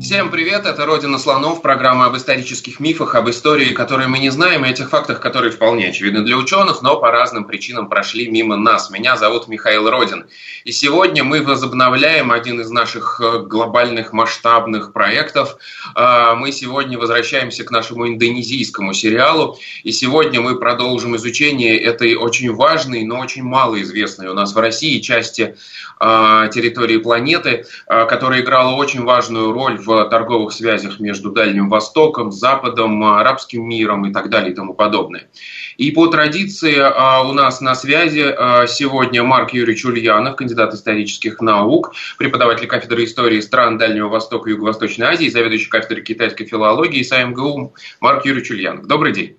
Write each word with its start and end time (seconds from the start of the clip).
Всем 0.00 0.30
привет, 0.30 0.64
это 0.64 0.86
«Родина 0.86 1.18
слонов», 1.18 1.60
программа 1.60 2.06
об 2.06 2.16
исторических 2.16 2.80
мифах, 2.80 3.14
об 3.14 3.28
истории, 3.28 3.74
которые 3.74 4.08
мы 4.08 4.18
не 4.18 4.30
знаем, 4.30 4.64
и 4.64 4.70
этих 4.70 4.88
фактах, 4.88 5.20
которые 5.20 5.52
вполне 5.52 5.90
очевидны 5.90 6.22
для 6.22 6.38
ученых, 6.38 6.80
но 6.80 6.96
по 6.96 7.10
разным 7.10 7.44
причинам 7.44 7.86
прошли 7.86 8.30
мимо 8.30 8.56
нас. 8.56 8.90
Меня 8.90 9.18
зовут 9.18 9.46
Михаил 9.46 9.90
Родин. 9.90 10.24
И 10.64 10.72
сегодня 10.72 11.22
мы 11.22 11.42
возобновляем 11.42 12.32
один 12.32 12.62
из 12.62 12.70
наших 12.70 13.20
э, 13.22 13.40
глобальных 13.40 14.14
масштабных 14.14 14.94
проектов. 14.94 15.58
А, 15.94 16.34
мы 16.34 16.50
сегодня 16.50 16.98
возвращаемся 16.98 17.64
к 17.64 17.70
нашему 17.70 18.08
индонезийскому 18.08 18.94
сериалу, 18.94 19.58
и 19.82 19.92
сегодня 19.92 20.40
мы 20.40 20.58
продолжим 20.58 21.14
изучение 21.16 21.78
этой 21.78 22.14
очень 22.14 22.54
важной, 22.54 23.04
но 23.04 23.18
очень 23.18 23.42
малоизвестной 23.42 24.28
у 24.28 24.34
нас 24.34 24.54
в 24.54 24.58
России 24.58 24.98
части 25.00 25.56
а, 25.98 26.48
территории 26.48 26.96
планеты, 26.96 27.66
которая 27.86 28.40
играла 28.40 28.74
очень 28.76 29.02
важную 29.02 29.52
роль 29.52 29.76
в 29.76 29.89
торговых 30.10 30.52
связях 30.52 31.00
между 31.00 31.30
Дальним 31.30 31.68
Востоком, 31.68 32.32
Западом, 32.32 33.04
арабским 33.04 33.68
миром 33.68 34.06
и 34.06 34.12
так 34.12 34.30
далее 34.30 34.52
и 34.52 34.54
тому 34.54 34.74
подобное. 34.74 35.28
И 35.76 35.90
по 35.90 36.06
традиции 36.08 36.76
а, 36.78 37.22
у 37.22 37.32
нас 37.32 37.60
на 37.60 37.74
связи 37.74 38.24
а, 38.26 38.66
сегодня 38.66 39.22
Марк 39.22 39.52
Юрьевич 39.52 39.84
Ульянов, 39.84 40.36
кандидат 40.36 40.74
исторических 40.74 41.40
наук, 41.40 41.92
преподаватель 42.18 42.66
кафедры 42.66 43.04
истории 43.04 43.40
стран 43.40 43.78
Дальнего 43.78 44.08
Востока 44.08 44.48
и 44.48 44.52
Юго-Восточной 44.52 45.06
Азии, 45.06 45.28
заведующий 45.28 45.68
кафедрой 45.68 46.02
китайской 46.02 46.44
филологии 46.44 47.02
САМГУ 47.02 47.74
Марк 48.00 48.26
Юрьевич 48.26 48.50
Ульянов. 48.50 48.86
Добрый 48.86 49.12
день. 49.12 49.36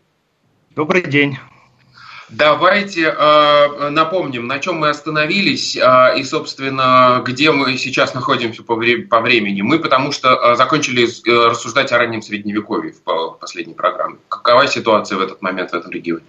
Добрый 0.76 1.04
день. 1.04 1.38
Давайте 2.32 3.14
э, 3.18 3.90
напомним, 3.90 4.48
на 4.48 4.60
чем 4.60 4.78
мы 4.78 4.88
остановились 4.88 5.76
э, 5.76 6.18
и, 6.18 6.24
собственно, 6.24 7.22
где 7.26 7.52
мы 7.52 7.78
сейчас 7.78 8.14
находимся 8.14 8.64
по, 8.64 8.76
вре- 8.76 9.02
по 9.02 9.20
времени. 9.20 9.62
Мы 9.62 9.80
потому 9.80 10.14
что 10.14 10.30
э, 10.30 10.56
закончили 10.56 11.04
э, 11.04 11.50
рассуждать 11.50 11.92
о 11.92 11.98
раннем 11.98 12.22
средневековье 12.22 12.94
в, 12.94 13.06
в 13.06 13.38
последней 13.38 13.74
программе. 13.74 14.16
Какова 14.30 14.66
ситуация 14.68 15.18
в 15.18 15.22
этот 15.22 15.42
момент 15.42 15.72
в 15.72 15.74
этом 15.74 15.92
регионе? 15.92 16.24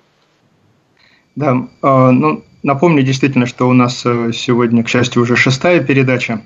Да, 1.36 1.68
э, 1.82 2.10
ну, 2.10 2.44
напомню 2.64 3.04
действительно, 3.04 3.46
что 3.46 3.68
у 3.68 3.72
нас 3.72 4.02
э, 4.04 4.32
сегодня, 4.32 4.82
к 4.82 4.88
счастью, 4.88 5.22
уже 5.22 5.36
шестая 5.36 5.84
передача. 5.84 6.44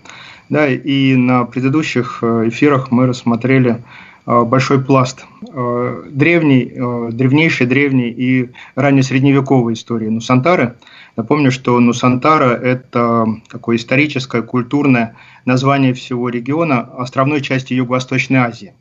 Да, 0.51 0.69
и 0.69 1.17
на 1.17 1.45
предыдущих 1.45 2.19
э, 2.21 2.49
эфирах 2.49 2.91
мы 2.91 3.07
рассмотрели 3.07 3.83
большой 4.27 4.83
пласт 4.83 5.25
э, 5.55 6.03
древней, 6.11 6.73
э, 6.75 7.11
древнейшей, 7.13 7.67
древней 7.67 8.11
и 8.11 8.51
раннесредневековой 8.75 9.75
истории 9.75 10.09
Нусантары. 10.09 10.75
Напомню, 11.17 11.53
что 11.53 11.79
Нусантара– 11.79 12.51
это 12.63 13.27
такое 13.49 13.77
историческое, 13.77 14.43
культурное 14.43 15.15
название 15.45 15.95
всего 15.95 16.29
региона 16.29 16.81
островной 16.99 17.41
части 17.41 17.73
Юго-Восточной 17.73 18.41
Азии. 18.41 18.75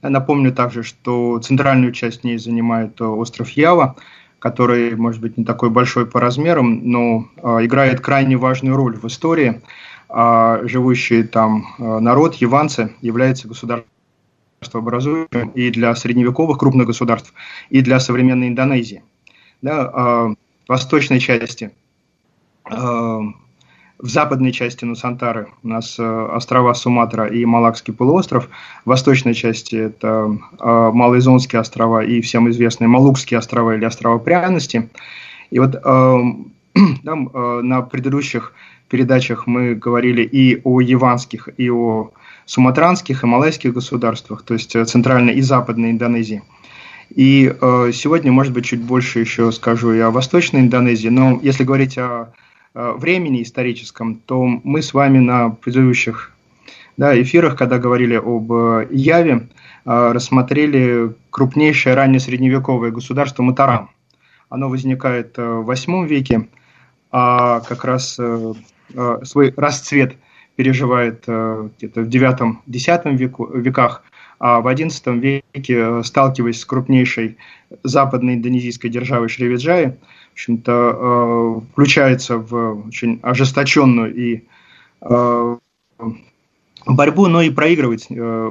Напомню 0.00 0.52
также, 0.52 0.82
что 0.82 1.38
центральную 1.40 1.92
часть 1.92 2.24
ней 2.24 2.38
занимает 2.38 3.00
остров 3.00 3.50
Ява, 3.50 3.96
который, 4.38 4.96
может 4.96 5.20
быть, 5.20 5.36
не 5.36 5.44
такой 5.44 5.70
большой 5.70 6.06
по 6.06 6.20
размерам, 6.20 6.90
но 6.90 7.28
играет 7.42 8.00
крайне 8.00 8.36
важную 8.36 8.76
роль 8.76 8.96
в 8.96 9.04
истории. 9.06 9.60
А 10.08 10.60
живущий 10.64 11.22
там 11.22 11.66
народ, 11.78 12.34
яванцы, 12.36 12.94
является 13.00 13.48
государством 14.60 14.82
образующим 14.82 15.48
и 15.50 15.70
для 15.70 15.94
средневековых 15.94 16.58
крупных 16.58 16.86
государств, 16.86 17.32
и 17.70 17.82
для 17.82 18.00
современной 18.00 18.48
Индонезии. 18.48 19.02
Да, 19.62 19.90
э, 19.94 20.34
восточной 20.68 21.20
части, 21.20 21.70
э, 22.70 22.74
в 23.98 24.08
западной 24.08 24.52
части 24.52 24.84
Нусантары 24.84 25.48
у 25.62 25.68
нас 25.68 25.98
э, 25.98 26.28
острова 26.32 26.74
Суматра 26.74 27.26
и 27.26 27.44
Малакский 27.44 27.94
полуостров, 27.94 28.48
в 28.84 28.88
восточной 28.88 29.34
части 29.34 29.76
это 29.76 30.38
э, 30.60 30.90
Малоизонские 30.92 31.60
острова 31.60 32.04
и 32.04 32.20
всем 32.20 32.48
известные 32.50 32.88
Малукские 32.88 33.38
острова 33.38 33.74
или 33.74 33.84
острова 33.84 34.18
пряности. 34.18 34.90
И 35.50 35.58
вот 35.58 35.74
э, 35.74 35.78
да, 37.02 37.12
э, 37.12 37.60
на 37.62 37.82
предыдущих 37.82 38.52
передачах 38.88 39.46
мы 39.46 39.74
говорили 39.74 40.22
и 40.22 40.60
о 40.62 40.80
яванских, 40.80 41.48
и 41.56 41.70
о 41.70 42.10
суматранских 42.46 43.24
и 43.24 43.26
малайских 43.26 43.74
государствах, 43.74 44.42
то 44.42 44.54
есть 44.54 44.74
э, 44.74 44.84
центральной 44.84 45.34
и 45.34 45.42
западной 45.42 45.90
Индонезии. 45.90 46.42
И 47.10 47.52
э, 47.60 47.90
сегодня, 47.92 48.32
может 48.32 48.52
быть, 48.52 48.64
чуть 48.64 48.80
больше 48.80 49.18
еще 49.18 49.52
скажу 49.52 49.92
и 49.92 49.98
о 49.98 50.10
Восточной 50.10 50.60
Индонезии, 50.60 51.08
но 51.08 51.38
если 51.42 51.64
говорить 51.64 51.98
о, 51.98 52.32
о 52.74 52.92
времени 52.92 53.42
историческом, 53.42 54.20
то 54.24 54.44
мы 54.44 54.80
с 54.80 54.94
вами 54.94 55.18
на 55.18 55.50
предыдущих 55.50 56.32
да, 56.96 57.20
эфирах, 57.20 57.56
когда 57.56 57.78
говорили 57.78 58.14
об 58.14 58.52
э, 58.52 58.88
Яве, 58.90 59.48
э, 59.84 60.12
рассмотрели 60.12 61.14
крупнейшее 61.30 61.96
раннее 61.96 62.20
средневековое 62.20 62.92
государство 62.92 63.42
Матарам. 63.42 63.90
Оно 64.48 64.68
возникает 64.68 65.36
в 65.36 65.68
VIII 65.68 66.06
веке, 66.06 66.46
а 67.10 67.58
как 67.60 67.84
раз 67.84 68.20
свой 69.24 69.52
расцвет– 69.56 70.14
переживает 70.56 71.24
э, 71.26 71.68
где-то 71.78 72.00
в 72.00 72.08
IX-X 72.08 73.18
веку, 73.18 73.46
веках, 73.46 74.02
а 74.38 74.60
в 74.60 74.66
XI 74.66 75.18
веке, 75.18 75.74
э, 75.78 76.02
сталкиваясь 76.02 76.60
с 76.60 76.64
крупнейшей 76.64 77.36
западной 77.82 78.34
индонезийской 78.34 78.90
державой 78.90 79.28
Шривиджаи, 79.28 79.96
в 80.30 80.32
общем-то, 80.32 80.72
э, 80.72 81.60
включается 81.72 82.38
в 82.38 82.86
очень 82.88 83.20
ожесточенную 83.22 84.14
и 84.14 84.42
борьбу, 86.86 87.26
но 87.26 87.42
и 87.42 87.50
проигрывает, 87.50 88.08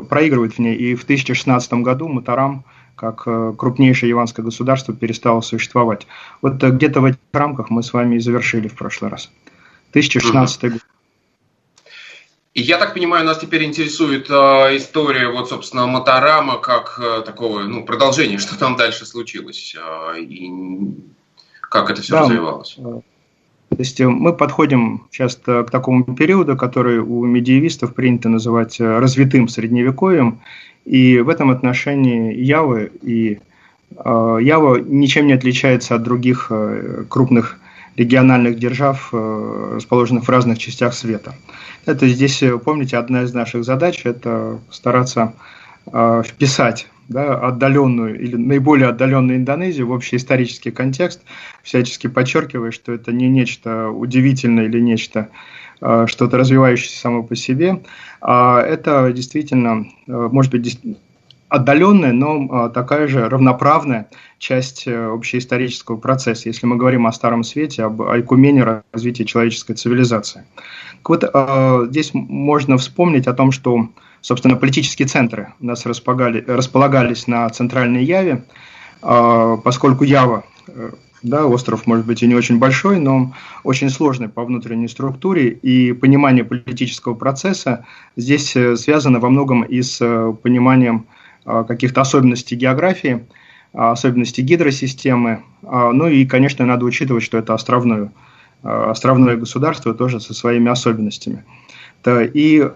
проигрывает 0.08 0.54
в 0.54 0.60
ней. 0.60 0.76
И 0.76 0.96
в 0.96 1.04
1016 1.04 1.74
году 1.82 2.08
Матарам, 2.08 2.64
как 2.96 3.24
крупнейшее 3.58 4.10
яванское 4.10 4.46
государство, 4.46 4.94
перестало 4.94 5.42
существовать. 5.42 6.08
Вот 6.42 6.64
где-то 6.64 7.02
в 7.02 7.06
этих 7.06 7.20
рамках 7.34 7.72
мы 7.72 7.82
с 7.84 7.94
вами 7.94 8.16
и 8.16 8.20
завершили 8.20 8.68
в 8.68 8.76
прошлый 8.76 9.12
раз. 9.12 9.32
1016 9.92 10.74
год. 10.74 10.82
И 12.56 12.62
я 12.62 12.78
так 12.78 12.94
понимаю, 12.94 13.26
нас 13.26 13.38
теперь 13.40 13.66
интересует 13.66 14.30
э, 14.30 14.34
история, 14.78 15.28
вот, 15.28 15.50
собственно, 15.50 15.88
Моторама 15.88 16.58
как 16.58 16.98
э, 17.04 17.22
такого, 17.26 17.64
ну, 17.64 17.84
продолжение, 17.84 18.38
что 18.40 18.58
там 18.58 18.78
дальше 18.78 19.06
случилось, 19.06 19.76
э, 19.78 20.22
и 20.22 20.50
как 21.62 21.90
это 21.90 22.02
все 22.02 22.14
да. 22.14 22.22
развивалось. 22.22 22.76
То 22.76 23.78
есть 23.78 24.00
э, 24.00 24.08
мы 24.08 24.32
подходим 24.32 25.06
часто 25.12 25.66
к 25.66 25.70
такому 25.70 26.16
периоду, 26.16 26.56
который 26.56 27.00
у 27.00 27.26
медиевистов 27.26 27.94
принято 27.94 28.30
называть 28.30 28.80
э, 28.80 29.00
развитым 29.00 29.50
средневековьем, 29.50 30.40
и 30.86 31.20
в 31.20 31.28
этом 31.28 31.52
отношении 31.52 32.34
Явы 32.36 32.90
и 33.02 33.40
э, 33.98 34.38
Ява 34.42 34.78
ничем 34.78 35.28
не 35.28 35.34
отличается 35.34 35.96
от 35.96 36.04
других 36.04 36.48
э, 36.52 37.04
крупных 37.10 37.60
региональных 37.96 38.60
держав, 38.60 39.10
э, 39.14 39.72
расположенных 39.76 40.26
в 40.26 40.30
разных 40.30 40.58
частях 40.58 40.94
света. 40.94 41.36
Это 41.86 42.08
здесь, 42.08 42.44
э, 42.44 42.58
помните, 42.58 42.98
одна 42.98 43.24
из 43.24 43.34
наших 43.34 43.64
задач– 43.64 44.02
это 44.06 44.60
стараться 44.70 45.34
э, 45.92 46.24
вписать 46.26 46.88
да, 47.08 47.36
отдаленную 47.36 48.20
или 48.20 48.36
наиболее 48.36 48.90
отдаленную 48.90 49.38
Индонезию 49.38 49.88
в 49.88 49.92
общий 49.92 50.18
исторический 50.18 50.72
контекст, 50.72 51.22
всячески 51.64 52.08
подчеркивая, 52.08 52.72
что 52.72 52.92
это 52.92 53.12
не 53.12 53.30
нечто 53.30 53.90
удивительное 53.90 54.66
или 54.66 54.80
нечто 54.80 55.30
что-то 55.80 56.38
развивающееся 56.38 56.98
само 56.98 57.22
по 57.22 57.36
себе, 57.36 57.84
а 58.22 58.62
это 58.62 59.12
действительно, 59.12 59.86
может 60.08 60.50
быть, 60.52 60.80
отдаленная, 61.56 62.14
но 62.14 62.48
а, 62.50 62.70
такая 62.70 63.08
же 63.08 63.28
равноправная 63.30 64.08
часть 64.38 64.88
э, 64.88 65.06
общеисторического 65.06 65.98
процесса, 65.98 66.50
если 66.50 66.66
мы 66.66 66.76
говорим 66.76 67.08
о 67.08 67.12
Старом 67.12 67.44
Свете, 67.44 67.84
об 67.84 68.02
айкумене 68.02 68.84
развития 68.92 69.26
человеческой 69.26 69.76
цивилизации. 69.76 70.44
Так 70.98 71.10
вот, 71.10 71.24
а, 71.34 71.86
здесь 71.88 72.12
можно 72.14 72.78
вспомнить 72.78 73.28
о 73.28 73.34
том, 73.34 73.52
что, 73.52 73.88
собственно, 74.22 74.56
политические 74.56 75.08
центры 75.08 75.54
у 75.60 75.66
нас 75.66 75.86
располагались 75.86 77.28
на 77.28 77.50
центральной 77.50 78.04
Яве, 78.04 78.44
а, 79.02 79.58
поскольку 79.58 80.04
Ява 80.04 80.44
э, 80.68 80.92
да, 81.24 81.46
остров 81.46 81.88
может 81.88 82.06
быть 82.06 82.22
и 82.22 82.28
не 82.28 82.36
очень 82.36 82.60
большой, 82.60 83.00
но 83.00 83.34
очень 83.64 83.90
сложный 83.90 84.30
по 84.30 84.44
внутренней 84.44 84.88
структуре, 84.88 85.50
и 85.50 85.94
понимание 85.94 86.44
политического 86.44 87.14
процесса 87.14 87.86
здесь 88.16 88.56
э, 88.56 88.76
связано 88.76 89.20
во 89.20 89.30
многом 89.30 89.64
и 89.64 89.82
с 89.82 89.98
пониманием 90.44 91.06
каких-то 91.46 92.02
особенностей 92.02 92.56
географии, 92.56 93.26
особенности 93.74 94.42
гидросистемы. 94.42 95.44
Ну 95.62 96.08
и, 96.08 96.26
конечно, 96.26 96.66
надо 96.66 96.86
учитывать, 96.86 97.24
что 97.24 97.38
это 97.38 97.54
островное, 97.54 98.12
островное 98.64 99.38
государство 99.38 99.94
тоже 99.94 100.20
со 100.20 100.34
своими 100.34 100.70
особенностями. 100.70 101.44
И 102.08 102.70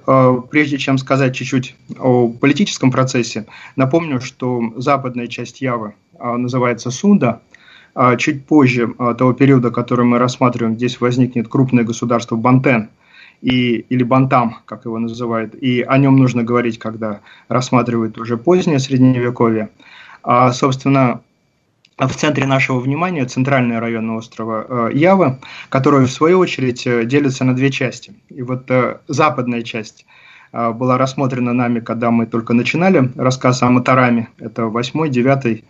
прежде 0.50 0.78
чем 0.78 0.98
сказать 0.98 1.36
чуть-чуть 1.36 1.76
о 2.00 2.30
политическом 2.30 2.92
процессе, 2.92 3.46
напомню, 3.76 4.22
что 4.22 4.74
западная 4.78 5.28
часть 5.28 5.62
Явы 5.62 5.94
называется 6.20 6.92
Сунда. 6.92 7.42
Чуть 8.18 8.46
позже 8.46 8.94
того 9.18 9.34
периода, 9.34 9.72
который 9.72 10.06
мы 10.06 10.20
рассматриваем, 10.20 10.76
здесь 10.76 11.02
возникнет 11.02 11.48
крупное 11.48 11.84
государство 11.84 12.36
Бантен– 12.36 12.90
и, 13.42 13.86
или 13.90 14.04
Бантам, 14.04 14.58
как 14.66 14.86
его 14.86 15.00
называют, 15.00 15.56
и 15.56 15.82
о 15.82 15.98
нем 15.98 16.18
нужно 16.18 16.44
говорить, 16.44 16.80
когда 16.80 17.22
рассматривают 17.48 18.18
уже 18.18 18.38
позднее 18.38 18.80
Средневековье. 18.80 19.70
А, 20.24 20.52
собственно, 20.52 21.22
в 22.08 22.16
центре 22.16 22.46
нашего 22.46 22.80
внимания 22.80 23.26
центральный 23.26 23.80
район 23.80 24.10
острова 24.12 24.90
э, 24.90 24.92
Ява, 24.94 25.40
который, 25.68 26.06
в 26.06 26.12
свою 26.12 26.40
очередь, 26.40 26.88
э, 26.88 27.04
делится 27.06 27.44
на 27.44 27.54
две 27.54 27.72
части. 27.72 28.14
И 28.30 28.42
вот 28.42 28.72
э, 28.72 29.00
западная 29.08 29.64
часть 29.64 30.06
была 30.52 30.98
рассмотрена 30.98 31.54
нами, 31.54 31.80
когда 31.80 32.10
мы 32.10 32.26
только 32.26 32.56
начинали 32.56 33.12
рассказ 33.16 33.62
о 33.62 33.70
Матараме, 33.70 34.30
это 34.40 34.64
8-9 34.64 35.64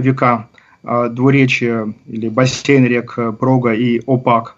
века, 0.00 0.48
двуречие 0.82 1.92
или 2.06 2.30
бассейн 2.30 2.86
рек 2.86 3.18
Прога 3.38 3.74
и 3.74 4.00
Опак. 4.06 4.56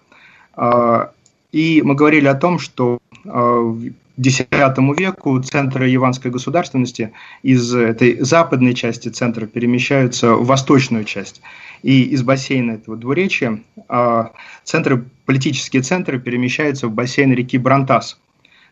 И 1.51 1.81
мы 1.83 1.95
говорили 1.95 2.27
о 2.27 2.35
том, 2.35 2.59
что 2.59 2.99
э, 3.25 3.75
X 4.17 4.41
веку 4.51 5.41
центры 5.41 5.87
яванской 5.87 6.29
государственности 6.29 7.11
из 7.41 7.73
этой 7.73 8.19
западной 8.19 8.73
части 8.73 9.09
центра 9.09 9.47
перемещаются 9.47 10.33
в 10.35 10.45
восточную 10.45 11.05
часть. 11.05 11.41
И 11.81 12.03
из 12.03 12.21
бассейна 12.21 12.73
этого 12.73 12.97
двуречия 12.97 13.61
э, 13.87 14.25
центры, 14.63 15.05
политические 15.25 15.81
центры 15.81 16.19
перемещаются 16.19 16.87
в 16.87 16.91
бассейн 16.91 17.33
реки 17.33 17.57
Брантас. 17.57 18.19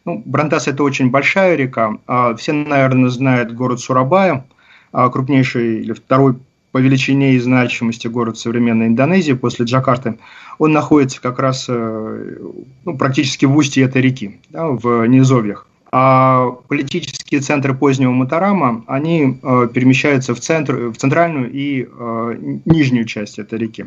Ну, 0.05 0.21
Брантас– 0.25 0.67
это 0.69 0.83
очень 0.83 1.09
большая 1.09 1.55
река. 1.55 1.97
А 2.07 2.35
все, 2.35 2.53
наверное, 2.53 3.09
знают 3.09 3.51
город 3.51 3.79
Сурабая, 3.81 4.45
крупнейший 4.93 5.81
или 5.81 5.91
второй 5.91 6.37
по 6.71 6.79
величине 6.79 7.33
и 7.33 7.39
значимости 7.39 8.07
город 8.07 8.37
современной 8.37 8.87
Индонезии 8.87 9.33
после 9.33 9.65
Джакарты, 9.65 10.17
он 10.59 10.73
находится 10.73 11.21
как 11.21 11.39
раз 11.39 11.65
э, 11.69 12.37
ну, 12.85 12.97
практически 12.97 13.45
в 13.45 13.55
устье 13.55 13.85
этой 13.85 14.01
реки, 14.01 14.39
да, 14.49 14.67
в 14.67 15.05
низовьях. 15.05 15.67
А 15.91 16.51
политические 16.67 17.39
центры 17.39 17.73
позднего 17.73 18.11
Матарама, 18.11 18.83
они 18.87 19.39
э, 19.41 19.67
перемещаются 19.73 20.35
в, 20.35 20.39
центр, 20.39 20.89
в 20.89 20.97
центральную 20.97 21.51
и 21.51 21.87
э, 21.89 22.57
нижнюю 22.65 23.05
часть 23.05 23.39
этой 23.39 23.57
реки. 23.57 23.85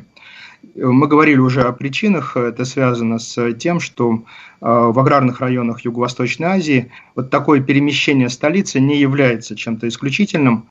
Мы 0.75 1.09
говорили 1.09 1.39
уже 1.39 1.63
о 1.63 1.73
причинах. 1.73 2.37
Это 2.37 2.65
связано 2.65 3.19
с 3.19 3.53
тем, 3.55 3.81
что 3.81 4.23
в 4.61 4.99
аграрных 4.99 5.41
районах 5.41 5.85
Юго-Восточной 5.85 6.49
Азии 6.49 6.93
вот 7.15 7.31
такое 7.31 7.61
перемещение 7.61 8.29
столицы 8.29 8.79
не 8.79 8.99
является 8.99 9.57
чем-то 9.57 9.89
исключительным. 9.89 10.69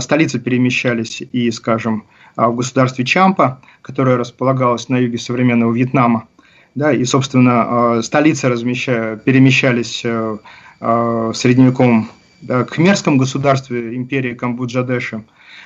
Столицы 0.00 0.38
перемещались 0.38 1.22
и, 1.32 1.50
скажем, 1.50 2.04
в 2.36 2.54
государстве 2.54 3.04
Чампа, 3.04 3.60
которое 3.82 4.16
располагалось 4.16 4.88
на 4.88 4.98
юге 4.98 5.18
современного 5.18 5.72
Вьетнама. 5.72 6.28
Да, 6.74 6.92
и, 6.92 7.04
собственно, 7.04 8.00
столицы 8.02 8.48
размещая, 8.48 9.16
перемещались 9.16 10.04
в 10.04 11.32
средневековом 11.34 12.08
да, 12.40 12.64
Кхмерском 12.64 13.18
государстве 13.18 13.94
империи 13.94 14.34
а, 14.34 15.24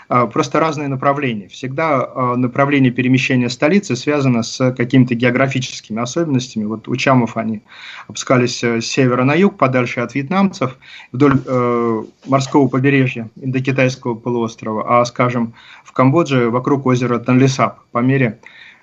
просто 0.08 0.60
разные 0.60 0.88
направления. 0.88 1.48
Всегда 1.48 2.04
а, 2.04 2.36
направление 2.36 2.92
перемещения 2.92 3.48
столицы 3.48 3.96
связано 3.96 4.42
с 4.42 4.72
какими-то 4.72 5.14
географическими 5.14 6.00
особенностями. 6.00 6.64
Вот 6.64 6.88
у 6.88 6.96
Чамов 6.96 7.36
они 7.36 7.62
опускались 8.06 8.62
э, 8.62 8.80
с 8.80 8.86
севера 8.86 9.24
на 9.24 9.34
юг, 9.34 9.56
подальше 9.56 10.00
от 10.00 10.14
вьетнамцев, 10.14 10.78
вдоль 11.12 11.40
э, 11.46 12.02
морского 12.26 12.68
побережья 12.68 13.30
Индокитайского 13.36 14.14
полуострова, 14.14 15.00
а, 15.00 15.04
скажем, 15.04 15.54
в 15.84 15.92
Камбодже 15.92 16.50
вокруг 16.50 16.86
озера 16.86 17.18
Танлисап 17.18 17.80
по 17.92 17.98
мере 17.98 18.38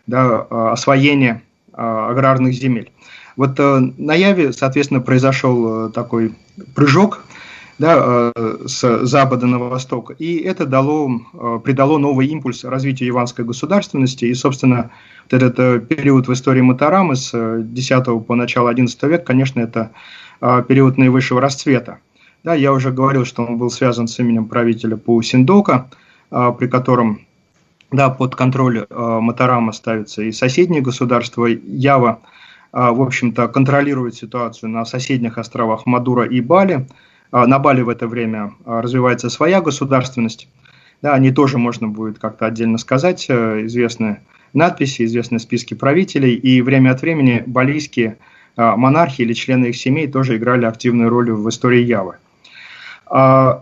да, 0.07 0.47
а, 0.50 0.71
освоения 0.74 1.41
аграрных 1.74 2.53
земель. 2.53 2.91
Вот 3.38 3.59
э, 3.59 3.79
на 3.97 4.13
Яве, 4.13 4.53
соответственно, 4.53 5.00
произошел 5.01 5.89
такой 5.91 6.35
прыжок 6.75 7.24
да, 7.81 8.31
э, 8.36 8.57
с 8.68 9.06
запада 9.06 9.48
на 9.48 9.57
восток. 9.57 10.12
И 10.19 10.38
это 10.38 10.68
дало, 10.68 11.10
э, 11.33 11.60
придало 11.63 11.98
новый 11.98 12.28
импульс 12.28 12.63
развитию 12.63 13.10
иванской 13.10 13.44
государственности. 13.44 14.25
И, 14.25 14.36
собственно, 14.36 14.92
вот 15.24 15.33
этот 15.33 15.60
э, 15.60 15.80
период 15.80 16.28
в 16.28 16.33
истории 16.33 16.62
Матарамы 16.62 17.16
с 17.16 17.31
10 17.33 18.25
по 18.28 18.36
начало 18.36 18.69
11 18.69 19.04
века, 19.04 19.25
конечно, 19.25 19.60
это 19.60 19.89
период 20.68 20.98
наивысшего 20.98 21.42
расцвета. 21.42 22.00
Да, 22.44 22.56
я 22.56 22.72
уже 22.72 22.92
говорил, 22.92 23.25
что 23.25 23.44
он 23.44 23.57
был 23.57 23.69
связан 23.69 24.07
с 24.07 24.19
именем 24.19 24.45
правителя 24.45 24.95
Паусиндока, 24.98 25.88
при 26.31 26.68
котором 26.68 27.22
да, 27.92 28.10
под 28.10 28.36
контроль 28.36 28.88
Матарама 28.89 29.72
ставится 29.72 30.24
и 30.24 30.31
соседние 30.31 30.81
государства. 30.81 31.45
Ява, 31.45 32.22
в 32.72 33.01
общем-то, 33.01 33.50
контролирует 33.50 34.16
ситуацию 34.16 34.72
на 34.72 34.84
соседних 34.84 35.38
островах 35.38 35.86
Мадура 35.86 36.25
и 36.25 36.42
Бали– 36.42 36.88
на 37.31 37.60
Бали 37.60 37.81
в 37.81 37.89
это 37.89 38.07
время 38.07 38.54
а, 38.66 38.81
развивается 38.81 39.30
своя 39.30 39.62
государственность. 39.62 40.48
Да, 41.01 41.13
они 41.13 41.31
тоже 41.31 41.57
можно 41.57 41.88
будет 41.88 42.19
как-то 42.19 42.45
отдельно 42.45 42.78
сказать, 42.78 43.25
э, 43.30 43.66
известные 43.66 44.22
надписи, 44.54 45.04
известные 45.06 45.39
списки 45.39 45.74
правителей, 45.74 46.36
и 46.36 46.62
время 46.62 46.92
от 46.92 47.01
времени 47.01 47.44
балийские 47.45 48.18
а, 48.57 48.75
монархи 48.75 49.22
или 49.22 49.33
члены 49.33 49.68
их 49.68 49.78
семей 49.78 50.07
тоже 50.07 50.38
играли 50.38 50.66
активную 50.66 51.10
роль 51.10 51.31
в 51.31 51.50
истории 51.50 51.81
Явы. 51.81 52.16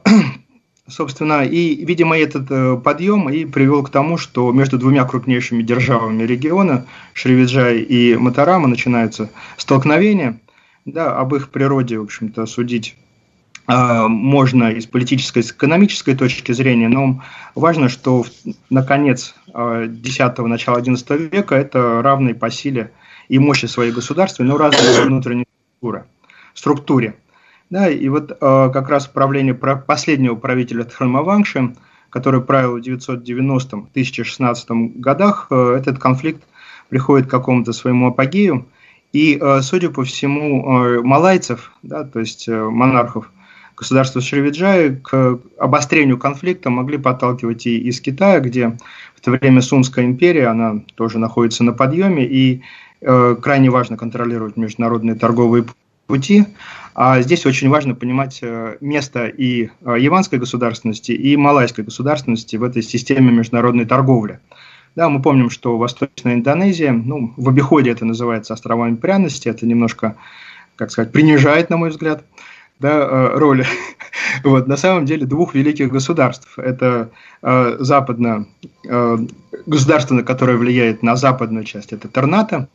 Собственно, 0.87 1.45
и, 1.45 1.85
видимо, 1.85 2.17
этот 2.17 2.49
э, 2.49 2.75
подъем 2.83 3.29
и 3.29 3.45
привел 3.45 3.83
к 3.83 3.91
тому, 3.91 4.17
что 4.17 4.51
между 4.51 4.79
двумя 4.79 5.05
крупнейшими 5.05 5.61
державами 5.61 6.23
региона, 6.23 6.87
Шривиджай 7.13 7.79
и 7.79 8.15
Матарама, 8.15 8.67
начинаются 8.67 9.29
столкновения. 9.55 10.39
Да, 10.85 11.15
об 11.15 11.35
их 11.35 11.49
природе, 11.49 11.99
в 11.99 12.03
общем-то, 12.03 12.47
судить 12.47 12.95
а, 12.95 13.08
можно 13.69 14.71
и 14.71 14.81
с 14.81 14.87
политической, 14.87 15.39
и 15.39 15.43
с 15.43 15.51
экономической 15.51 16.15
точки 16.15 16.51
зрения, 16.53 16.89
но 16.89 17.21
важно, 17.53 17.87
что 17.87 18.25
на 18.69 18.83
конец 18.83 19.35
X, 19.47 20.23
начала 20.39 20.79
XI 20.79 21.29
века 21.29 21.55
это 21.55 22.01
равные 22.01 22.33
по 22.33 22.49
силе 22.49 22.91
и 23.27 23.37
мощи 23.39 23.67
своей 23.67 23.91
государства, 23.91 24.43
но 24.43 24.57
разные 24.57 25.05
внутренние 25.05 25.45
структуры. 25.77 26.05
структуре. 26.53 27.15
Да, 27.69 27.87
и 27.87 28.09
вот 28.09 28.35
а, 28.41 28.69
как 28.69 28.89
раз 28.89 29.05
правление 29.07 29.53
последнего 29.53 30.33
правителя 30.35 30.83
Тхармавангши, 30.85 31.75
который 32.09 32.41
правил 32.41 32.77
в 32.77 32.81
990-1016 32.81 34.99
годах, 34.99 35.45
а, 35.51 35.77
этот 35.77 35.99
конфликт 35.99 36.43
приходит 36.89 37.27
к 37.27 37.31
какому-то 37.31 37.71
своему 37.71 38.07
апогею. 38.07 38.65
И, 39.13 39.39
судя 39.61 39.89
по 39.89 40.03
всему, 40.03 41.01
малайцев, 41.01 41.71
да, 41.81 42.03
то 42.03 42.19
есть 42.19 42.47
монархов, 42.47 43.31
государства 43.79 44.19
Шривиджая 44.19 44.99
к 45.01 45.39
обострению 45.57 46.17
конфликта 46.17 46.69
могли 46.69 46.97
подталкивать 46.97 47.65
и 47.65 47.77
из 47.77 48.01
Китая, 48.01 48.41
где 48.41 48.77
в 49.15 49.21
то 49.21 49.31
время 49.31 49.61
Сунская 49.61 50.03
империя, 50.03 50.47
она 50.47 50.81
тоже 50.95 51.17
находится 51.17 51.63
на 51.63 51.71
подъеме, 51.71 52.25
и 52.25 52.61
э, 53.01 53.35
крайне 53.41 53.69
важно 53.69 53.95
контролировать 53.95 54.57
международные 54.57 55.15
торговые 55.15 55.63
пути. 56.07 56.45
А 56.93 57.21
здесь 57.21 57.45
очень 57.45 57.69
важно 57.69 57.95
понимать 57.95 58.39
э, 58.41 58.75
место 58.81 59.27
и 59.27 59.69
э, 59.85 59.95
яванской 59.97 60.39
государственности, 60.39 61.13
и 61.13 61.37
малайской 61.37 61.85
государственности 61.85 62.57
в 62.57 62.63
этой 62.63 62.83
системе 62.83 63.31
международной 63.31 63.85
торговли. 63.85 64.39
Да, 64.97 65.07
мы 65.07 65.21
помним, 65.21 65.49
что 65.49 65.77
Восточная 65.77 66.33
Индонезия, 66.33 66.91
ну, 66.91 67.33
в 67.37 67.47
обиходе 67.47 67.91
это 67.91 68.03
называется 68.03 68.53
островами 68.53 68.95
пряности, 68.95 69.47
это 69.47 69.65
немножко, 69.65 70.17
как 70.75 70.91
сказать, 70.91 71.13
принижает, 71.13 71.69
на 71.69 71.77
мой 71.77 71.91
взгляд 71.91 72.25
да, 72.79 72.99
э, 72.99 73.37
роли 73.37 73.65
вот, 74.43 74.67
на 74.67 74.77
самом 74.77 75.05
деле 75.05 75.25
двух 75.25 75.53
великих 75.53 75.89
государств. 75.89 76.57
Это 76.57 77.11
э, 77.41 77.77
западное 77.79 78.45
э, 78.87 79.17
государство, 79.65 80.21
которое 80.21 80.57
влияет 80.57 81.03
на 81.03 81.15
западную 81.15 81.65
часть, 81.65 81.93
это 81.93 82.07
Терната, 82.07 82.69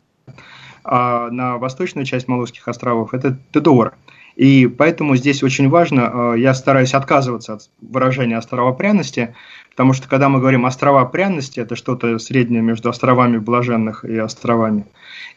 а 0.83 1.29
на 1.31 1.57
восточную 1.57 2.05
часть 2.05 2.27
Малузских 2.27 2.67
островов 2.67 3.13
это 3.13 3.37
Тедора. 3.51 3.93
И 4.35 4.67
поэтому 4.67 5.15
здесь 5.15 5.43
очень 5.43 5.69
важно, 5.69 6.33
э, 6.35 6.39
я 6.39 6.53
стараюсь 6.53 6.93
отказываться 6.93 7.53
от 7.53 7.69
выражения 7.81 8.37
острова 8.37 8.73
пряности, 8.73 9.33
потому 9.75 9.91
что 9.91 10.07
когда 10.07 10.29
мы 10.29 10.39
говорим 10.39 10.65
острова 10.65 11.03
пряности, 11.03 11.59
это 11.59 11.75
что-то 11.75 12.17
среднее 12.17 12.61
между 12.61 12.87
островами 12.87 13.37
блаженных 13.37 14.05
и 14.05 14.17
островами. 14.17 14.85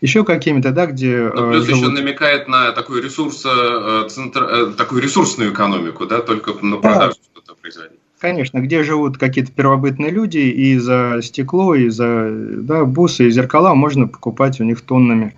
Еще 0.00 0.24
какими-то, 0.24 0.70
да, 0.70 0.86
где... 0.86 1.32
Ну, 1.34 1.50
плюс 1.50 1.64
живут... 1.64 1.82
еще 1.82 1.90
намекает 1.90 2.46
на 2.46 2.70
такую, 2.70 3.02
ресурс, 3.02 3.44
э, 3.44 4.06
центр, 4.08 4.44
э, 4.44 4.66
такую 4.76 5.02
ресурсную 5.02 5.52
экономику, 5.52 6.06
да, 6.06 6.20
только 6.20 6.52
на 6.64 6.76
продажу 6.76 7.16
да. 7.16 7.40
что-то 7.40 7.60
производить. 7.60 7.98
Конечно, 8.20 8.60
где 8.60 8.84
живут 8.84 9.18
какие-то 9.18 9.50
первобытные 9.50 10.10
люди, 10.10 10.38
и 10.38 10.78
за 10.78 11.18
стекло, 11.20 11.74
и 11.74 11.88
за 11.88 12.30
да, 12.30 12.84
бусы, 12.84 13.26
и 13.26 13.30
зеркала 13.30 13.74
можно 13.74 14.06
покупать 14.06 14.60
у 14.60 14.64
них 14.64 14.82
тоннами 14.82 15.34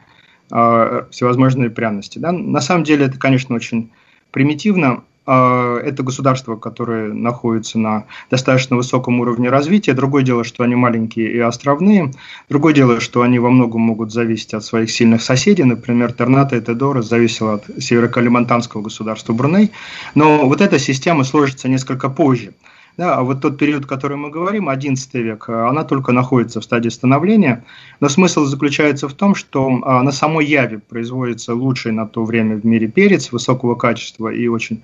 э, 0.52 1.04
всевозможные 1.10 1.70
пряности. 1.70 2.18
Да? 2.18 2.32
На 2.32 2.60
самом 2.60 2.84
деле 2.84 3.06
это, 3.06 3.18
конечно, 3.18 3.54
очень 3.54 3.90
примитивно, 4.30 5.04
это 5.26 6.02
государства, 6.02 6.56
которые 6.56 7.12
находятся 7.12 7.78
на 7.78 8.04
достаточно 8.30 8.76
высоком 8.76 9.20
уровне 9.20 9.48
развития. 9.50 9.92
Другое 9.92 10.22
дело, 10.22 10.44
что 10.44 10.64
они 10.64 10.74
маленькие 10.74 11.30
и 11.32 11.38
островные. 11.38 12.12
Другое 12.48 12.74
дело, 12.74 13.00
что 13.00 13.22
они 13.22 13.38
во 13.38 13.50
многом 13.50 13.82
могут 13.82 14.12
зависеть 14.12 14.54
от 14.54 14.64
своих 14.64 14.90
сильных 14.90 15.22
соседей. 15.22 15.64
Например, 15.64 16.12
Терната 16.12 16.56
и 16.56 16.60
Тедора 16.60 17.02
зависела 17.02 17.54
от 17.54 17.64
северокалимантанского 17.82 18.82
государства 18.82 19.32
Бруней. 19.32 19.70
Но 20.14 20.46
вот 20.46 20.60
эта 20.60 20.78
система 20.78 21.24
сложится 21.24 21.68
несколько 21.68 22.08
позже. 22.08 22.52
Да, 22.96 23.16
а 23.16 23.22
вот 23.22 23.40
тот 23.40 23.56
период, 23.58 23.84
о 23.84 23.88
котором 23.88 24.20
мы 24.20 24.30
говорим, 24.30 24.68
11 24.68 25.14
век, 25.14 25.46
э, 25.48 25.52
она 25.52 25.84
только 25.84 26.12
находится 26.12 26.60
в 26.60 26.64
стадии 26.64 26.88
становления, 26.88 27.64
но 28.00 28.08
смысл 28.08 28.44
заключается 28.44 29.08
в 29.08 29.14
том, 29.14 29.34
что 29.34 29.80
а, 29.82 30.02
на 30.02 30.12
самой 30.12 30.46
Яве 30.46 30.80
производится 30.80 31.54
лучший 31.54 31.92
на 31.92 32.06
то 32.06 32.24
время 32.24 32.56
в 32.56 32.64
мире 32.64 32.88
перец 32.88 33.32
высокого 33.32 33.74
качества 33.74 34.28
и 34.28 34.48
очень 34.48 34.82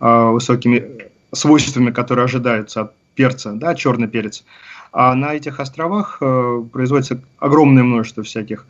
а, 0.00 0.30
высокими 0.30 1.10
свойствами, 1.32 1.90
которые 1.90 2.24
ожидаются 2.24 2.82
от 2.82 2.94
перца, 3.14 3.52
да, 3.52 3.74
черный 3.74 4.08
перец. 4.08 4.44
А 4.92 5.14
на 5.14 5.34
этих 5.34 5.60
островах 5.60 6.18
а, 6.20 6.62
производится 6.72 7.20
огромное 7.38 7.82
множество 7.82 8.22
всяких 8.22 8.66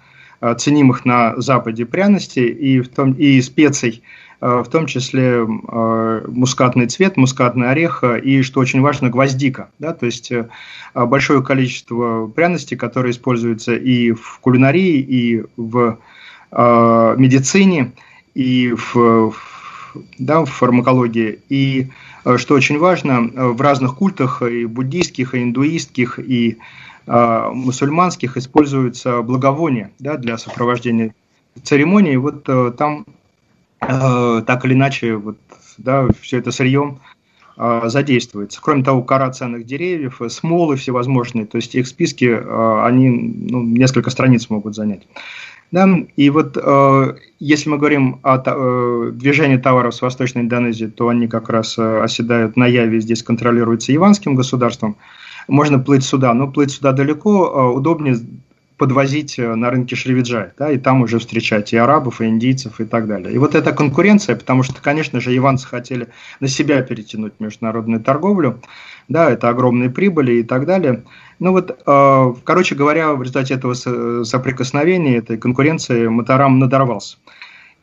ценимых 0.56 1.04
на 1.04 1.34
Западе 1.40 1.84
пряностей 1.84 2.46
и, 2.46 2.80
в 2.80 2.88
том, 2.88 3.10
и 3.14 3.40
специй, 3.42 4.04
Э, 4.04 4.27
в 4.40 4.66
том 4.70 4.86
числе 4.86 5.44
э, 5.46 6.24
мускатный 6.28 6.86
цвет, 6.86 7.16
мускатный 7.16 7.70
орех 7.70 8.04
и, 8.04 8.42
что 8.42 8.60
очень 8.60 8.80
важно, 8.80 9.10
гвоздика. 9.10 9.70
Да? 9.80 9.92
То 9.92 10.06
есть 10.06 10.30
э, 10.30 10.48
большое 10.94 11.42
количество 11.42 12.28
пряностей, 12.28 12.76
которые 12.76 13.10
используются 13.10 13.74
и 13.74 14.12
в 14.12 14.38
кулинарии, 14.40 15.00
и 15.00 15.44
в 15.56 15.98
медицине, 16.50 17.92
и 18.32 18.72
в, 18.72 19.34
да, 20.18 20.40
в 20.40 20.46
фармакологии. 20.46 21.40
И, 21.50 21.88
что 22.36 22.54
очень 22.54 22.78
важно, 22.78 23.20
в 23.52 23.60
разных 23.60 23.96
культах, 23.96 24.40
и 24.40 24.64
буддийских, 24.64 25.34
и 25.34 25.42
индуистских, 25.42 26.18
и 26.18 26.56
мусульманских 27.06 28.38
используются 28.38 29.20
благовония 29.20 29.90
да, 29.98 30.16
для 30.16 30.38
сопровождения 30.38 31.14
церемонии. 31.62 32.16
Вот 32.16 32.48
там 32.78 33.04
Э, 33.04 33.17
так 33.80 34.64
или 34.64 34.74
иначе 34.74 35.16
вот, 35.16 35.36
да, 35.78 36.08
все 36.20 36.38
это 36.38 36.50
сырьем 36.50 36.98
э, 37.56 37.82
задействуется. 37.86 38.60
Кроме 38.60 38.82
того, 38.82 39.02
кора 39.02 39.30
ценных 39.30 39.64
деревьев, 39.64 40.20
э, 40.20 40.28
смолы 40.28 40.76
всевозможные, 40.76 41.46
то 41.46 41.56
есть 41.56 41.74
их 41.74 41.86
списки, 41.86 42.26
они 42.84 43.08
ну, 43.50 43.62
несколько 43.62 44.10
страниц 44.10 44.50
могут 44.50 44.74
занять. 44.74 45.06
Да, 45.70 45.86
и 46.16 46.30
вот 46.30 46.56
если 47.38 47.68
мы 47.68 47.76
говорим 47.76 48.20
о 48.22 48.38
движении 49.10 49.58
товаров 49.58 49.94
с 49.94 50.00
Восточной 50.00 50.40
Индонезии, 50.40 50.86
то 50.86 51.08
они 51.08 51.28
как 51.28 51.50
раз 51.50 51.78
оседают 51.78 52.56
на 52.56 52.66
Яве, 52.66 53.00
здесь 53.00 53.22
контролируются 53.22 53.94
Иванским 53.94 54.34
государством. 54.34 54.96
Можно 55.46 55.78
плыть 55.78 56.04
сюда, 56.04 56.32
но 56.32 56.48
плыть 56.50 56.70
сюда 56.70 56.92
далеко, 56.92 57.70
удобнее 57.74 58.16
подвозить 58.78 59.38
э, 59.38 59.54
на 59.54 59.70
рынке 59.70 59.96
Шривиджай, 59.96 60.50
да, 60.56 60.70
и 60.70 60.78
там 60.78 61.02
уже 61.02 61.18
встречать 61.18 61.72
и 61.72 61.76
арабов, 61.76 62.20
и 62.20 62.26
индийцев, 62.26 62.80
и 62.80 62.84
так 62.84 63.06
далее. 63.06 63.34
И 63.34 63.38
вот 63.38 63.54
эта 63.54 63.72
конкуренция, 63.72 64.36
потому 64.36 64.62
что, 64.62 64.80
конечно 64.80 65.20
же, 65.20 65.36
иванцы 65.36 65.66
хотели 65.66 66.08
на 66.40 66.48
себя 66.48 66.80
перетянуть 66.82 67.34
международную 67.40 68.00
торговлю, 68.00 68.60
да, 69.08 69.30
это 69.30 69.48
огромные 69.48 69.90
прибыли 69.90 70.34
и 70.34 70.42
так 70.42 70.64
далее. 70.64 71.02
Ну 71.40 71.52
вот, 71.52 71.70
э, 71.70 72.34
короче 72.44 72.74
говоря, 72.74 73.12
в 73.12 73.22
результате 73.22 73.54
этого 73.54 73.74
соприкосновения, 74.24 75.18
этой 75.18 75.36
конкуренции 75.36 76.06
Матарам 76.06 76.58
надорвался. 76.58 77.18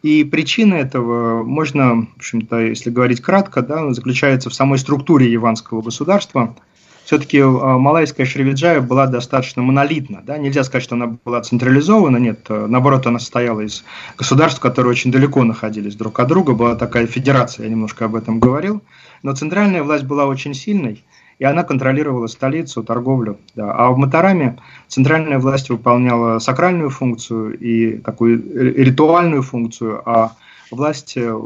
И 0.01 0.23
причина 0.23 0.75
этого 0.75 1.43
можно, 1.43 2.07
в 2.15 2.17
общем-то, 2.17 2.59
если 2.59 2.89
говорить 2.89 3.21
кратко, 3.21 3.61
да, 3.61 3.91
заключается 3.91 4.49
в 4.49 4.53
самой 4.53 4.79
структуре 4.79 5.31
яванского 5.31 5.81
государства– 5.81 6.55
все-таки 7.05 7.37
э, 7.37 7.47
малайская 7.47 8.25
Шривиджая 8.25 8.81
была 8.81 9.05
достаточно 9.05 9.61
монолитна. 9.61 10.23
Да? 10.25 10.37
Нельзя 10.37 10.63
сказать, 10.63 10.83
что 10.83 10.95
она 10.95 11.17
была 11.23 11.41
централизована, 11.41 12.17
нет. 12.17 12.47
Э, 12.49 12.65
наоборот, 12.67 13.05
она 13.05 13.19
состояла 13.19 13.61
из 13.61 13.85
государств, 14.17 14.59
которые 14.59 14.91
очень 14.91 15.11
далеко 15.11 15.43
находились 15.43 15.95
друг 15.95 16.19
от 16.19 16.27
друга. 16.27 16.53
Была 16.53 16.75
такая 16.75 17.05
федерация, 17.05 17.65
я 17.65 17.69
немножко 17.69 18.05
об 18.05 18.15
этом 18.15 18.39
говорил. 18.39 18.81
Но 19.21 19.35
центральная 19.35 19.83
власть 19.83 20.03
была 20.03 20.25
очень 20.25 20.55
сильной, 20.55 21.03
и 21.37 21.45
она 21.45 21.63
контролировала 21.63 22.25
столицу, 22.25 22.83
торговлю. 22.83 23.37
Да. 23.53 23.71
А 23.73 23.91
в 23.91 23.97
Матараме 23.97 24.57
центральная 24.87 25.37
власть 25.37 25.69
выполняла 25.69 26.39
сакральную 26.39 26.89
функцию 26.89 27.55
и 27.59 27.97
такую 27.99 28.83
ритуальную 28.83 29.43
функцию, 29.43 30.01
а 30.09 30.31
власть 30.71 31.17
э, 31.17 31.39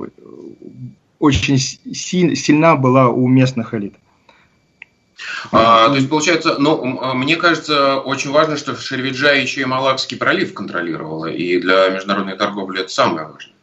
очень 1.20 1.58
сильна 1.58 2.78
была 2.78 3.10
у 3.10 3.28
местных 3.28 3.74
элит. 3.74 3.96
А, 5.52 5.90
то 5.90 5.96
есть, 5.96 6.10
получается, 6.10 6.56
ну, 6.60 7.00
а, 7.02 7.14
мне 7.14 7.36
кажется, 7.36 7.98
очень 7.98 8.32
важно, 8.32 8.58
что 8.58 8.76
Шервиджа 8.76 9.32
еще 9.32 9.62
и 9.62 9.66
Малакский 9.66 10.18
пролив 10.18 10.54
контролировала, 10.54 11.26
и 11.26 11.60
для 11.60 11.90
международной 11.90 12.38
торговли 12.38 12.82
это 12.82 12.90
самое 12.90 13.28
важное. 13.28 13.54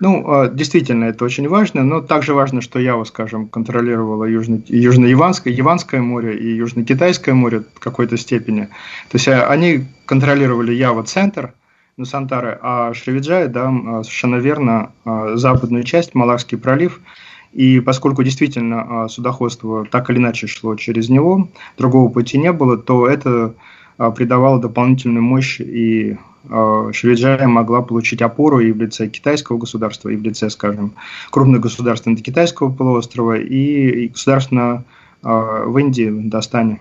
Ну, 0.00 0.24
а, 0.26 0.48
действительно, 0.48 1.04
это 1.04 1.24
очень 1.24 1.48
важно, 1.48 1.84
но 1.84 2.00
также 2.00 2.34
важно, 2.34 2.60
что 2.60 2.78
Ява, 2.78 3.04
скажем, 3.04 3.48
контролировала 3.48 4.24
Южно- 4.24 4.64
Южно-Яванское, 4.66 5.52
Яванское 5.52 6.00
море 6.00 6.36
и 6.36 6.56
Южно-Китайское 6.56 7.34
море 7.34 7.64
в 7.74 7.78
какой-то 7.78 8.16
степени. 8.16 8.66
То 9.10 9.16
есть 9.16 9.28
они 9.28 9.86
контролировали 10.06 10.72
Ява-центр, 10.72 11.52
ну, 11.96 12.04
Сантары, 12.04 12.58
а 12.62 12.94
Шривиджай, 12.94 13.48
да, 13.48 13.70
совершенно 14.02 14.36
верно, 14.36 14.92
западную 15.34 15.84
часть, 15.84 16.14
Малакский 16.14 16.58
пролив– 16.58 17.00
и 17.52 17.80
поскольку 17.80 18.22
действительно 18.22 19.04
а, 19.04 19.08
судоходство 19.08 19.84
так 19.84 20.10
или 20.10 20.18
иначе 20.18 20.46
шло 20.46 20.74
через 20.76 21.08
него, 21.08 21.48
другого 21.76 22.10
пути 22.10 22.38
не 22.38 22.52
было, 22.52 22.78
то 22.78 23.06
это 23.06 23.54
а, 23.98 24.10
придавало 24.10 24.60
дополнительную 24.60 25.22
мощь, 25.22 25.60
и 25.60 26.16
а, 26.48 26.90
Швейцария 26.92 27.46
могла 27.46 27.82
получить 27.82 28.22
опору 28.22 28.60
и 28.60 28.72
в 28.72 28.80
лице 28.80 29.06
китайского 29.08 29.58
государства, 29.58 30.08
и 30.08 30.16
в 30.16 30.22
лице, 30.22 30.48
скажем, 30.48 30.94
крупных 31.30 31.60
государств 31.60 32.08
китайского 32.24 32.72
полуострова, 32.72 33.38
и 33.38 34.08
государства 34.08 34.84
в 35.22 35.78
Индии, 35.78 36.08
в 36.08 36.28
Дастане. 36.28 36.80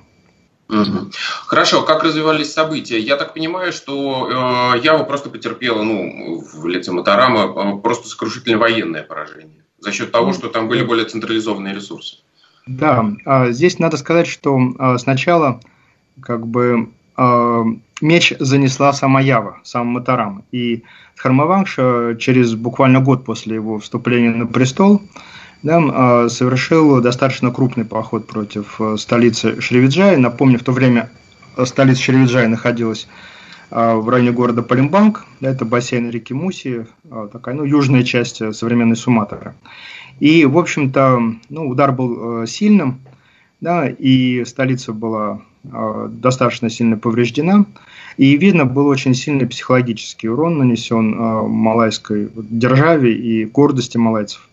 Хорошо, 1.46 1.84
как 1.84 2.04
развивались 2.04 2.52
события? 2.52 2.98
Я 2.98 3.18
так 3.18 3.36
понимаю, 3.36 3.72
что 3.72 4.74
э, 4.76 4.80
Ява 4.80 5.04
просто 5.04 5.30
потерпела, 5.30 5.84
ну, 5.84 6.42
в 6.42 6.66
лице 6.66 6.92
Матарама, 6.92 7.78
просто 7.78 8.08
сокрушительное 8.08 8.58
военное 8.58 9.04
поражение 9.04 9.62
за 9.82 9.92
счет 9.92 10.12
того, 10.12 10.32
что 10.32 10.48
там 10.48 10.70
были 10.70 10.84
более 10.84 11.06
централизованные 11.06 11.74
ресурсы. 11.74 12.18
Да, 12.68 13.12
а, 13.26 13.52
здесь 13.52 13.80
надо 13.80 13.98
сказать, 13.98 14.28
что 14.28 14.60
а, 14.78 14.98
сначала 14.98 15.60
как 16.22 16.48
бы 16.48 16.90
а, 17.18 17.64
меч 18.00 18.34
занесла 18.40 18.94
сама 18.94 19.20
Ява, 19.20 19.60
сам 19.64 19.88
Матарам. 19.88 20.46
И 20.52 20.84
Хармавангш 21.18 21.76
через 22.20 22.56
буквально 22.56 23.00
год 23.00 23.26
после 23.26 23.56
его 23.56 23.80
вступления 23.80 24.32
на 24.32 24.48
престол 24.48 25.02
да, 25.62 26.28
совершил 26.30 27.00
достаточно 27.02 27.52
крупный 27.52 27.86
поход 27.86 28.26
против 28.26 28.82
столицы 28.98 29.62
Шривиджая. 29.62 30.18
Напомню, 30.18 30.58
в 30.58 30.64
то 30.64 30.72
время 30.72 31.12
столица 31.66 32.02
Шривиджая 32.02 32.48
находилась 32.48 33.08
в 33.72 34.10
районе 34.10 34.32
города 34.32 34.62
Палимбанг, 34.62 35.26
это 35.40 35.66
бассейн 35.66 36.10
реки 36.10 36.34
Муси, 36.34 36.86
такая, 37.32 37.56
ну, 37.56 37.64
южная 37.64 38.04
часть 38.04 38.42
современной 38.54 38.98
Суматры. 38.98 39.54
И, 40.22 40.46
в 40.46 40.58
общем-то, 40.60 41.20
ну, 41.50 41.68
удар 41.68 41.92
был 41.92 42.44
э, 42.44 42.48
сильным, 42.48 43.00
да, 43.60 43.90
и 43.90 44.46
столица 44.46 44.94
была 44.94 45.42
э, 45.64 46.10
достаточно 46.12 46.70
сильно 46.70 46.96
повреждена. 46.96 47.66
И 48.18 48.38
видно, 48.38 48.66
был 48.66 48.86
очень 48.86 49.16
сильный 49.16 49.48
психологический 49.48 50.30
урон 50.30 50.60
нанесен 50.60 51.16
э, 51.16 51.42
малайской 51.48 52.30
державе 52.36 53.14
и 53.16 53.46
гордости 53.46 53.98
малайцев. 53.98 54.48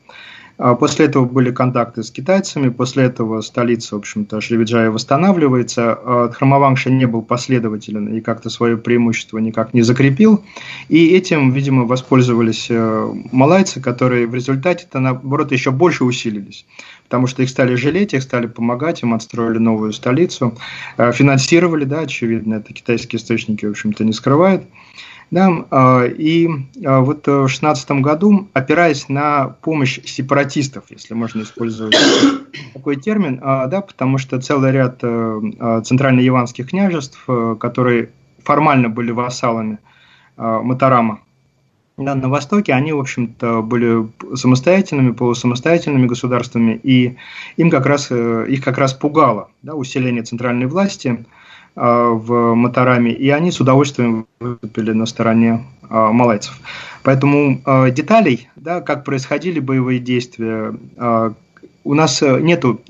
А 0.58 0.74
после 0.74 1.06
этого 1.06 1.24
были 1.24 1.52
контакты 1.52 2.02
с 2.02 2.10
китайцами, 2.10 2.68
после 2.68 3.04
этого 3.04 3.42
столица, 3.42 3.94
в 3.94 3.98
общем-то, 4.00 4.40
Шривиджая 4.40 4.90
восстанавливается. 4.90 5.92
А 5.92 6.30
Храмавангша 6.30 6.90
не 6.90 7.06
был 7.06 7.22
последователен 7.22 8.08
и 8.08 8.20
как-то 8.20 8.50
свое 8.50 8.76
преимущество 8.76 9.38
никак 9.38 9.72
не 9.72 9.82
закрепил. 9.82 10.44
И 10.88 11.14
этим, 11.14 11.52
видимо, 11.52 11.84
воспользовались 11.84 12.66
э, 12.70 13.14
малайцы, 13.30 13.80
которые 13.80 14.26
в 14.26 14.34
результате-то, 14.34 14.98
наоборот, 14.98 15.52
еще 15.52 15.70
больше 15.70 16.04
усилились. 16.04 16.66
Потому 17.04 17.28
что 17.28 17.44
их 17.44 17.50
стали 17.50 17.76
жалеть, 17.76 18.12
их 18.12 18.22
стали 18.24 18.48
помогать, 18.48 19.04
им 19.04 19.14
отстроили 19.14 19.58
новую 19.58 19.92
столицу, 19.92 20.58
э, 20.96 21.12
финансировали, 21.12 21.84
да, 21.84 22.00
очевидно, 22.00 22.54
это 22.54 22.72
китайские 22.72 23.20
источники, 23.20 23.64
в 23.64 23.70
общем-то, 23.70 24.02
не 24.02 24.12
скрывают. 24.12 24.64
Да, 25.30 25.66
а, 25.70 26.04
и 26.04 26.48
а, 26.84 27.00
вот 27.00 27.26
в 27.26 27.48
16 27.48 27.90
году, 28.00 28.48
опираясь 28.54 29.08
на 29.08 29.48
помощь 29.60 30.00
сепаратистов, 30.04 30.84
если 30.88 31.12
можно 31.12 31.42
использовать 31.42 31.96
такой 32.72 32.96
термин, 32.96 33.38
а, 33.42 33.66
да, 33.66 33.82
потому 33.82 34.16
что 34.16 34.40
целый 34.40 34.72
ряд 34.72 35.00
центрально-яванских 35.00 36.70
княжеств, 36.70 37.26
которые 37.60 38.10
формально 38.42 38.88
были 38.88 39.10
вассалами 39.10 39.78
Матарама, 40.36 41.20
да, 41.98 42.14
на 42.14 42.28
Востоке, 42.28 42.72
они, 42.72 42.92
в 42.92 43.00
общем-то, 43.00 43.60
были 43.60 44.08
самостоятельными, 44.34 45.10
полусамостоятельными 45.10 46.06
государствами, 46.06 46.80
и 46.82 47.16
им 47.56 47.70
как 47.70 47.86
раз, 47.86 48.06
э, 48.10 48.46
их 48.48 48.62
как 48.62 48.78
раз 48.78 48.94
пугало 48.94 49.50
да, 49.62 49.74
усиление 49.74 50.22
центральной 50.22 50.66
власти– 50.66 51.26
Э, 51.34 51.47
в 51.74 52.54
Матараме, 52.54 53.12
и 53.12 53.30
они 53.30 53.50
с 53.50 53.60
удовольствием 53.60 54.26
выступили 54.40 54.92
на 54.92 55.06
стороне 55.06 55.64
э, 55.82 55.94
малайцев. 55.94 56.58
Поэтому 57.02 57.60
э, 57.64 57.90
деталей, 57.90 58.48
да, 58.56 58.80
как 58.80 59.04
происходили 59.04 59.60
боевые 59.60 60.00
действия, 60.00 60.74
у 61.84 61.94
нас 61.94 62.20
нету, 62.20 62.82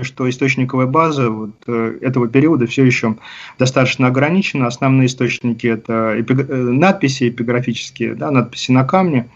что 0.00 0.28
источниковая 0.28 0.86
база 0.86 1.30
вот, 1.30 1.68
этого 1.68 2.26
периода 2.26 2.66
все 2.66 2.84
еще 2.84 3.16
достаточно 3.58 4.08
ограничена. 4.08 4.66
Основные 4.66 5.06
источники– 5.06 5.66
это 5.68 6.20
эпиг... 6.20 6.48
надписи 6.48 7.28
эпиграфические, 7.28 8.14
да, 8.14 8.30
надписи 8.30 8.72
на 8.72 8.84
камне. 8.84 9.28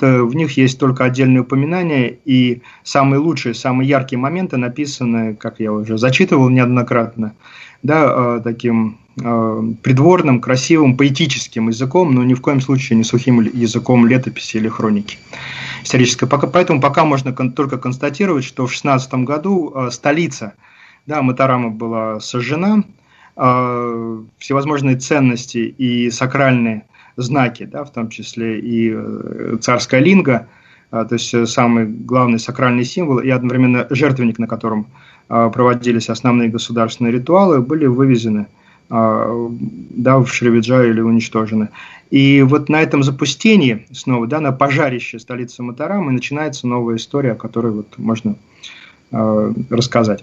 В 0.00 0.34
них 0.34 0.56
есть 0.56 0.78
только 0.78 1.04
отдельные 1.04 1.40
упоминания, 1.40 2.18
и 2.24 2.62
самые 2.82 3.18
лучшие, 3.18 3.54
самые 3.54 3.88
яркие 3.88 4.18
моменты 4.18 4.56
написаны, 4.56 5.34
как 5.34 5.60
я 5.60 5.72
уже 5.72 5.98
зачитывал 5.98 6.48
неоднократно, 6.48 7.34
да, 7.82 8.36
э, 8.36 8.40
таким 8.42 8.98
э, 9.20 9.62
придворным, 9.82 10.40
красивым, 10.40 10.96
поэтическим 10.96 11.68
языком, 11.68 12.14
но 12.14 12.24
ни 12.24 12.34
в 12.34 12.40
коем 12.40 12.60
случае 12.60 12.96
не 12.98 13.04
сухим 13.04 13.40
языком 13.40 14.06
летописи 14.06 14.56
или 14.58 14.68
хроники 14.68 15.18
исторической. 15.82 16.26
Поэтому 16.26 16.80
пока 16.80 17.04
можно 17.04 17.32
только 17.32 17.78
констатировать, 17.78 18.44
что 18.44 18.66
в 18.66 18.72
16 18.72 19.14
году 19.14 19.72
э, 19.74 19.90
столица 19.90 20.54
да, 21.06 21.22
Матарама 21.22 21.70
была 21.70 22.20
сожжена, 22.20 22.82
всевозможные 23.36 24.96
ценности 24.96 25.58
и 25.58 26.10
сакральные 26.10 26.84
знаки, 27.16 27.64
да, 27.64 27.84
в 27.84 27.92
том 27.92 28.08
числе 28.08 28.60
и 28.60 29.56
царская 29.60 30.00
линга, 30.00 30.48
то 30.90 31.08
есть 31.10 31.48
самый 31.48 31.86
главный 31.86 32.38
сакральный 32.38 32.84
символ 32.84 33.18
и 33.18 33.28
одновременно 33.30 33.86
жертвенник, 33.90 34.38
на 34.38 34.46
котором 34.46 34.86
а, 35.28 35.50
проводились 35.50 36.08
основные 36.08 36.48
государственные 36.48 37.12
ритуалы, 37.12 37.60
были 37.60 37.86
вывезены 37.86 38.46
а, 38.88 39.48
да, 39.60 40.18
в 40.18 40.28
Шревиджа 40.28 40.84
или 40.84 41.00
уничтожены. 41.00 41.70
И 42.10 42.42
вот 42.42 42.68
на 42.68 42.80
этом 42.80 43.02
запустении, 43.02 43.86
снова, 43.90 44.28
да, 44.28 44.40
на 44.40 44.52
пожарище 44.52 45.18
столицы 45.18 45.64
Матарамы 45.64 46.12
начинается 46.12 46.68
новая 46.68 46.96
история, 46.96 47.32
о 47.32 47.36
которой 47.36 47.72
вот 47.72 47.98
можно 47.98 48.36
э, 49.10 49.52
рассказать. 49.70 50.22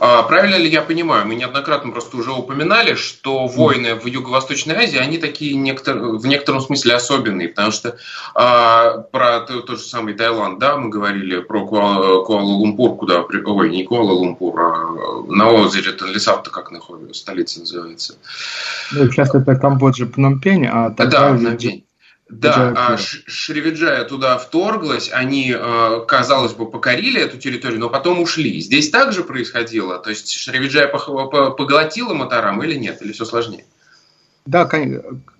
А, 0.00 0.22
правильно 0.22 0.56
ли 0.56 0.68
я 0.68 0.82
понимаю, 0.82 1.26
мы 1.26 1.34
неоднократно 1.34 1.92
просто 1.92 2.16
уже 2.16 2.32
упоминали, 2.32 2.94
что 2.94 3.46
войны 3.46 3.94
в 3.94 4.06
Юго-Восточной 4.06 4.76
Азии, 4.76 4.98
они 4.98 5.18
такие 5.18 5.54
некотор, 5.56 5.98
в 5.98 6.26
некотором 6.26 6.60
смысле 6.60 6.94
особенные, 6.94 7.48
потому 7.48 7.70
что 7.72 7.96
а, 8.34 8.98
про 8.98 9.40
тот, 9.40 9.66
тот 9.66 9.78
же 9.78 9.84
самый 9.84 10.14
Таиланд, 10.14 10.58
да, 10.58 10.76
мы 10.76 10.88
говорили 10.88 11.40
про 11.40 11.66
Куала-Лумпур, 11.66 12.96
куда, 12.96 13.22
ой, 13.22 13.70
не 13.70 13.84
Куала-Лумпур, 13.84 14.60
а 14.60 15.22
на 15.28 15.50
озере 15.50 15.92
Тонлесап-то 15.92 16.50
как 16.50 16.70
находится, 16.70 17.20
столица 17.20 17.60
называется. 17.60 18.14
Ну, 18.92 19.10
сейчас 19.10 19.34
это 19.34 19.56
Камбоджа, 19.56 20.06
Пномпень, 20.06 20.66
а 20.66 20.90
тогда... 20.90 21.30
Да, 21.30 21.36
Пномпень. 21.36 21.84
Да, 22.28 22.74
а 22.76 22.96
Шривиджая 22.98 24.04
туда 24.04 24.36
вторглась, 24.36 25.10
они, 25.10 25.54
э, 25.56 26.00
казалось 26.06 26.52
бы, 26.52 26.70
покорили 26.70 27.22
эту 27.22 27.38
территорию, 27.38 27.80
но 27.80 27.88
потом 27.88 28.20
ушли. 28.20 28.60
Здесь 28.60 28.90
также 28.90 29.24
происходило? 29.24 29.98
То 29.98 30.10
есть 30.10 30.30
Шривиджая 30.32 30.88
поглотила 30.88 32.12
Матарам 32.12 32.62
или 32.62 32.74
нет? 32.74 33.00
Или 33.00 33.12
все 33.12 33.24
сложнее? 33.24 33.64
Да, 34.44 34.68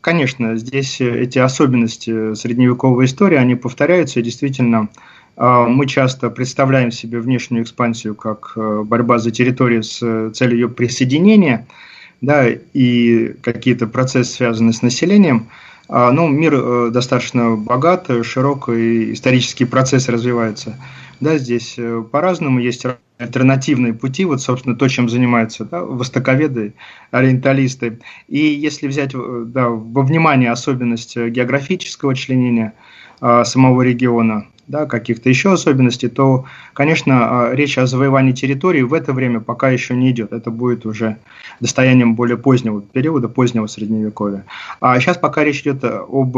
конечно, 0.01 0.57
здесь 0.57 1.01
эти 1.01 1.39
особенности 1.39 2.35
средневековой 2.35 3.05
истории, 3.05 3.37
они 3.37 3.55
повторяются, 3.55 4.21
и 4.21 4.23
действительно 4.23 4.89
э, 5.37 5.43
мы 5.45 5.87
часто 5.87 6.31
представляем 6.31 6.91
себе 6.91 7.21
внешнюю 7.21 7.65
экспансию 7.65 8.15
как 8.15 8.53
э, 8.57 8.83
борьба 8.85 9.19
за 9.19 9.31
территорию 9.31 9.83
с 9.83 10.31
целью 10.31 10.59
ее 10.59 10.69
присоединения, 10.71 11.67
да, 12.23 12.49
и 12.49 13.35
какие-то 13.43 13.87
процессы, 13.87 14.37
связанные 14.37 14.73
с 14.73 14.81
населением– 14.81 15.51
ну, 15.89 16.29
мир 16.29 16.55
э, 16.55 16.91
достаточно 16.91 17.57
богат, 17.57 18.11
широк, 18.23 18.69
и 18.69 19.13
исторические 19.13 19.67
процессы 19.67 20.13
развиваются. 20.13 20.79
Да, 21.21 21.39
здесь 21.39 21.75
э, 21.79 22.05
по-разному 22.11 22.61
есть 22.61 22.85
альтернативные 23.19 23.95
пути, 23.95 24.25
вот, 24.25 24.41
собственно, 24.43 24.77
то, 24.77 24.87
чем 24.89 25.09
занимаются 25.09 25.65
да, 25.65 25.83
востоковеды, 25.83 26.75
ориенталисты. 27.11 28.01
И 28.29 28.39
если 28.39 28.87
взять 28.87 29.15
э, 29.15 29.45
да, 29.47 29.69
во 29.69 30.03
внимание 30.03 30.51
особенность 30.51 31.17
географического 31.17 32.15
членения 32.15 32.75
а, 33.21 33.45
самого 33.45 33.83
региона, 33.83 34.47
да, 34.69 34.85
каких-то 34.87 35.29
еще 35.29 35.53
особенностей, 35.53 36.09
то, 36.09 36.45
конечно, 36.75 37.49
а, 37.49 37.55
речь 37.55 37.79
о 37.79 37.87
завоевании 37.87 38.33
территории 38.33 38.83
в 38.83 38.93
это 38.93 39.13
время 39.13 39.41
пока 39.41 39.71
еще 39.71 39.97
не 39.97 40.11
идет. 40.11 40.33
Это 40.33 40.51
будет 40.51 40.87
уже 40.87 41.17
достоянием 41.59 42.15
более 42.15 42.37
позднего 42.37 42.83
периода, 42.83 43.29
позднего 43.29 43.67
средневековья. 43.67 44.45
А 44.81 45.01
сейчас 45.01 45.17
пока 45.17 45.43
речь 45.43 45.63
идет 45.63 45.83
об 45.85 46.37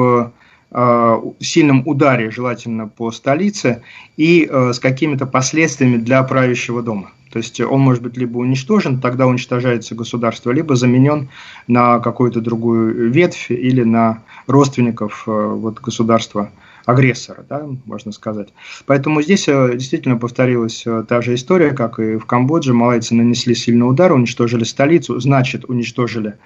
а, 0.70 1.20
сильном 1.40 1.82
ударе, 1.86 2.30
желательно 2.30 2.86
по 2.86 3.10
столице, 3.10 3.82
и 4.16 4.48
а, 4.50 4.72
с 4.72 4.78
какими-то 4.78 5.26
последствиями 5.26 5.96
для 5.96 6.22
правящего 6.22 6.82
дома. 6.82 7.10
То 7.32 7.38
есть 7.38 7.60
он 7.60 7.80
может 7.80 8.02
быть 8.02 8.16
либо 8.16 8.38
уничтожен, 8.38 9.00
тогда 9.00 9.26
уничтожается 9.26 9.94
государство, 9.94 10.50
либо 10.52 10.76
заменен 10.76 11.28
на 11.68 11.98
какую-то 12.00 12.40
другую 12.40 13.10
ветвь 13.10 13.50
или 13.50 13.82
на 13.82 14.22
родственников 14.48 15.24
вот, 15.26 15.78
государства 15.80 16.50
агрессора, 16.86 17.44
да, 17.48 17.66
можно 17.84 18.12
сказать. 18.12 18.48
Поэтому 18.86 19.22
здесь 19.22 19.48
э, 19.48 19.72
действительно 19.74 20.16
повторилась 20.16 20.82
э, 20.86 21.04
та 21.08 21.20
же 21.20 21.34
история, 21.34 21.72
как 21.72 21.98
и 21.98 22.16
в 22.16 22.26
Камбодже. 22.26 22.72
Малайцы 22.72 23.14
нанесли 23.14 23.54
сильный 23.54 23.88
удар, 23.88 24.12
уничтожили 24.12 24.64
столицу, 24.64 25.18
значит, 25.20 25.64
уничтожили 25.68 26.36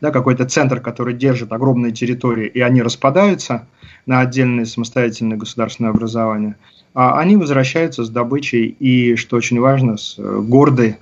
да, 0.00 0.10
какой-то 0.10 0.44
центр, 0.46 0.80
который 0.80 1.14
держит 1.14 1.52
огромные 1.52 1.92
территории, 1.92 2.46
и 2.46 2.60
они 2.60 2.82
распадаются 2.82 3.66
на 4.06 4.20
отдельные 4.20 4.66
самостоятельные 4.66 5.38
государственные 5.38 5.90
образования, 5.90 6.56
а 6.94 7.18
они 7.18 7.36
возвращаются 7.36 8.04
с 8.04 8.10
добычей 8.10 8.66
и, 8.66 9.16
что 9.16 9.36
очень 9.36 9.60
важно, 9.60 9.96
с 9.96 10.16
э, 10.18 10.40
гордой 10.40 10.96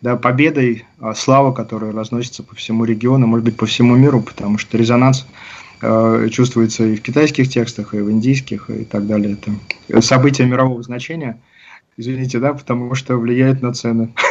да, 0.00 0.16
победой, 0.16 0.84
слава, 1.16 1.52
которая 1.52 1.90
разносится 1.90 2.44
по 2.44 2.54
всему 2.54 2.84
региону, 2.84 3.26
может 3.26 3.44
быть, 3.44 3.56
по 3.56 3.66
всему 3.66 3.96
миру, 3.96 4.20
потому 4.20 4.56
что 4.56 4.78
резонанс 4.78 5.26
чувствуется 6.30 6.84
и 6.84 6.96
в 6.96 7.02
китайских 7.02 7.48
текстах, 7.48 7.94
и 7.94 7.98
в 7.98 8.10
индийских, 8.10 8.70
и 8.70 8.84
так 8.84 9.06
далее. 9.06 9.36
Это 9.88 10.00
события 10.00 10.44
мирового 10.44 10.82
значения, 10.82 11.40
извините, 11.96 12.38
да, 12.38 12.54
потому 12.54 12.94
что 12.94 13.16
влияет 13.16 13.62
на 13.62 13.72
цены. 13.72 14.14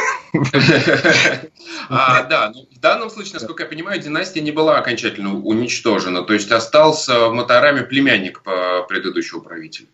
А, 1.90 2.24
да, 2.24 2.52
ну, 2.54 2.66
в 2.70 2.80
данном 2.80 3.08
случае, 3.08 3.34
насколько 3.34 3.62
я 3.62 3.68
понимаю, 3.68 3.98
династия 3.98 4.42
не 4.42 4.50
была 4.50 4.76
окончательно 4.76 5.34
уничтожена, 5.34 6.22
то 6.22 6.34
есть 6.34 6.50
остался 6.52 7.28
в 7.28 7.32
Матараме 7.32 7.82
племянник 7.82 8.42
по 8.42 8.84
предыдущему 8.86 9.40
правителю. 9.40 9.88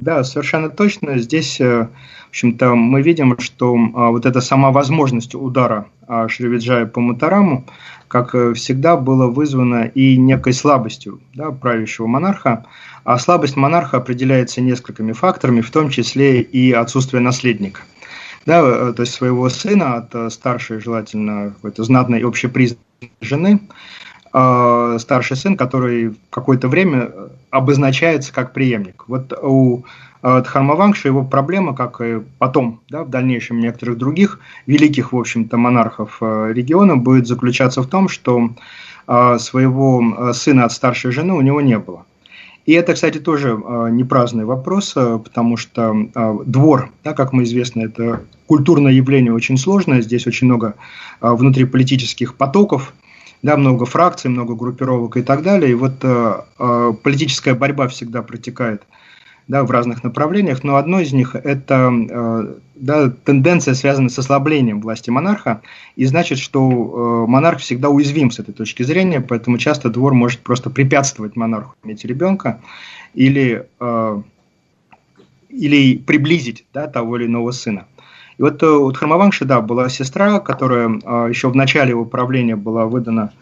Да, 0.00 0.24
совершенно 0.24 0.70
точно. 0.70 1.18
Здесь, 1.18 1.60
э, 1.60 1.88
в 2.26 2.30
общем-то, 2.30 2.74
мы 2.74 3.02
видим, 3.02 3.38
что 3.38 3.76
а, 3.94 4.10
вот 4.10 4.24
эта 4.24 4.40
сама 4.40 4.70
возможность 4.70 5.34
удара 5.34 5.88
а, 6.06 6.26
Шривиджая 6.26 6.86
по 6.86 7.00
Матараму, 7.00 7.66
как 8.10 8.34
э, 8.34 8.54
всегда, 8.54 8.96
было 8.96 9.28
вызвано 9.28 9.84
и 9.84 10.16
некой 10.16 10.52
слабостью 10.52 11.20
да, 11.34 11.52
правящего 11.52 12.08
монарха. 12.08 12.66
А 13.04 13.18
слабость 13.18 13.56
монарха 13.56 13.98
определяется 13.98 14.60
несколькими 14.60 15.12
факторами, 15.12 15.60
в 15.60 15.70
том 15.70 15.90
числе 15.90 16.42
и 16.42 16.72
отсутствие 16.72 17.22
наследника. 17.22 17.82
Да, 18.46 18.62
э, 18.64 18.92
то 18.94 19.02
есть 19.02 19.14
своего 19.14 19.48
сына 19.48 19.94
от 19.94 20.32
старшей, 20.32 20.80
желательно 20.80 21.52
какой-то 21.54 21.84
знатной 21.84 22.24
общепризнанной 22.24 23.12
жены, 23.20 23.60
э, 24.32 24.96
старший 24.98 25.36
сын, 25.36 25.56
который 25.56 26.16
какое-то 26.30 26.66
время 26.66 27.12
обозначается 27.50 28.32
как 28.32 28.52
преемник. 28.52 29.04
Вот 29.06 29.32
у 29.40 29.78
э, 29.78 29.82
Дхармавангша 30.22 31.08
его 31.08 31.24
проблема, 31.24 31.74
как 31.74 32.00
и 32.02 32.20
потом, 32.38 32.80
да, 32.90 33.04
в 33.04 33.08
дальнейшем 33.08 33.58
некоторых 33.58 33.96
других 33.96 34.38
великих, 34.66 35.12
в 35.12 35.18
общем-то, 35.18 35.56
монархов 35.56 36.18
э, 36.20 36.52
региона, 36.52 36.96
будет 36.96 37.26
заключаться 37.26 37.82
в 37.82 37.86
том, 37.86 38.08
что 38.08 38.50
э, 39.08 39.38
своего 39.38 40.02
э, 40.02 40.32
сына 40.34 40.66
от 40.66 40.72
старшей 40.72 41.10
жены 41.10 41.32
у 41.32 41.40
него 41.40 41.62
не 41.62 41.78
было. 41.78 42.04
И 42.66 42.72
это, 42.74 42.92
кстати, 42.92 43.18
тоже 43.18 43.58
э, 43.58 43.88
не 43.90 44.04
праздный 44.04 44.44
вопрос, 44.44 44.92
потому 44.92 45.56
что 45.56 46.42
двор, 46.44 46.90
да, 47.02 47.14
как 47.14 47.32
мы 47.32 47.44
известно, 47.44 47.80
это 47.80 48.22
культурное 48.46 48.92
явление 48.92 49.32
очень 49.32 49.56
сложное, 49.56 50.02
здесь 50.02 50.26
очень 50.26 50.48
много 50.48 50.74
внутриполитических 51.20 52.34
потоков, 52.34 52.92
да, 53.42 53.56
много 53.56 53.86
фракций, 53.86 54.28
много 54.28 54.54
группировок 54.54 55.16
и 55.16 55.22
так 55.22 55.42
далее. 55.42 55.70
И 55.70 55.74
вот 55.74 56.04
политическая 57.02 57.54
борьба 57.54 57.88
всегда 57.88 58.20
протекает 58.22 58.82
да, 59.50 59.64
в 59.64 59.70
разных 59.72 60.04
направлениях, 60.04 60.62
но 60.62 60.76
одно 60.76 61.00
из 61.00 61.12
них– 61.12 61.34
это 61.44 61.92
э, 61.92 62.54
да, 62.76 63.10
тенденция, 63.10 63.74
связанная 63.74 64.08
с 64.08 64.16
ослаблением 64.16 64.80
власти 64.80 65.10
монарха, 65.10 65.60
и 65.96 66.04
значит, 66.06 66.38
что 66.38 67.24
э, 67.26 67.28
монарх 67.28 67.58
всегда 67.58 67.88
уязвим 67.88 68.30
с 68.30 68.38
этой 68.38 68.54
точки 68.54 68.84
зрения, 68.84 69.20
поэтому 69.20 69.58
часто 69.58 69.90
двор 69.90 70.14
может 70.14 70.38
просто 70.38 70.70
препятствовать 70.70 71.34
монарху 71.34 71.74
иметь 71.82 72.04
ребенка 72.04 72.60
или, 73.12 73.66
э, 73.80 74.22
или 75.48 75.98
приблизить 75.98 76.64
да, 76.72 76.86
того 76.86 77.16
или 77.16 77.26
иного 77.26 77.50
сына. 77.50 77.86
И 78.38 78.42
вот 78.42 78.62
у 78.62 78.92
Дхармавангши, 78.92 79.46
да, 79.46 79.60
была 79.60 79.88
сестра, 79.88 80.38
которая 80.38 80.88
еще 81.28 81.50
в 81.50 81.56
начале 81.56 81.90
его 81.90 82.04
правления 82.04 82.54
была 82.54 82.86
выдана 82.86 83.32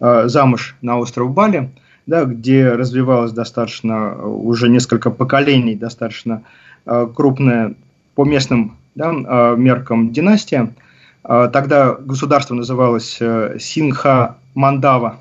замуж 0.00 0.76
на 0.80 0.98
остров 0.98 1.30
Бали– 1.34 1.70
да, 2.08 2.24
где 2.24 2.70
развивалась 2.72 3.32
достаточно 3.32 4.14
э, 4.16 4.26
уже 4.26 4.70
несколько 4.70 5.10
поколений, 5.10 5.76
достаточно 5.76 6.42
э, 6.86 7.06
крупная 7.14 7.74
по 8.14 8.24
местным 8.24 8.78
да, 8.94 9.12
э, 9.12 9.56
меркам 9.56 10.10
династия. 10.10 10.74
Тогда 11.22 11.92
государство 11.92 12.54
называлось 12.54 13.20
Синха 13.58 14.38
Мандава, 14.54 15.18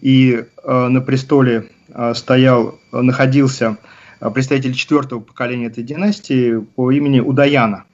и 0.00 0.46
на 0.64 1.00
престоле 1.02 1.68
стоял, 2.14 2.78
находился 2.90 3.76
представитель 4.32 4.72
четвертого 4.72 5.20
поколения 5.20 5.66
этой 5.66 5.84
династии 5.84 6.56
по 6.56 6.90
имени 6.90 7.20
Удаяна. 7.20 7.84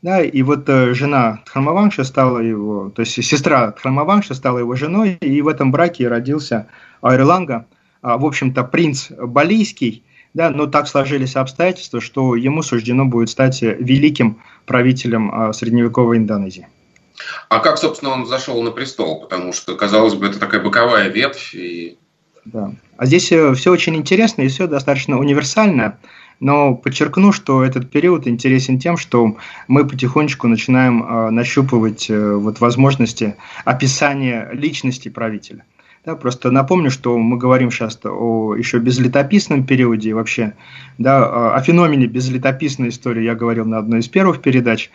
Да, 0.00 0.22
и 0.22 0.40
вот 0.42 0.66
жена 0.66 1.40
Дхармаванша 1.44 2.04
стала 2.04 2.38
его, 2.38 2.88
то 2.88 3.00
есть 3.00 3.22
сестра 3.22 3.72
Дхармаванша 3.72 4.32
стала 4.32 4.60
его 4.60 4.74
женой, 4.74 5.18
и 5.20 5.42
в 5.42 5.48
этом 5.48 5.70
браке 5.70 6.08
родился 6.08 6.66
Айрланга– 7.02 7.66
в 8.02 8.26
общем-то, 8.26 8.64
принц 8.64 9.10
Балийский, 9.10 10.04
да, 10.34 10.50
но 10.50 10.66
так 10.66 10.88
сложились 10.88 11.36
обстоятельства, 11.36 12.00
что 12.00 12.34
ему 12.36 12.62
суждено 12.62 13.04
будет 13.04 13.30
стать 13.30 13.62
великим 13.62 14.40
правителем 14.66 15.30
а, 15.32 15.52
средневековой 15.52 16.16
Индонезии. 16.16 16.68
А 17.48 17.60
как, 17.60 17.78
собственно, 17.78 18.12
он 18.12 18.26
зашел 18.26 18.62
на 18.62 18.70
престол? 18.70 19.20
Потому 19.20 19.52
что, 19.52 19.76
казалось 19.76 20.14
бы, 20.14 20.26
это 20.26 20.38
такая 20.38 20.62
боковая 20.62 21.08
ветвь. 21.08 21.54
И... 21.54 21.98
Да. 22.44 22.72
А 22.96 23.06
здесь 23.06 23.30
э, 23.30 23.54
все 23.54 23.70
очень 23.70 23.96
интересно 23.96 24.42
и 24.42 24.48
все 24.48 24.66
достаточно 24.66 25.18
универсально. 25.18 25.98
Но 26.40 26.74
подчеркну, 26.74 27.30
что 27.30 27.62
этот 27.62 27.90
период 27.90 28.26
интересен 28.26 28.78
тем, 28.78 28.96
что 28.96 29.36
мы 29.68 29.86
потихонечку 29.86 30.48
начинаем 30.48 31.02
э, 31.02 31.30
нащупывать 31.30 32.10
э, 32.10 32.34
вот 32.34 32.60
возможности 32.60 33.36
описания 33.64 34.48
личности 34.52 35.08
правителя. 35.08 35.64
Да, 36.04 36.16
просто 36.16 36.50
напомню, 36.50 36.90
что 36.90 37.16
мы 37.16 37.36
говорим 37.36 37.70
сейчас 37.70 37.96
о 38.04 38.56
еще 38.56 38.78
безлетописном 38.78 39.64
периоде 39.64 40.10
и 40.10 40.12
вообще 40.12 40.54
да, 40.98 41.54
о 41.54 41.60
феномене 41.60 42.06
безлетописной 42.06 42.88
истории 42.88 43.22
я 43.22 43.36
говорил 43.36 43.66
на 43.66 43.78
одной 43.78 44.00
из 44.00 44.08
первых 44.08 44.42
передач. 44.42 44.90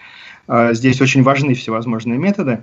А, 0.49 0.73
здесь 0.73 0.99
очень 0.99 1.23
важны 1.23 1.53
всевозможные 1.53 2.19
методы 2.19 2.59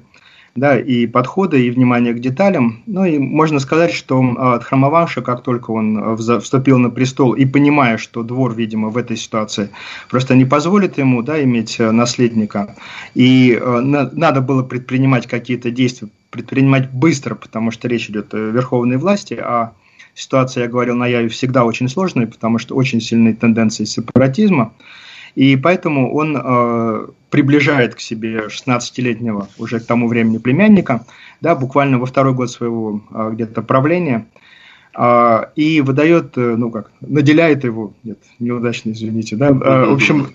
да, 0.56 0.78
и 0.78 1.06
подходы, 1.06 1.66
и 1.66 1.70
внимание 1.70 2.12
к 2.12 2.20
деталям. 2.20 2.82
Ну 2.86 3.04
и 3.04 3.18
можно 3.18 3.58
сказать, 3.58 3.92
что 3.92 4.20
от 4.36 4.64
как 4.64 5.42
только 5.42 5.70
он 5.70 6.16
вступил 6.16 6.78
на 6.78 6.90
престол 6.90 7.32
и 7.32 7.44
понимая, 7.44 7.98
что 7.98 8.22
двор, 8.22 8.54
видимо, 8.54 8.90
в 8.90 8.96
этой 8.96 9.16
ситуации 9.16 9.70
просто 10.08 10.34
не 10.34 10.44
позволит 10.44 10.98
ему 10.98 11.22
да, 11.22 11.42
иметь 11.42 11.80
э, 11.80 11.90
наследника, 11.90 12.76
и 13.14 13.58
э, 13.60 13.80
надо 13.80 14.40
было 14.40 14.62
предпринимать 14.62 15.26
какие-то 15.26 15.70
действия 15.70 16.08
предпринимать 16.34 16.90
быстро, 16.90 17.36
потому 17.36 17.70
что 17.70 17.86
речь 17.86 18.10
идет 18.10 18.34
о 18.34 18.50
верховной 18.50 18.96
власти, 18.96 19.34
а 19.34 19.72
ситуация, 20.14 20.64
я 20.64 20.68
говорил 20.68 20.96
на 20.96 21.06
Яве, 21.06 21.28
всегда 21.28 21.64
очень 21.64 21.88
сложная, 21.88 22.26
потому 22.26 22.58
что 22.58 22.74
очень 22.74 23.00
сильные 23.00 23.34
тенденции 23.34 23.84
сепаратизма. 23.84 24.72
И 25.36 25.56
поэтому 25.56 26.12
он 26.12 26.36
э, 26.36 27.06
приближает 27.30 27.94
к 27.94 28.00
себе 28.00 28.48
16-летнего 28.48 29.48
уже 29.58 29.78
к 29.78 29.86
тому 29.86 30.08
времени 30.08 30.38
племянника, 30.38 31.06
да, 31.40 31.54
буквально 31.54 31.98
во 31.98 32.06
второй 32.06 32.34
год 32.34 32.50
своего 32.50 33.00
э, 33.12 33.30
где-то 33.32 33.62
правления, 33.62 34.26
э, 34.96 35.40
и 35.54 35.80
выдает, 35.82 36.36
э, 36.36 36.56
ну 36.56 36.70
как, 36.70 36.90
наделяет 37.00 37.62
его, 37.62 37.94
нет, 38.02 38.18
неудачно, 38.40 38.90
извините, 38.90 39.36
да, 39.36 39.48
э, 39.50 39.86
в 39.86 39.92
общем, 39.92 40.30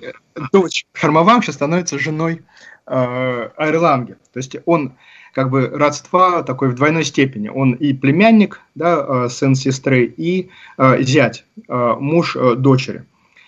дочь 0.53 0.85
Хармавамша 0.93 1.51
становится 1.51 1.99
женой 1.99 2.41
э, 2.87 3.49
Айрланги. 3.57 4.15
То 4.33 4.37
есть 4.37 4.55
он 4.65 4.93
как 5.33 5.49
бы 5.49 5.69
родства 5.73 6.43
такой 6.43 6.69
в 6.69 6.75
двойной 6.75 7.03
степени. 7.03 7.49
Он 7.49 7.73
и 7.73 7.93
племянник, 7.93 8.61
да, 8.75 9.25
э, 9.25 9.29
сын 9.29 9.55
сестры, 9.55 10.05
и 10.05 10.49
э, 10.77 11.01
зять, 11.01 11.45
э, 11.67 11.95
муж 11.99 12.35
дочери. 12.57 13.03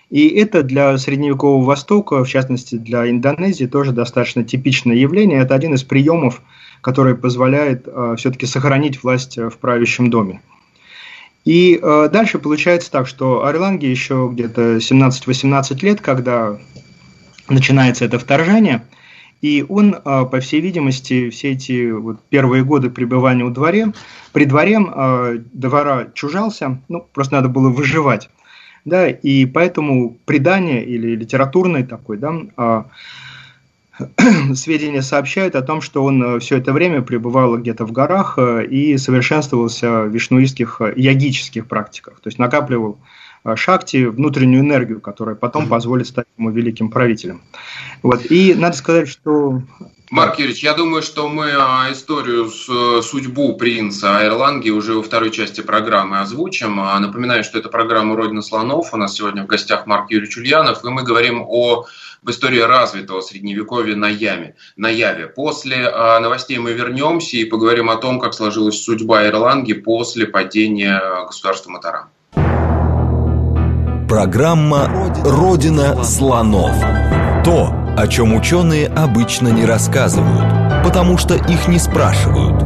И 0.10 0.28
это 0.28 0.64
для 0.64 0.98
средневекового 0.98 1.66
Востока, 1.66 2.24
в 2.24 2.28
частности 2.28 2.76
для 2.76 3.10
Индонезии, 3.10 3.66
тоже 3.66 3.94
достаточно 3.94 4.44
типичное 4.44 4.96
явление. 4.96 5.40
Это 5.40 5.56
один 5.56 5.74
из 5.74 5.84
приемов, 5.84 6.42
который 6.82 7.16
позволяет 7.16 7.88
все-таки 8.18 8.46
сохранить 8.46 9.04
власть 9.04 9.38
в 9.38 9.52
правящем 9.52 10.10
доме. 10.10 10.42
И 11.46 11.80
дальше 11.82 12.40
получается 12.40 12.92
так, 12.92 13.08
что 13.08 13.46
Орланге 13.46 13.90
еще 13.90 14.30
где-то 14.34 14.78
17-18 14.78 15.86
лет, 15.86 16.02
когда 16.02 16.58
начинается 17.48 18.04
это 18.04 18.20
вторжение– 18.20 18.84
и 19.42 19.66
он, 19.68 19.96
а, 20.06 20.26
по 20.26 20.40
всей 20.40 20.62
видимости, 20.62 21.30
все 21.30 21.52
эти 21.52 21.92
вот 21.92 22.22
первые 22.30 22.64
годы 22.64 22.90
пребывания 22.90 23.44
у 23.44 23.50
дворе, 23.50 23.92
при 24.34 24.46
дворе 24.46 24.80
а, 24.80 25.36
двора 25.52 26.08
чужался, 26.14 26.80
ну, 26.88 27.06
просто 27.14 27.36
надо 27.36 27.50
было 27.50 27.70
выживать. 27.70 28.30
Да, 28.84 29.08
и 29.08 29.46
поэтому 29.46 30.18
предание 30.26 30.84
или 30.84 31.16
литературный 31.16 31.84
такой, 31.84 32.18
да, 32.18 32.34
а, 32.58 32.86
сведения 34.56 35.02
сообщают 35.02 35.56
о 35.56 35.62
том, 35.62 35.82
что 35.82 36.04
он 36.04 36.40
все 36.40 36.58
это 36.58 36.74
время 36.74 37.02
пребывал 37.02 37.58
где-то 37.58 37.86
в 37.86 37.92
горах 37.92 38.40
и 38.40 38.98
совершенствовался 38.98 40.04
в 40.04 40.10
вишнуистских 40.10 40.82
ягических 40.96 41.68
практиках, 41.68 42.20
то 42.22 42.28
есть 42.28 42.40
накапливал 42.40 42.98
Шакти 43.56 44.06
внутреннюю 44.06 44.62
энергию, 44.62 45.02
которая 45.02 45.36
потом 45.36 45.68
позволит 45.68 46.08
стать 46.08 46.28
ему 46.38 46.52
великим 46.52 46.90
правителем. 46.90 47.42
Вот. 48.04 48.30
И 48.30 48.54
надо 48.54 48.76
сказать, 48.76 49.08
что 49.08 49.62
Марк 50.12 50.40
Юрьевич, 50.40 50.62
я 50.62 50.74
думаю, 50.74 51.04
что 51.04 51.30
мы 51.30 51.46
э, 51.46 51.92
историю, 51.94 52.48
э, 52.48 53.02
судьбу 53.02 53.56
принца 53.56 54.18
Айрланги 54.18 54.70
уже 54.70 54.94
во 54.96 55.04
второй 55.04 55.32
части 55.32 55.62
программы 55.62 56.20
озвучим. 56.20 56.82
А, 56.82 57.00
напоминаю, 57.00 57.46
что 57.46 57.58
это 57.58 57.70
программа 57.70 58.18
«Родина 58.18 58.42
слонов». 58.42 58.94
У 58.94 58.98
нас 58.98 59.14
сегодня 59.16 59.44
в 59.44 59.48
гостях 59.48 59.88
Марк 59.88 60.12
Юрьевич 60.12 60.36
Ульянов, 60.36 60.84
и 60.84 60.90
мы 60.90 61.04
говорим 61.04 61.46
о 61.48 61.86
в 62.22 62.30
истории 62.30 62.60
развитого 62.60 63.22
средневековья 63.22 63.96
на, 63.96 64.10
яме, 64.10 64.56
на 64.76 64.90
Яве. 64.90 65.28
После 65.28 65.90
новостей 65.90 66.60
мы 66.60 66.74
вернемся 66.74 67.38
и 67.38 67.46
поговорим 67.46 67.90
о 67.90 67.96
том, 67.96 68.20
как 68.20 68.36
сложилась 68.36 68.84
судьба 68.84 69.26
Ирланги 69.28 69.74
после 69.74 70.28
падения 70.28 71.02
государства 71.26 71.72
Матарам. 71.72 72.10
Программа 74.12 74.92
«Родина 75.24 76.04
слонов». 76.04 76.76
То, 77.46 77.74
о 77.98 78.08
чем 78.10 78.36
ученые 78.36 78.90
обычно 78.90 79.48
не 79.48 79.66
рассказывают, 79.66 80.84
потому 80.84 81.18
что 81.18 81.36
их 81.36 81.70
не 81.70 81.80
спрашивают. 81.80 82.62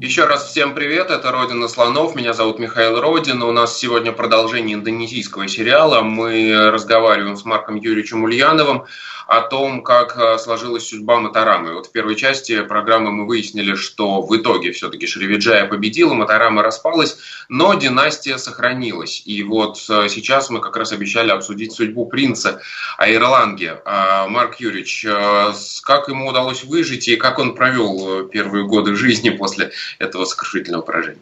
Еще 0.00 0.24
раз 0.24 0.46
всем 0.46 0.74
привет, 0.74 1.10
это 1.10 1.30
«Родина 1.30 1.68
слонов», 1.68 2.14
меня 2.14 2.32
зовут 2.32 2.58
Михаил 2.58 2.98
Родин. 3.02 3.42
У 3.42 3.52
нас 3.52 3.76
сегодня 3.76 4.12
продолжение 4.12 4.76
индонезийского 4.76 5.46
сериала. 5.46 6.00
Мы 6.00 6.70
разговариваем 6.70 7.36
с 7.36 7.44
Марком 7.44 7.74
Юрьевичем 7.76 8.24
Ульяновым 8.24 8.86
о 9.28 9.42
том, 9.42 9.82
как 9.82 10.16
э, 10.16 10.38
сложилась 10.38 10.88
судьба 10.88 11.20
Матарамы. 11.20 11.74
Вот 11.74 11.88
в 11.88 11.92
первой 11.92 12.16
части 12.16 12.62
программы 12.62 13.12
мы 13.12 13.26
выяснили, 13.26 13.74
что 13.74 14.22
в 14.22 14.34
итоге 14.34 14.72
все-таки 14.72 15.06
Шривиджая 15.06 15.66
победила, 15.66 16.14
Матарама 16.14 16.62
распалась, 16.62 17.18
но 17.50 17.74
династия 17.74 18.38
сохранилась. 18.38 19.22
И 19.26 19.42
вот 19.42 19.84
э, 19.90 20.08
сейчас 20.08 20.48
мы 20.48 20.60
как 20.60 20.78
раз 20.78 20.92
обещали 20.92 21.30
обсудить 21.30 21.72
судьбу 21.72 22.06
принца 22.06 22.62
Айрланге. 22.96 23.82
А, 23.84 24.28
Марк 24.28 24.60
Юрьевич, 24.60 25.04
э, 25.04 25.52
как 25.82 26.08
ему 26.08 26.28
удалось 26.28 26.64
выжить 26.64 27.06
и 27.08 27.16
как 27.16 27.38
он 27.38 27.54
провел 27.54 28.26
первые 28.28 28.64
годы 28.64 28.96
жизни 28.96 29.28
после 29.28 29.72
этого 29.98 30.24
сокрушительного 30.24 30.80
поражения? 30.80 31.20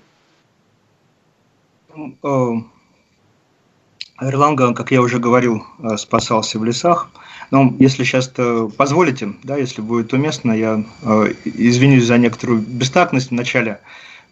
Эрланга, 4.21 4.75
как 4.75 4.93
я 4.93 5.03
уже 5.03 5.19
говорил, 5.19 5.65
спасался 5.97 6.61
в 6.61 6.65
лесах. 6.65 7.09
Но 7.51 7.75
если 7.79 8.05
сейчас 8.05 8.33
позволите, 8.77 9.35
да, 9.43 9.57
если 9.57 9.81
будет 9.81 10.13
уместно, 10.13 10.53
я 10.53 10.85
э, 11.03 11.33
извинюсь 11.45 12.05
за 12.05 12.19
некоторую 12.19 12.61
бестактность 12.61 13.31
в 13.31 13.35
начале 13.35 13.81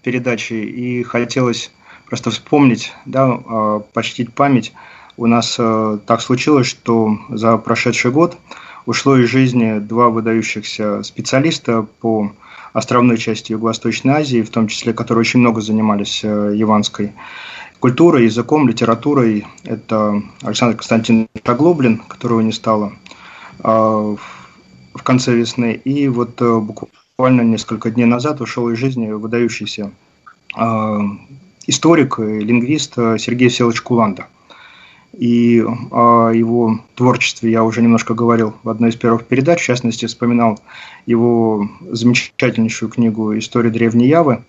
передачи 0.02 0.54
и 0.54 1.02
хотелось 1.02 1.70
просто 2.06 2.30
вспомнить, 2.30 2.92
да, 3.06 3.38
э, 3.38 3.80
почтить 3.92 4.32
память. 4.32 4.72
У 5.16 5.26
нас 5.26 5.56
э, 5.58 5.98
так 6.06 6.20
случилось, 6.20 6.66
что 6.66 7.18
за 7.28 7.56
прошедший 7.56 8.10
год 8.10 8.36
ушло 8.86 9.16
из 9.16 9.28
жизни 9.28 9.78
два 9.78 10.08
выдающихся 10.08 11.02
специалиста 11.02 11.86
по 12.00 12.32
островной 12.72 13.18
части 13.18 13.52
Юго-Восточной 13.52 14.14
Азии, 14.14 14.42
в 14.42 14.50
том 14.50 14.66
числе, 14.68 14.92
которые 14.92 15.20
очень 15.20 15.40
много 15.40 15.60
занимались 15.60 16.22
э, 16.24 16.52
яванской 16.54 17.12
культурой, 17.78 18.24
языком, 18.24 18.68
литературой. 18.68 19.46
Это 19.62 20.22
Александр 20.42 20.76
Константинович 20.76 21.28
Оглоблин, 21.44 21.98
которого 21.98 22.40
не 22.40 22.52
стало 22.52 22.86
а, 22.86 23.03
в 23.62 25.02
конце 25.02 25.34
весны. 25.34 25.72
И 25.84 26.08
вот 26.08 26.40
э, 26.40 26.58
буквально 26.58 27.42
несколько 27.42 27.90
дней 27.90 28.06
назад 28.06 28.40
ушел 28.40 28.68
из 28.70 28.78
жизни 28.78 29.10
выдающийся 29.10 29.90
а, 30.54 31.00
историк 31.66 32.18
и 32.20 32.40
лингвист 32.40 32.94
Сергей 32.94 33.50
Селович 33.50 33.82
Куланда. 33.82 34.26
И 35.18 35.64
о 35.90 36.30
его 36.30 36.80
творчестве 36.94 37.52
я 37.52 37.62
уже 37.62 37.82
немножко 37.82 38.14
говорил 38.14 38.54
в 38.62 38.68
одной 38.68 38.90
из 38.90 38.96
первых 38.96 39.26
передач. 39.26 39.60
В 39.60 39.64
частности, 39.64 40.06
вспоминал 40.06 40.60
его 41.06 41.68
замечательнейшую 41.90 42.90
книгу 42.90 43.36
«История 43.38 43.70
древней 43.70 44.08
Явы». 44.08 44.42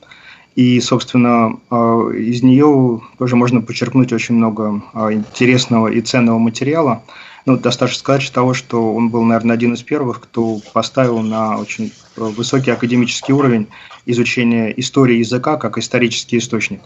И, 0.55 0.79
собственно, 0.79 1.59
а, 1.69 2.09
из 2.09 2.41
нее 2.41 3.01
тоже 3.17 3.35
можно 3.35 3.61
подчеркнуть 3.61 4.13
очень 4.13 4.35
много 4.35 4.81
а, 4.93 5.11
интересного 5.11 5.89
и 5.89 6.01
ценного 6.01 6.39
материала. 6.39 7.03
Ну, 7.45 7.57
достаточно 7.57 7.99
сказать 7.99 8.31
того, 8.33 8.55
что 8.55 8.95
он 8.95 9.09
был, 9.09 9.21
наверное, 9.23 9.53
один 9.53 9.73
из 9.73 9.83
первых, 9.83 10.19
кто 10.21 10.59
поставил 10.73 11.19
на 11.19 11.57
очень 11.57 11.91
высокий 12.15 12.71
академический 12.71 13.33
уровень 13.33 13.67
изучения 14.07 14.71
истории 14.79 15.17
языка 15.17 15.57
как 15.57 15.77
исторический 15.77 16.39
источник. 16.39 16.81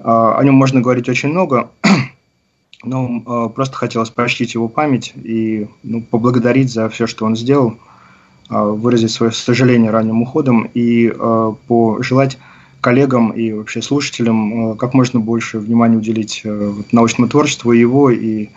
А, 0.00 0.38
о 0.38 0.44
нем 0.44 0.54
можно 0.54 0.80
говорить 0.80 1.08
очень 1.08 1.28
много, 1.28 1.70
но 2.82 3.50
просто 3.50 3.76
хотелось 3.76 4.10
почтить 4.10 4.54
его 4.54 4.68
память 4.68 5.12
и 5.14 5.68
ну, 5.82 6.00
поблагодарить 6.00 6.72
за 6.72 6.88
все, 6.88 7.06
что 7.06 7.26
он 7.26 7.36
сделал, 7.36 7.76
выразить 8.48 9.10
свое 9.10 9.30
сожаление 9.32 9.90
ранним 9.90 10.22
уходом 10.22 10.70
и 10.72 11.12
пожелать 11.66 12.38
коллегам 12.80 13.32
и 13.32 13.52
вообще 13.52 13.82
слушателям 13.82 14.76
как 14.76 14.94
можно 14.94 15.20
больше 15.20 15.58
внимания 15.58 15.96
уделить 15.96 16.42
э, 16.44 16.72
научному 16.92 17.28
творчеству 17.28 17.72
его 17.72 18.10
и 18.10 18.48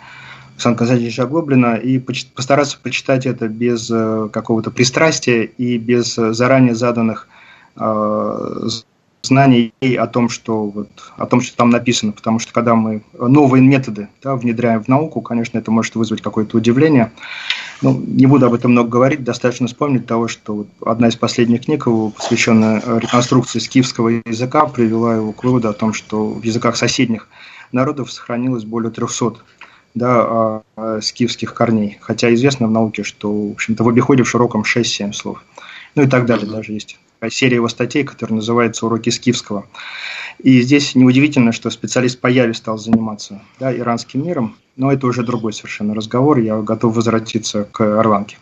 Александра 0.62 0.78
Константиновича 0.78 1.22
Оглоблина 1.24 1.74
и 1.74 1.98
постараться 1.98 2.78
почитать 2.82 3.26
это 3.26 3.48
без 3.48 3.90
э, 3.90 4.28
какого-то 4.32 4.70
пристрастия 4.70 5.42
и 5.42 5.76
без 5.78 6.14
заранее 6.14 6.74
заданных 6.74 7.28
знаний 9.22 9.72
о 9.98 10.06
том, 10.06 10.28
что 10.28 10.66
вот, 10.66 10.88
о 11.16 11.26
том, 11.26 11.40
что 11.40 11.56
там 11.56 11.70
написано, 11.70 12.12
потому 12.12 12.38
что 12.38 12.52
когда 12.52 12.74
мы 12.74 13.02
новые 13.12 13.62
методы 13.62 14.08
да, 14.22 14.36
внедряем 14.36 14.82
в 14.82 14.88
науку, 14.88 15.20
конечно, 15.20 15.58
это 15.58 15.70
может 15.70 15.94
вызвать 15.94 16.20
какое-то 16.20 16.56
удивление. 16.56 17.12
Ну, 17.80 17.98
не 17.98 18.26
буду 18.26 18.46
об 18.46 18.54
этом 18.54 18.72
много 18.72 18.90
говорить, 18.90 19.24
достаточно 19.24 19.66
вспомнить 19.66 20.06
того, 20.06 20.28
что 20.28 20.54
вот 20.54 20.68
одна 20.84 21.08
из 21.08 21.16
последних 21.16 21.64
книг, 21.64 21.86
посвященная 22.16 22.82
реконструкции 22.98 23.58
скифского 23.58 24.08
языка, 24.08 24.66
привела 24.66 25.16
его 25.16 25.32
к 25.32 25.42
выводу 25.44 25.68
о 25.68 25.72
том, 25.72 25.94
что 25.94 26.28
в 26.28 26.42
языках 26.42 26.76
соседних 26.76 27.28
народов 27.72 28.12
сохранилось 28.12 28.64
более 28.64 28.90
300 28.90 29.36
да, 29.94 30.22
а, 30.22 30.62
а, 30.76 31.00
скифских 31.00 31.54
корней. 31.54 31.98
Хотя 32.00 32.32
известно 32.34 32.66
в 32.66 32.70
науке, 32.70 33.02
что 33.02 33.48
в, 33.48 33.52
общем-то, 33.52 33.84
в 33.84 33.88
обиходе 33.88 34.22
в 34.22 34.28
широком 34.28 34.62
6-7 34.62 35.12
слов. 35.12 35.44
Ну 35.94 36.02
и 36.02 36.06
так 36.06 36.26
далее, 36.26 36.46
даже 36.46 36.72
есть 36.72 36.98
серия 37.30 37.56
его 37.56 37.68
статей, 37.68 38.04
которая 38.04 38.36
называется 38.36 38.86
«Уроки 38.86 39.10
Скифского». 39.10 39.66
И 40.38 40.60
здесь 40.62 40.94
неудивительно, 40.94 41.52
что 41.52 41.70
специалист 41.70 42.20
по 42.20 42.26
Яве 42.26 42.54
стал 42.54 42.78
заниматься 42.78 43.42
да, 43.60 43.76
иранским 43.76 44.26
миром, 44.26 44.56
но 44.76 44.90
это 44.90 45.06
уже 45.06 45.22
другой 45.22 45.52
совершенно 45.52 45.94
разговор, 45.94 46.38
я 46.38 46.56
готов 46.56 46.96
возвратиться 46.96 47.64
к 47.64 47.80
Орланке. 48.00 48.38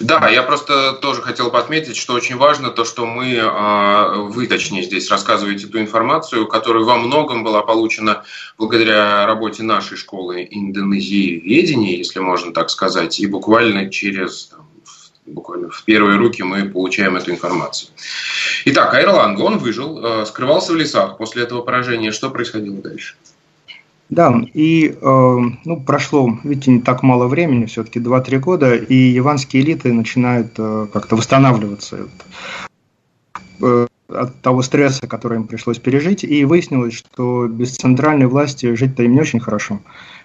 Да, 0.00 0.28
я 0.28 0.42
просто 0.42 0.94
тоже 0.94 1.22
хотел 1.22 1.50
бы 1.50 1.58
отметить, 1.58 1.96
что 1.96 2.14
очень 2.14 2.36
важно 2.36 2.70
то, 2.70 2.84
что 2.84 3.06
мы, 3.06 3.38
а, 3.40 4.14
вы 4.14 4.46
точнее 4.46 4.82
здесь 4.82 5.10
рассказываете 5.10 5.68
ту 5.68 5.78
информацию, 5.78 6.46
которая 6.48 6.82
во 6.84 6.96
многом 6.96 7.44
была 7.44 7.62
получена 7.62 8.24
благодаря 8.58 9.26
работе 9.26 9.62
нашей 9.62 9.96
школы 9.96 10.46
Индонезии 10.50 11.38
ведения, 11.38 11.96
если 11.96 12.18
можно 12.18 12.52
так 12.52 12.70
сказать, 12.70 13.20
и 13.20 13.26
буквально 13.26 13.90
через 13.90 14.50
буквально 15.30 15.68
в 15.70 15.84
первые 15.84 16.18
руки 16.18 16.42
мы 16.42 16.68
получаем 16.68 17.16
эту 17.16 17.30
информацию. 17.30 17.90
Итак, 18.66 18.94
Айрланг, 18.94 19.38
он 19.40 19.58
выжил, 19.58 20.04
э, 20.04 20.26
скрывался 20.26 20.72
в 20.72 20.76
лесах 20.76 21.16
после 21.16 21.42
этого 21.42 21.62
поражения. 21.62 22.12
Что 22.12 22.30
происходило 22.30 22.76
дальше? 22.76 23.14
Да, 24.10 24.34
и 24.54 24.96
э, 25.00 25.38
ну, 25.64 25.80
прошло, 25.86 26.36
видите, 26.42 26.72
не 26.72 26.80
так 26.80 27.04
мало 27.04 27.28
времени, 27.28 27.66
все-таки 27.66 28.00
2-3 28.00 28.38
года, 28.40 28.74
и 28.74 28.94
яванские 28.94 29.62
элиты 29.62 29.92
начинают 29.92 30.54
э, 30.58 30.88
как-то 30.92 31.14
восстанавливаться 31.14 32.08
э, 33.62 33.86
от 34.08 34.42
того 34.42 34.62
стресса, 34.62 35.06
который 35.06 35.36
им 35.36 35.46
пришлось 35.46 35.78
пережить, 35.78 36.24
и 36.24 36.44
выяснилось, 36.44 36.94
что 36.94 37.46
без 37.46 37.76
центральной 37.76 38.26
власти 38.26 38.74
жить-то 38.74 39.04
им 39.04 39.12
не 39.12 39.20
очень 39.20 39.38
хорошо. 39.38 39.80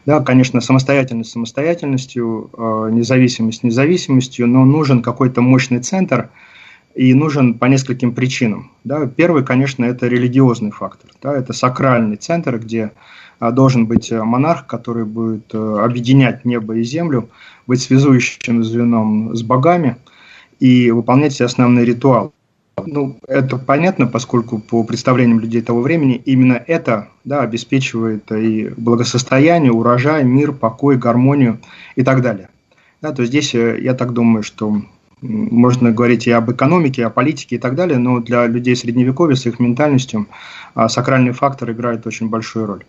Да, 0.06 0.20
конечно, 0.20 0.62
самостоятельность 0.62 1.32
самостоятельностью, 1.32 2.50
э, 2.56 2.90
независимость 2.92 3.64
независимостью, 3.64 4.48
но 4.48 4.64
нужен 4.64 5.02
какой-то 5.02 5.42
мощный 5.42 5.80
центр, 5.80 6.30
и 6.94 7.14
нужен 7.14 7.56
по 7.56 7.66
нескольким 7.66 8.14
причинам. 8.14 8.72
Да. 8.84 9.06
Первый, 9.06 9.44
конечно, 9.44 9.84
это 9.84 10.08
религиозный 10.08 10.72
фактор. 10.72 11.12
Да, 11.22 11.36
это 11.36 11.52
сакральный 11.52 12.16
центр, 12.18 12.58
где 12.58 12.92
э, 13.40 13.52
должен 13.52 13.88
быть 13.88 14.12
монарх, 14.12 14.68
который 14.68 15.06
будет 15.06 15.54
э, 15.54 15.80
объединять 15.84 16.46
небо 16.46 16.76
и 16.76 16.84
землю, 16.84 17.30
быть 17.68 17.82
связующим 17.82 18.64
звеном 18.64 19.36
с 19.36 19.42
богами 19.42 19.98
и 20.60 20.92
выполнять 20.92 21.34
все 21.34 21.46
основные 21.46 21.84
ритуалы. 21.84 22.32
Ну, 22.84 23.18
это 23.28 23.58
понятно, 23.58 24.06
поскольку 24.06 24.60
по 24.60 24.84
представлениям 24.84 25.40
людей 25.40 25.62
того 25.62 25.82
времени 25.82 26.22
именно 26.26 26.62
это 26.68 27.08
да, 27.24 27.42
обеспечивает 27.42 28.30
и 28.32 28.70
благосостояние, 28.76 29.72
урожай, 29.72 30.24
мир, 30.24 30.52
покой, 30.52 30.98
гармонию 30.98 31.60
и 31.96 32.04
так 32.04 32.22
далее. 32.22 32.50
Да, 33.02 33.14
то 33.14 33.24
здесь 33.26 33.56
э, 33.56 33.80
я 33.82 33.94
так 33.94 34.14
думаю, 34.14 34.44
что 34.44 34.82
можно 35.22 35.92
говорить 35.92 36.28
и 36.28 36.32
об 36.32 36.52
экономике, 36.52 37.02
и 37.02 37.06
о 37.06 37.10
политике 37.10 37.56
и 37.56 37.60
так 37.60 37.76
далее, 37.76 37.98
но 37.98 38.20
для 38.20 38.46
людей 38.46 38.76
средневековья 38.76 39.36
с 39.36 39.46
их 39.46 39.60
ментальностью 39.60 40.28
а, 40.74 40.90
сакральный 40.90 41.32
фактор 41.32 41.72
играет 41.72 42.06
очень 42.06 42.30
большую 42.30 42.66
роль. 42.66 42.84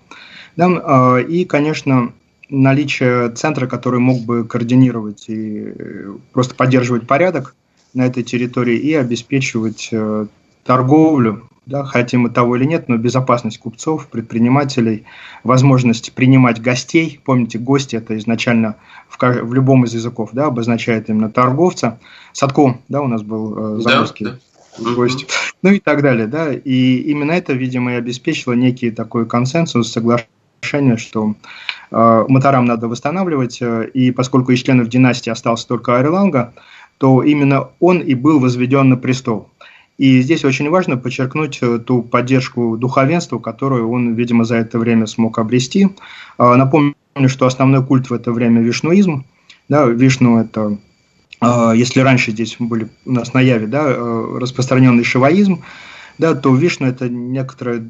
Да, 0.56 0.66
а, 0.66 1.16
и, 1.18 1.44
конечно, 1.44 2.12
наличие 2.50 3.30
центра, 3.30 3.66
который 3.66 4.00
мог 4.00 4.20
бы 4.22 4.44
координировать 4.44 5.28
и 5.28 5.72
э, 5.78 6.14
просто 6.32 6.56
поддерживать 6.56 7.06
порядок– 7.06 7.54
на 7.96 8.06
этой 8.06 8.22
территории 8.22 8.76
и 8.76 8.94
обеспечивать 8.94 9.88
э, 9.90 10.26
торговлю, 10.64 11.48
да, 11.64 11.82
хотим 11.82 12.20
мы 12.20 12.30
того 12.30 12.56
или 12.56 12.64
нет, 12.64 12.88
но 12.88 12.96
безопасность 12.96 13.58
купцов, 13.58 14.06
предпринимателей, 14.06 15.04
возможность 15.42 16.12
принимать 16.12 16.62
гостей. 16.62 17.20
Помните, 17.24 17.58
гости 17.58 17.96
это 17.96 18.16
изначально 18.18 18.76
в, 19.08 19.18
в 19.18 19.54
любом 19.54 19.84
из 19.84 19.94
языков 19.94 20.30
да, 20.32 20.46
обозначает 20.46 21.08
именно 21.08 21.30
торговца. 21.30 21.98
Садко, 22.32 22.78
да, 22.88 23.00
у 23.00 23.08
нас 23.08 23.22
был 23.22 23.78
э, 23.78 23.80
заморский 23.80 24.26
да, 24.26 24.38
да. 24.78 24.94
гость. 24.94 25.26
Ну 25.62 25.70
и 25.70 25.80
так 25.80 26.02
далее, 26.02 26.26
да. 26.26 26.52
И 26.52 26.98
именно 26.98 27.32
это, 27.32 27.54
видимо, 27.54 27.94
и 27.94 27.96
обеспечило 27.96 28.52
некий 28.52 28.90
такой 28.90 29.26
консенсус, 29.26 29.90
соглашение, 29.90 30.98
что 30.98 31.34
э, 31.90 32.24
Матарам 32.28 32.66
надо 32.66 32.88
восстанавливать, 32.88 33.58
э, 33.60 33.88
и 33.92 34.12
поскольку 34.12 34.52
из 34.52 34.62
членов 34.62 34.88
династии 34.88 35.30
остался 35.30 35.66
только 35.66 35.96
Айрланга, 35.96 36.52
то 36.98 37.22
именно 37.22 37.68
он 37.80 38.00
и 38.00 38.14
был 38.14 38.40
возведен 38.40 38.88
на 38.88 38.96
престол. 38.96 39.48
И 39.98 40.20
здесь 40.20 40.44
очень 40.44 40.68
важно 40.68 40.96
подчеркнуть 40.96 41.58
э, 41.62 41.78
ту 41.78 42.02
поддержку 42.02 42.76
духовенства, 42.76 43.38
которую 43.38 43.90
он, 43.90 44.14
видимо, 44.14 44.44
за 44.44 44.56
это 44.56 44.78
время 44.78 45.06
смог 45.06 45.38
обрести. 45.38 45.88
А, 46.36 46.54
напомню, 46.56 46.94
что 47.28 47.46
основной 47.46 47.84
культ 47.84 48.10
в 48.10 48.12
это 48.12 48.30
время– 48.32 48.60
вишнуизм. 48.62 49.24
Да, 49.68 49.86
вишну– 49.86 50.38
это, 50.40 50.78
а, 51.40 51.72
если 51.72 52.00
раньше 52.00 52.32
здесь 52.32 52.56
были 52.58 52.88
у 53.06 53.12
нас 53.12 53.32
на 53.32 53.40
Яве 53.40 53.66
да, 53.66 53.84
э, 53.86 54.38
распространенный 54.38 55.04
шиваизм, 55.04 55.62
да, 56.18 56.34
то 56.34 56.54
вишну– 56.54 56.86
это 56.88 57.08
некоторая 57.08 57.82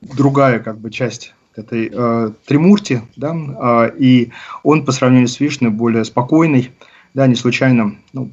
другая 0.00 0.58
как 0.58 0.78
бы, 0.78 0.90
часть 0.90 1.34
этой 1.54 1.90
э, 1.92 2.30
тримурти, 2.46 3.02
да, 3.16 3.32
э, 3.34 3.92
и 3.98 4.30
он 4.62 4.84
по 4.84 4.92
сравнению 4.92 5.28
с 5.28 5.38
Вишной 5.38 5.70
более 5.70 6.04
спокойный, 6.04 6.72
да, 7.14 7.26
не 7.26 7.36
случайно, 7.36 7.94
ну, 8.12 8.32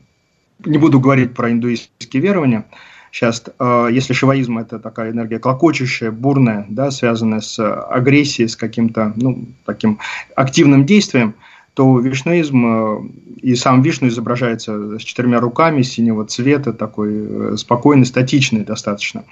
не 0.65 0.77
буду 0.77 0.99
говорить 0.99 1.33
про 1.33 1.51
индуистские 1.51 2.21
верования. 2.21 2.65
Сейчас, 3.11 3.43
э, 3.59 3.87
если 3.91 4.13
шиваизм 4.13 4.57
это 4.57 4.79
такая 4.79 5.11
энергия 5.11 5.39
клокочущая, 5.39 6.11
бурная, 6.11 6.65
да, 6.69 6.91
связанная 6.91 7.41
с 7.41 7.59
агрессией, 7.59 8.47
с 8.47 8.55
каким-то 8.55 9.13
ну, 9.17 9.47
таким 9.65 9.99
активным 10.35 10.85
действием, 10.85 11.35
то 11.73 11.99
вишнуизм 11.99 12.65
э, 12.65 13.01
и 13.41 13.55
сам 13.55 13.81
Вишну 13.81 14.07
изображается 14.07 14.99
с 14.99 15.01
четырьмя 15.01 15.39
руками 15.39 15.81
синего 15.81 16.25
цвета, 16.25 16.73
такой 16.73 17.11
э, 17.13 17.57
спокойный, 17.57 18.05
статичный 18.05 18.63
достаточно. 18.65 19.23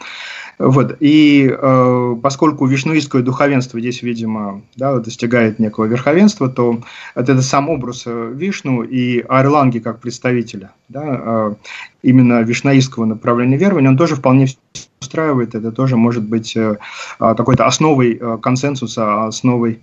Вот. 0.58 0.98
И 1.00 1.50
э, 1.50 2.16
поскольку 2.22 2.66
вишнуистское 2.66 3.22
духовенство 3.22 3.80
здесь, 3.80 4.02
видимо, 4.02 4.62
да, 4.76 4.98
достигает 5.00 5.60
некого 5.60 5.86
верховенства, 5.86 6.50
то 6.50 6.82
это, 7.16 7.34
это 7.34 7.42
сам 7.42 7.70
образ 7.70 8.04
э, 8.06 8.32
Вишну 8.36 8.84
и 8.84 9.20
Арланги 9.22 9.80
как 9.80 10.00
представителя 10.00 10.72
да, 10.90 11.04
э, 11.06 11.56
именно 12.02 12.42
вишнаистского 12.42 13.06
направления 13.06 13.58
верования, 13.58 13.90
он 13.90 13.98
тоже 13.98 14.16
вполне 14.16 14.48
устраивает. 15.02 15.56
Это 15.56 15.72
тоже 15.72 15.96
может 15.96 16.24
быть 16.24 16.58
э, 16.58 16.78
какой-то 17.20 17.66
основой 17.66 18.18
э, 18.20 18.38
консенсуса, 18.42 19.26
основой 19.26 19.80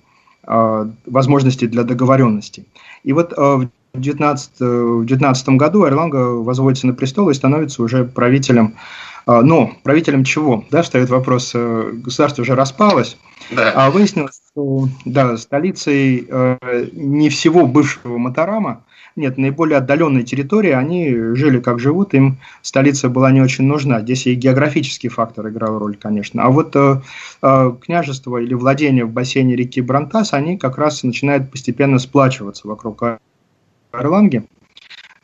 возможностей 0.46 1.66
для 1.66 1.82
договоренности. 1.82 2.66
И 3.02 3.12
вот 3.12 3.32
э, 3.36 3.68
в 3.94 4.00
19, 4.00 5.48
году 5.50 5.86
Эрланга 5.86 6.42
возводится 6.42 6.86
на 6.86 6.92
престол 6.92 7.30
и 7.30 7.34
становится 7.34 7.82
уже 7.82 8.04
правителем 8.04 8.74
а, 9.26 9.42
но 9.42 9.72
правителем 9.82 10.22
чего? 10.22 10.64
Да, 10.70 10.82
встает 10.82 11.10
вопрос, 11.10 11.50
э, 11.52 11.90
государство 11.94 12.42
уже 12.42 12.54
распалось, 12.54 13.16
да. 13.50 13.72
а 13.74 13.90
выяснилось, 13.90 14.40
что 14.52 14.88
да, 15.04 15.36
столицей 15.36 16.26
э, 16.28 16.88
не 16.92 17.28
всего 17.28 17.66
бывшего 17.66 18.18
Матарама, 18.18 18.84
нет, 19.16 19.38
наиболее 19.38 19.78
отдаленные 19.78 20.22
территории, 20.22 20.70
они 20.70 21.10
жили 21.34 21.60
как 21.60 21.80
живут, 21.80 22.14
им 22.14 22.38
столица 22.62 23.08
была 23.08 23.32
не 23.32 23.40
очень 23.40 23.64
нужна. 23.64 24.00
Здесь 24.00 24.26
и 24.26 24.34
географический 24.34 25.08
фактор 25.08 25.48
играл 25.48 25.78
роль, 25.78 25.96
конечно. 25.96 26.42
А 26.42 26.50
вот 26.50 26.76
э, 26.76 27.00
э, 27.42 27.72
княжество 27.80 28.38
или 28.38 28.54
владение 28.54 29.04
в 29.04 29.10
бассейне 29.10 29.56
реки 29.56 29.80
Брантас, 29.80 30.32
они 30.32 30.58
как 30.58 30.78
раз 30.78 31.02
начинают 31.02 31.50
постепенно 31.50 31.98
сплачиваться 31.98 32.68
вокруг 32.68 33.02
Эрланги. 33.92 34.44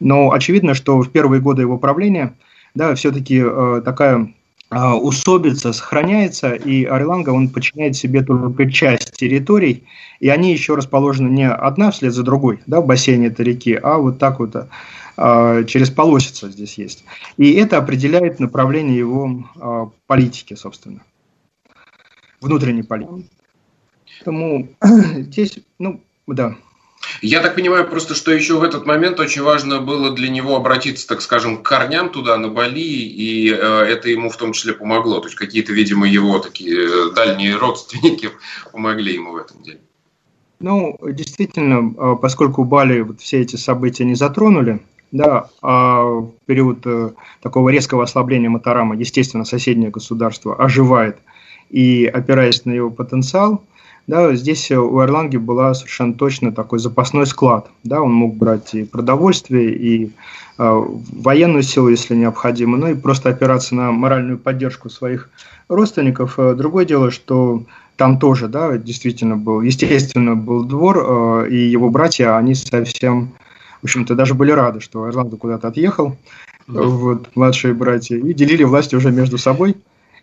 Но 0.01 0.33
очевидно, 0.33 0.75
что 0.75 1.01
в 1.01 1.11
первые 1.11 1.41
годы 1.41 1.63
его 1.63 1.79
правления– 1.79 2.35
да, 2.75 2.95
все-таки 2.95 3.43
э, 3.45 3.83
такая 3.85 4.33
усобица 4.73 5.73
сохраняется, 5.73 6.55
и 6.55 6.85
Орланга, 6.85 7.31
он 7.31 7.49
подчиняет 7.49 7.97
себе 7.97 8.23
только 8.23 8.71
часть 8.71 9.13
территорий, 9.13 9.85
и 10.19 10.29
они 10.29 10.53
еще 10.53 10.75
расположены 10.75 11.29
не 11.29 11.49
одна 11.49 11.91
вслед 11.91 12.15
за 12.15 12.23
другой, 12.23 12.61
да, 12.67 12.81
в 12.81 12.87
бассейне 12.87 13.27
этой 13.27 13.45
реки, 13.45 13.79
а 13.83 13.99
вот 13.99 14.19
так 14.19 14.39
вот 14.39 14.55
э, 14.57 15.65
через 15.67 15.91
полосица 15.91 16.51
здесь 16.51 16.79
есть. 16.79 17.05
И 17.37 17.53
это 17.53 17.77
определяет 17.77 18.41
направление 18.41 18.97
его 18.97 19.45
э, 19.57 19.87
политики, 20.07 20.55
собственно, 20.55 21.03
внутренней 22.41 22.83
политики. 22.83 23.29
Поэтому 24.19 24.69
здесь, 25.19 25.59
ну, 25.79 26.01
да, 26.27 26.57
я 27.23 27.41
так 27.41 27.55
понимаю 27.55 27.89
просто, 27.89 28.15
что 28.15 28.33
еще 28.33 28.59
в 28.59 28.65
этот 28.65 28.85
момент 28.85 29.21
очень 29.21 29.43
важно 29.43 29.81
было 29.81 30.11
для 30.11 30.29
него 30.29 30.57
обратиться, 30.57 31.07
так 31.07 31.23
скажем, 31.23 31.63
к 31.63 31.63
корням 31.63 32.11
туда, 32.11 32.37
на 32.37 32.49
Бали, 32.49 32.81
и 32.81 33.51
э, 33.51 33.55
это 33.55 34.09
ему 34.09 34.29
в 34.29 34.37
том 34.37 34.53
числе 34.53 34.75
помогло. 34.75 35.21
То 35.21 35.29
есть 35.29 35.37
какие-то, 35.37 35.73
видимо, 35.73 36.07
его 36.09 36.41
такие 36.41 36.77
э, 36.77 37.15
дальние 37.15 37.57
родственники 37.57 38.31
помогли 38.73 39.15
ему 39.15 39.33
в 39.33 39.37
этом 39.37 39.63
деле. 39.63 39.81
Ну, 40.59 40.99
действительно, 41.03 41.95
э, 41.97 42.17
поскольку 42.21 42.65
Бали 42.65 43.01
вот 43.01 43.21
все 43.21 43.41
эти 43.41 43.55
события 43.55 44.05
не 44.05 44.17
затронули, 44.17 44.81
да, 45.13 45.49
а 45.61 46.03
в 46.05 46.33
период 46.47 46.81
э, 46.87 47.11
такого 47.41 47.69
резкого 47.69 48.03
ослабления 48.03 48.51
Матарама, 48.51 48.97
естественно, 48.97 49.45
соседнее 49.45 49.91
государство 49.91 50.57
оживает, 50.57 51.19
и 51.71 52.05
опираясь 52.07 52.65
на 52.65 52.73
его 52.73 52.91
потенциал, 52.91 53.63
да, 54.07 54.35
здесь 54.35 54.71
у 54.71 55.01
Эрланги 55.01 55.37
была 55.37 55.75
совершенно 55.75 56.15
точно 56.15 56.53
такой 56.53 56.79
запасной 56.79 57.27
склад. 57.27 57.69
Да, 57.85 58.03
он 58.03 58.13
мог 58.13 58.37
брать 58.37 58.75
и 58.75 58.85
продовольствие, 58.85 59.75
и 59.75 60.11
э, 60.59 60.85
военную 61.13 61.63
силу, 61.63 61.89
если 61.89 62.17
необходимо, 62.17 62.77
ну 62.77 62.89
и 62.89 62.95
просто 62.95 63.31
опираться 63.31 63.75
на 63.75 63.93
моральную 63.93 64.39
поддержку 64.39 64.91
своих 64.91 65.31
родственников. 65.69 66.39
Э, 66.39 66.55
другое 66.55 66.85
дело, 66.85 67.11
что 67.11 67.65
там 67.97 68.19
тоже, 68.19 68.49
да, 68.49 68.77
действительно 68.77 69.37
был, 69.37 69.61
естественно, 69.61 70.35
был 70.35 70.65
двор, 70.65 71.45
э, 71.45 71.51
и 71.51 71.57
его 71.69 71.89
братья, 71.89 72.37
они 72.37 72.55
совсем, 72.55 73.33
в 73.83 73.85
общем-то, 73.85 74.17
даже 74.17 74.35
были 74.35 74.51
рады, 74.51 74.81
что 74.81 75.09
Эрланга 75.09 75.37
куда-то 75.37 75.69
отъехал, 75.69 76.17
вот, 76.67 77.29
младшие 77.37 77.75
братья, 77.75 78.17
и 78.17 78.33
делили 78.33 78.65
власть 78.65 78.95
уже 78.95 79.11
между 79.11 79.39
собой. 79.39 79.77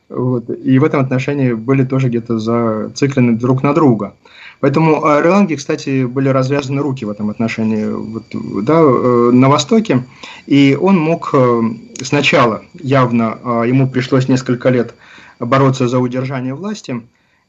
Вот. 0.09 0.49
И 0.49 0.79
в 0.79 0.83
этом 0.83 1.01
отношении 1.01 1.53
были 1.53 1.85
тоже 1.85 2.09
где-то 2.09 2.39
зациклены 2.39 3.37
друг 3.37 3.61
на 3.63 3.73
друга. 3.73 4.15
Поэтому 4.59 4.97
Ирландии, 4.97 5.55
кстати, 5.55 6.05
были 6.05 6.29
развязаны 6.29 6.81
руки 6.81 7.05
в 7.05 7.09
этом 7.09 7.29
отношении 7.29 7.85
вот, 7.85 8.23
да, 8.65 8.79
э, 8.81 9.29
на 9.31 9.47
Востоке. 9.49 10.03
И 10.47 10.77
он 10.79 10.97
мог 10.97 11.29
э, 11.33 11.61
сначала, 12.01 12.63
явно 12.73 13.37
э, 13.41 13.63
ему 13.67 13.87
пришлось 13.89 14.27
несколько 14.27 14.69
лет 14.69 14.95
бороться 15.39 15.87
за 15.87 15.99
удержание 15.99 16.55
власти. 16.55 17.01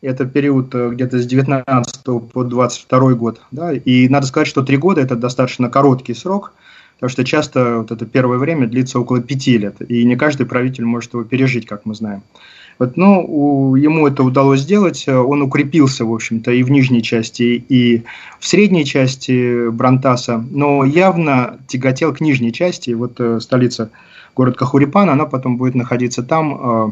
Это 0.03 0.25
период 0.25 0.75
где-то 0.75 1.18
с 1.18 1.27
19 1.27 2.05
по 2.33 2.44
22 2.44 3.14
год. 3.14 3.40
Да, 3.51 3.73
и 3.73 4.09
надо 4.09 4.27
сказать, 4.27 4.49
что 4.49 4.62
три 4.62 4.77
года– 4.77 5.01
это 5.03 5.16
достаточно 5.16 5.68
короткий 5.68 6.14
срок– 6.14 6.53
Потому 7.01 7.11
что 7.13 7.25
часто 7.25 7.79
вот 7.79 7.91
это 7.91 8.05
первое 8.05 8.37
время 8.37 8.67
длится 8.67 9.01
около 9.01 9.23
пяти 9.23 9.57
лет, 9.57 9.77
и 9.89 10.05
не 10.05 10.17
каждый 10.17 10.45
правитель 10.45 10.85
может 10.85 11.15
его 11.15 11.25
пережить, 11.25 11.65
как 11.65 11.87
мы 11.87 11.95
знаем. 11.95 12.21
Вот, 12.79 12.99
но 12.99 13.25
у, 13.27 13.75
ему 13.75 14.07
это 14.07 14.23
удалось 14.23 14.61
сделать, 14.61 15.09
он 15.09 15.41
укрепился, 15.41 16.05
в 16.05 16.13
общем-то, 16.13 16.51
и 16.51 16.63
в 16.63 16.71
нижней 16.71 17.03
части, 17.03 17.65
и 17.67 18.05
в 18.39 18.47
средней 18.47 18.85
части 18.85 19.71
Брантаса, 19.71 20.45
но 20.51 20.85
явно 20.85 21.59
тяготел 21.69 22.13
к 22.13 22.21
нижней 22.21 22.53
части, 22.53 22.91
вот 22.91 23.19
э, 23.19 23.41
столица, 23.41 23.91
город 24.37 24.59
Кахурипан, 24.59 25.09
она 25.09 25.25
потом 25.25 25.57
будет 25.57 25.75
находиться 25.75 26.23
там, 26.23 26.59
э, 26.61 26.91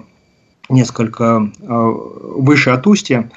несколько 0.70 1.50
э, 1.60 1.94
выше 2.36 2.70
от 2.70 2.86
устья, 2.86 3.30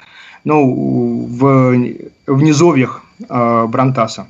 но 0.44 0.64
в, 0.64 1.74
в 2.26 2.42
низовьях 2.42 3.02
э, 3.28 3.66
Брантаса. 3.66 4.28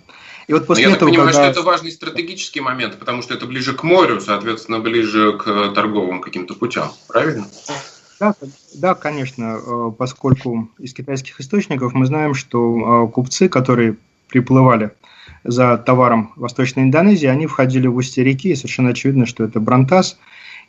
И 0.53 0.55
вот 0.55 0.67
после 0.67 0.85
Но 0.85 0.91
я 0.91 0.97
этого, 0.97 1.11
так 1.11 1.15
понимаю, 1.15 1.33
когда... 1.33 1.51
что 1.51 1.61
это 1.61 1.67
важный 1.67 1.91
стратегический 1.91 2.61
момент, 2.61 2.99
потому 2.99 3.23
что 3.23 3.33
это 3.33 3.47
ближе 3.47 3.73
к 3.73 3.83
морю, 3.85 4.21
соответственно, 4.21 4.81
ближе 4.81 5.33
к 5.39 5.73
торговым 5.75 6.21
каким-то 6.21 6.53
путям, 6.53 6.93
правильно? 7.09 7.47
Да, 8.21 8.35
да, 8.75 8.95
конечно, 8.95 9.59
э, 9.67 9.93
поскольку 9.97 10.69
из 10.79 10.93
китайских 10.93 11.41
источников 11.41 11.95
мы 11.95 12.05
знаем, 12.05 12.35
что 12.35 13.07
э, 13.07 13.13
купцы, 13.13 13.49
которые 13.49 13.97
приплывали 14.29 14.91
за 15.43 15.79
товаром 15.79 16.35
в 16.37 16.41
Восточной 16.41 16.83
Индонезии, 16.83 17.29
они 17.29 17.47
входили 17.47 17.87
в 17.87 17.97
устье 17.97 18.23
реки, 18.23 18.51
и 18.51 18.55
совершенно 18.55 18.91
очевидно, 18.91 19.25
что 19.25 19.45
это 19.45 19.59
Брантас. 19.59 20.19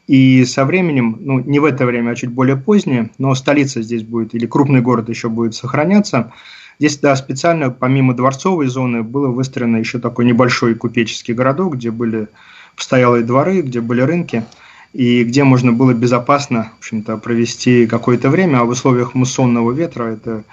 И 0.08 0.44
со 0.46 0.66
временем, 0.66 1.18
ну 1.22 1.40
не 1.40 1.60
в 1.60 1.66
это 1.66 1.86
время, 1.86 2.12
а 2.12 2.16
чуть 2.16 2.32
более 2.32 2.58
позднее, 2.58 3.12
но 3.18 3.34
столица 3.36 3.82
здесь 3.82 4.04
будет, 4.04 4.36
или 4.36 4.46
крупный 4.46 4.82
город 4.82 5.10
еще 5.10 5.30
будет 5.30 5.56
сохраняться, 5.56 6.32
Здесь, 6.80 6.98
да, 6.98 7.16
специально, 7.16 7.70
помимо 7.70 8.16
дворцовой 8.16 8.68
зоны, 8.68 9.04
было 9.04 9.28
выстроено 9.28 9.78
еще 9.78 10.00
такой 10.00 10.26
небольшой 10.26 10.76
купеческий 10.76 11.34
городок, 11.34 11.76
где 11.76 11.92
были 11.92 12.28
постоялые 12.76 13.24
дворы, 13.24 13.62
где 13.62 13.80
были 13.80 14.02
рынки, 14.02 14.44
и 14.92 15.24
где 15.24 15.44
можно 15.44 15.72
было 15.72 15.94
безопасно, 15.94 16.72
в 16.76 16.80
общем-то, 16.80 17.18
провести 17.18 17.88
какое-то 17.88 18.30
время, 18.30 18.60
а 18.60 18.64
в 18.66 18.70
условиях 18.70 19.14
муссонного 19.14 19.72
ветра 19.72 20.06
это, 20.06 20.44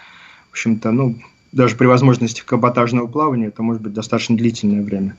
в 0.48 0.52
общем-то, 0.52 0.90
ну, 0.92 1.16
даже 1.52 1.76
при 1.76 1.86
возможности 1.86 2.42
каботажного 2.44 3.06
плавания 3.06 3.46
это 3.46 3.62
может 3.62 3.82
быть 3.82 3.92
достаточно 3.92 4.36
длительное 4.36 4.82
время. 4.82 5.16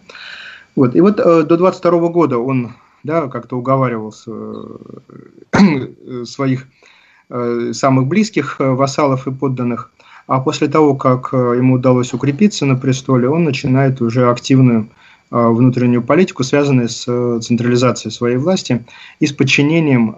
Вот. 0.76 0.96
И 0.96 1.02
вот 1.02 1.20
э, 1.20 1.44
до 1.44 1.58
22 1.58 2.08
года 2.08 2.38
он 2.38 2.72
да, 3.04 3.28
как-то 3.28 3.58
уговаривал 3.58 4.14
э, 4.28 6.24
своих 6.26 6.68
э, 7.30 7.72
самых 7.74 8.08
близких 8.08 8.58
э, 8.60 8.70
вассалов 8.70 9.28
и 9.28 9.32
подданных 9.32 9.92
а 10.28 10.40
после 10.40 10.68
того, 10.70 10.96
как 10.96 11.34
ему 11.34 11.74
удалось 11.74 12.14
укрепиться 12.14 12.66
на 12.66 12.76
престоле, 12.78 13.28
он 13.28 13.44
начинает 13.44 14.02
уже 14.02 14.30
активную 14.30 14.88
внутреннюю 15.30 16.04
политику, 16.04 16.44
связанную 16.46 16.88
с 16.88 17.40
централизацией 17.42 18.14
своей 18.14 18.38
власти 18.38 18.86
и 19.20 19.26
с 19.26 19.34
подчинением, 19.34 20.16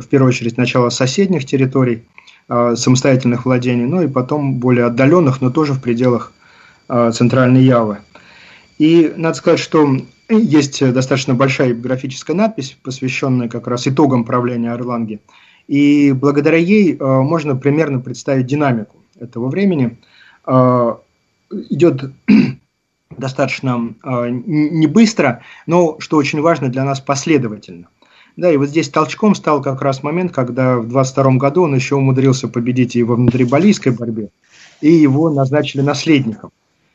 в 0.00 0.06
первую 0.10 0.30
очередь, 0.30 0.54
сначала 0.54 0.88
соседних 0.88 1.44
территорий, 1.44 2.02
самостоятельных 2.48 3.44
владений, 3.44 3.84
ну 3.84 4.02
и 4.02 4.08
потом 4.08 4.54
более 4.54 4.86
отдаленных, 4.86 5.40
но 5.40 5.50
тоже 5.50 5.74
в 5.74 5.80
пределах 5.80 6.32
центральной 6.88 7.62
Явы. 7.62 7.98
И 8.78 9.12
надо 9.16 9.36
сказать, 9.36 9.60
что 9.60 9.96
есть 10.38 10.92
достаточно 10.92 11.34
большая 11.34 11.74
графическая 11.74 12.34
надпись, 12.34 12.76
посвященная 12.82 13.48
как 13.48 13.66
раз 13.66 13.86
итогам 13.86 14.24
правления 14.24 14.72
Орланги. 14.72 15.20
И 15.68 16.12
благодаря 16.12 16.58
ей 16.58 16.96
можно 16.98 17.56
примерно 17.56 18.00
представить 18.00 18.46
динамику 18.46 18.96
этого 19.18 19.48
времени, 19.48 19.98
а, 20.44 20.98
идет 21.70 22.12
достаточно 23.10 23.94
не 24.04 24.86
быстро, 24.86 25.42
но, 25.66 25.96
что 25.98 26.16
очень 26.16 26.40
важно 26.40 26.68
для 26.68 26.84
нас, 26.84 27.00
последовательно. 27.00 27.88
Да, 28.36 28.50
и 28.50 28.56
вот 28.56 28.68
здесь 28.70 28.88
толчком 28.88 29.34
стал 29.34 29.60
как 29.60 29.82
раз 29.82 30.02
момент, 30.02 30.32
когда 30.32 30.78
в 30.78 30.88
22 30.88 31.32
году 31.32 31.64
он 31.64 31.74
еще 31.74 31.96
умудрился 31.96 32.48
победить 32.48 32.96
и 32.96 33.02
во 33.02 33.14
внутрибалийской 33.14 33.92
борьбе, 33.92 34.30
и 34.80 34.90
его 34.90 35.30
назначили 35.30 35.82
наследником. 35.82 36.50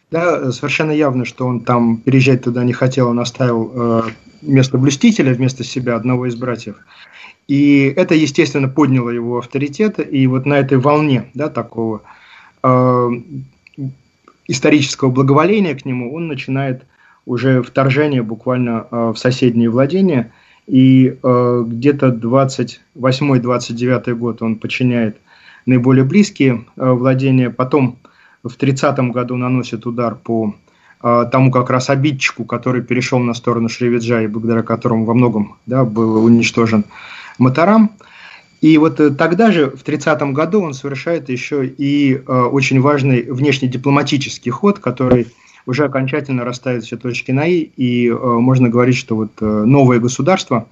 Да, 0.09 0.51
совершенно 0.51 0.91
явно, 0.91 1.25
что 1.25 1.45
он 1.45 1.61
там 1.61 1.97
переезжать 1.97 2.43
туда 2.43 2.63
не 2.63 2.71
хотел, 2.71 3.09
он 3.09 3.19
оставил 3.19 3.71
э, 3.73 4.01
место 4.41 4.77
блюстителя 4.77 5.33
вместо 5.33 5.65
себя, 5.65 5.95
одного 5.95 6.27
из 6.27 6.35
братьев. 6.35 6.75
И 7.47 7.93
это, 7.95 8.15
естественно, 8.15 8.69
подняло 8.69 9.09
его 9.09 9.37
авторитет, 9.37 9.99
и 9.99 10.25
вот 10.27 10.45
на 10.45 10.59
этой 10.59 10.77
волне 10.77 11.29
да, 11.33 11.49
такого 11.49 12.03
э, 12.63 13.09
исторического 14.47 15.09
благоволения 15.09 15.75
к 15.75 15.83
нему 15.85 16.13
он 16.13 16.27
начинает 16.27 16.83
уже 17.25 17.61
вторжение 17.61 18.23
буквально 18.23 18.87
э, 18.89 19.11
в 19.13 19.17
соседние 19.17 19.69
владения, 19.69 20.31
и 20.67 21.17
э, 21.21 21.63
где-то 21.67 22.07
28-29 22.07 24.13
год 24.13 24.41
он 24.41 24.55
подчиняет 24.55 25.17
наиболее 25.65 26.05
близкие 26.05 26.63
э, 26.77 26.91
владения, 26.91 27.49
потом 27.49 27.99
в 28.49 28.55
30 28.55 28.97
году 29.11 29.35
наносит 29.35 29.85
удар 29.85 30.15
по 30.15 30.55
э, 31.01 31.25
тому 31.31 31.51
как 31.51 31.69
раз 31.69 31.89
обидчику, 31.89 32.45
который 32.45 32.81
перешел 32.81 33.19
на 33.19 33.33
сторону 33.33 33.69
Шривиджа, 33.69 34.21
и 34.21 34.27
благодаря 34.27 34.63
которому 34.63 35.05
во 35.05 35.13
многом 35.13 35.57
да, 35.65 35.83
был 35.83 36.23
уничтожен 36.23 36.85
Матарам. 37.37 37.91
И 38.61 38.77
вот 38.77 38.99
э, 38.99 39.11
тогда 39.11 39.51
же, 39.51 39.69
в 39.69 39.83
30 39.83 40.21
году, 40.33 40.61
он 40.61 40.73
совершает 40.73 41.29
еще 41.29 41.65
и 41.65 42.15
э, 42.15 42.19
очень 42.19 42.81
важный 42.81 43.23
внешнедипломатический 43.29 44.51
ход, 44.51 44.79
который 44.79 45.27
уже 45.67 45.83
окончательно 45.85 46.43
расставит 46.43 46.85
все 46.85 46.97
точки 46.97 47.31
на 47.31 47.45
«и», 47.45 47.69
и 47.75 48.09
э, 48.09 48.13
можно 48.13 48.69
говорить, 48.69 48.95
что 48.97 49.15
вот 49.15 49.31
э, 49.41 49.45
новое 49.45 49.99
государство, 49.99 50.67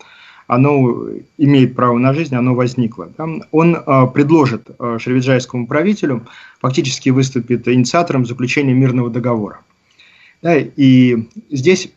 оно 0.48 1.08
имеет 1.38 1.76
право 1.76 1.98
на 1.98 2.14
жизнь, 2.14 2.36
оно 2.36 2.56
возникло. 2.56 3.12
Да? 3.18 3.28
Он 3.52 3.76
э, 3.76 4.08
предложит 4.14 4.70
э, 4.78 4.98
шривиджайскому 5.00 5.68
правителю, 5.68 6.26
фактически 6.60 7.10
выступит 7.10 7.68
инициатором 7.68 8.26
заключения 8.26 8.74
мирного 8.74 9.10
договора. 9.10 9.60
Да? 10.41 10.56
И 10.58 11.28
здесь 11.50 11.91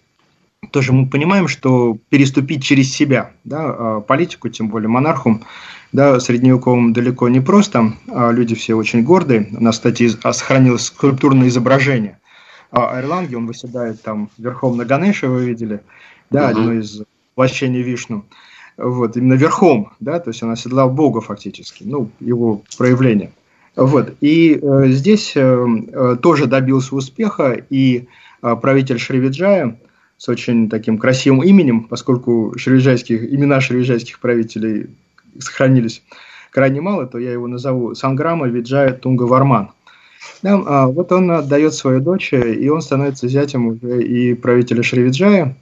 тоже 0.70 0.92
мы 0.92 1.06
понимаем, 1.06 1.48
что 1.48 1.98
переступить 2.08 2.64
через 2.64 2.92
себя 2.92 3.32
да, 3.44 4.00
политику, 4.00 4.48
тем 4.48 4.68
более 4.68 4.88
монарху, 4.88 5.40
да, 5.92 6.18
средневековым 6.18 6.92
далеко 6.92 7.28
не 7.28 7.40
просто, 7.40 7.94
а 8.08 8.32
люди 8.32 8.54
все 8.54 8.74
очень 8.74 9.04
гордые. 9.04 9.48
У 9.56 9.62
нас, 9.62 9.76
кстати, 9.76 10.08
сохранилось 10.08 10.86
скульптурное 10.86 11.48
изображение 11.48 12.18
а 12.70 13.00
Эрланге, 13.00 13.36
он 13.36 13.46
выседает 13.46 14.02
там 14.02 14.30
верхом 14.38 14.76
на 14.76 14.84
Ганеше, 14.84 15.28
вы 15.28 15.46
видели, 15.46 15.80
да, 16.30 16.50
угу. 16.50 16.50
одно 16.50 16.72
из 16.74 17.02
воплощений 17.38 17.82
Вишну. 17.82 18.24
Вот, 18.76 19.16
именно 19.16 19.34
верхом, 19.34 19.92
да, 20.00 20.18
то 20.18 20.30
есть 20.30 20.42
он 20.42 20.50
оседлал 20.50 20.90
Бога 20.90 21.20
фактически, 21.20 21.84
ну, 21.84 22.10
его 22.20 22.62
проявление. 22.76 23.30
Вот, 23.74 24.14
и 24.20 24.58
э, 24.60 24.88
здесь 24.88 25.32
э, 25.36 25.40
э 25.40 26.16
тоже 26.20 26.46
добился 26.46 26.94
успеха, 26.94 27.60
и 27.70 28.06
э, 28.42 28.56
правитель 28.60 28.98
Шривиджая 28.98 29.78
с 30.16 30.28
очень 30.28 30.68
таким 30.68 30.98
красивым 30.98 31.42
именем, 31.42 31.84
поскольку 31.84 32.54
шривиджайских, 32.56 33.32
имена 33.32 33.60
шривиджайских 33.60 34.18
правителей 34.18 34.86
сохранились 35.38 36.02
крайне 36.50 36.80
мало, 36.80 37.06
то 37.06 37.18
я 37.18 37.32
его 37.32 37.46
назову 37.46 37.94
Санграма 37.94 38.48
Виджая 38.48 38.92
Тунга 38.92 39.24
Варман. 39.24 39.70
Да, 40.42 40.60
а, 40.66 40.86
вот 40.86 41.12
он 41.12 41.30
отдает 41.30 41.74
свою 41.74 42.00
дочь, 42.00 42.32
и 42.32 42.68
он 42.68 42.80
становится 42.80 43.28
зятем 43.28 43.66
уже 43.66 44.02
и 44.02 44.34
правителя 44.34 44.82
Шривиджая. 44.82 45.56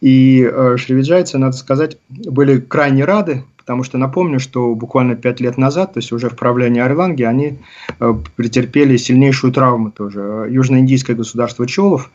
И 0.00 0.48
э, 0.48 0.76
шривиджайцы, 0.76 1.38
надо 1.38 1.56
сказать, 1.56 1.98
были 2.08 2.60
крайне 2.60 3.04
рады, 3.04 3.44
потому 3.56 3.82
что 3.82 3.98
напомню, 3.98 4.38
что 4.38 4.74
буквально 4.74 5.16
пять 5.16 5.40
лет 5.40 5.58
назад, 5.58 5.94
то 5.94 5.98
есть 5.98 6.12
уже 6.12 6.28
в 6.30 6.36
правлении 6.36 6.80
Орланги, 6.80 7.24
они 7.24 7.58
э, 7.98 8.14
претерпели 8.36 8.96
сильнейшую 8.96 9.52
травму 9.52 9.90
тоже. 9.90 10.46
Южноиндийское 10.50 11.16
государство 11.16 11.66
Чолов 11.66 12.10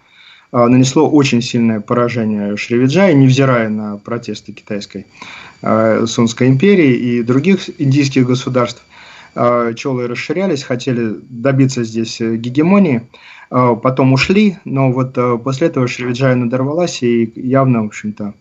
э, 0.53 0.65
нанесло 0.65 1.09
очень 1.09 1.41
сильное 1.41 1.81
поражение 1.81 2.55
Шривиджая, 2.55 3.13
невзирая 3.13 3.69
на 3.69 3.97
протесты 3.97 4.53
китайской 4.53 5.05
Сунской 5.61 6.49
империи 6.49 6.93
и 6.93 7.23
других 7.23 7.69
индийских 7.79 8.27
государств. 8.27 8.84
А, 9.36 9.73
Челы 9.73 10.07
расширялись, 10.07 10.63
хотели 10.63 11.15
добиться 11.21 11.84
здесь 11.84 12.21
э, 12.21 12.36
гегемонии, 12.36 13.07
а, 13.49 13.75
потом 13.75 14.13
ушли, 14.13 14.57
но 14.63 14.91
вот 14.91 15.17
э, 15.17 15.38
после 15.43 15.67
этого 15.67 15.88
Шривиджая 15.88 16.36
надорвалась 16.36 17.01
и 17.01 17.31
явно, 17.36 17.84
в 17.84 17.88
общем-то, 17.88 18.34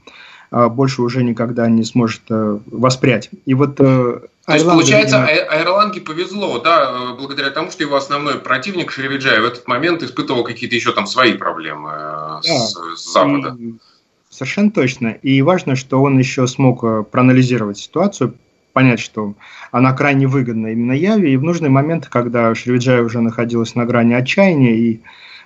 больше 0.50 1.00
уже 1.00 1.24
никогда 1.24 1.66
не 1.66 1.82
сможет 1.82 2.20
э, 2.28 2.58
воспрять. 2.66 3.30
И 3.46 3.54
вот 3.54 3.76
то 3.76 4.20
есть, 4.48 4.66
получается, 4.66 5.26
видимо... 5.26 5.50
Айрланге 5.50 6.02
повезло, 6.02 6.58
да, 6.58 7.14
благодаря 7.18 7.48
тому, 7.50 7.70
что 7.70 7.84
его 7.84 7.96
основной 7.96 8.34
противник 8.34 8.90
Шривиджай 8.90 9.40
в 9.40 9.46
этот 9.46 9.66
момент 9.66 10.02
испытывал 10.02 10.44
какие-то 10.44 10.74
еще 10.74 10.92
там 10.92 11.06
свои 11.06 11.32
проблемы 11.34 11.88
да. 11.88 12.40
с, 12.42 12.74
с 12.96 13.12
Запада. 13.14 13.56
И, 13.58 13.74
совершенно 14.28 14.70
точно. 14.70 15.08
И 15.22 15.40
важно, 15.40 15.74
что 15.74 16.02
он 16.02 16.18
еще 16.18 16.46
смог 16.46 17.08
проанализировать 17.08 17.78
ситуацию, 17.78 18.34
понять, 18.72 19.00
что 19.00 19.34
она 19.70 19.92
крайне 19.92 20.26
выгодна 20.26 20.68
именно 20.68 20.92
Яве, 20.92 21.32
и 21.32 21.36
в 21.36 21.42
нужный 21.42 21.68
момент, 21.68 22.08
когда 22.08 22.54
Шривиджай 22.54 23.02
уже 23.02 23.20
находилась 23.20 23.74
на 23.74 23.84
грани 23.84 24.14
отчаяния, 24.14 24.76
и 24.76 25.00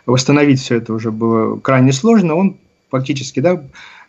восстановить 0.06 0.60
все 0.60 0.76
это 0.76 0.92
уже 0.92 1.10
было 1.10 1.58
крайне 1.58 1.92
сложно, 1.92 2.34
он 2.34 2.56
фактически 2.90 3.40
да, 3.40 3.62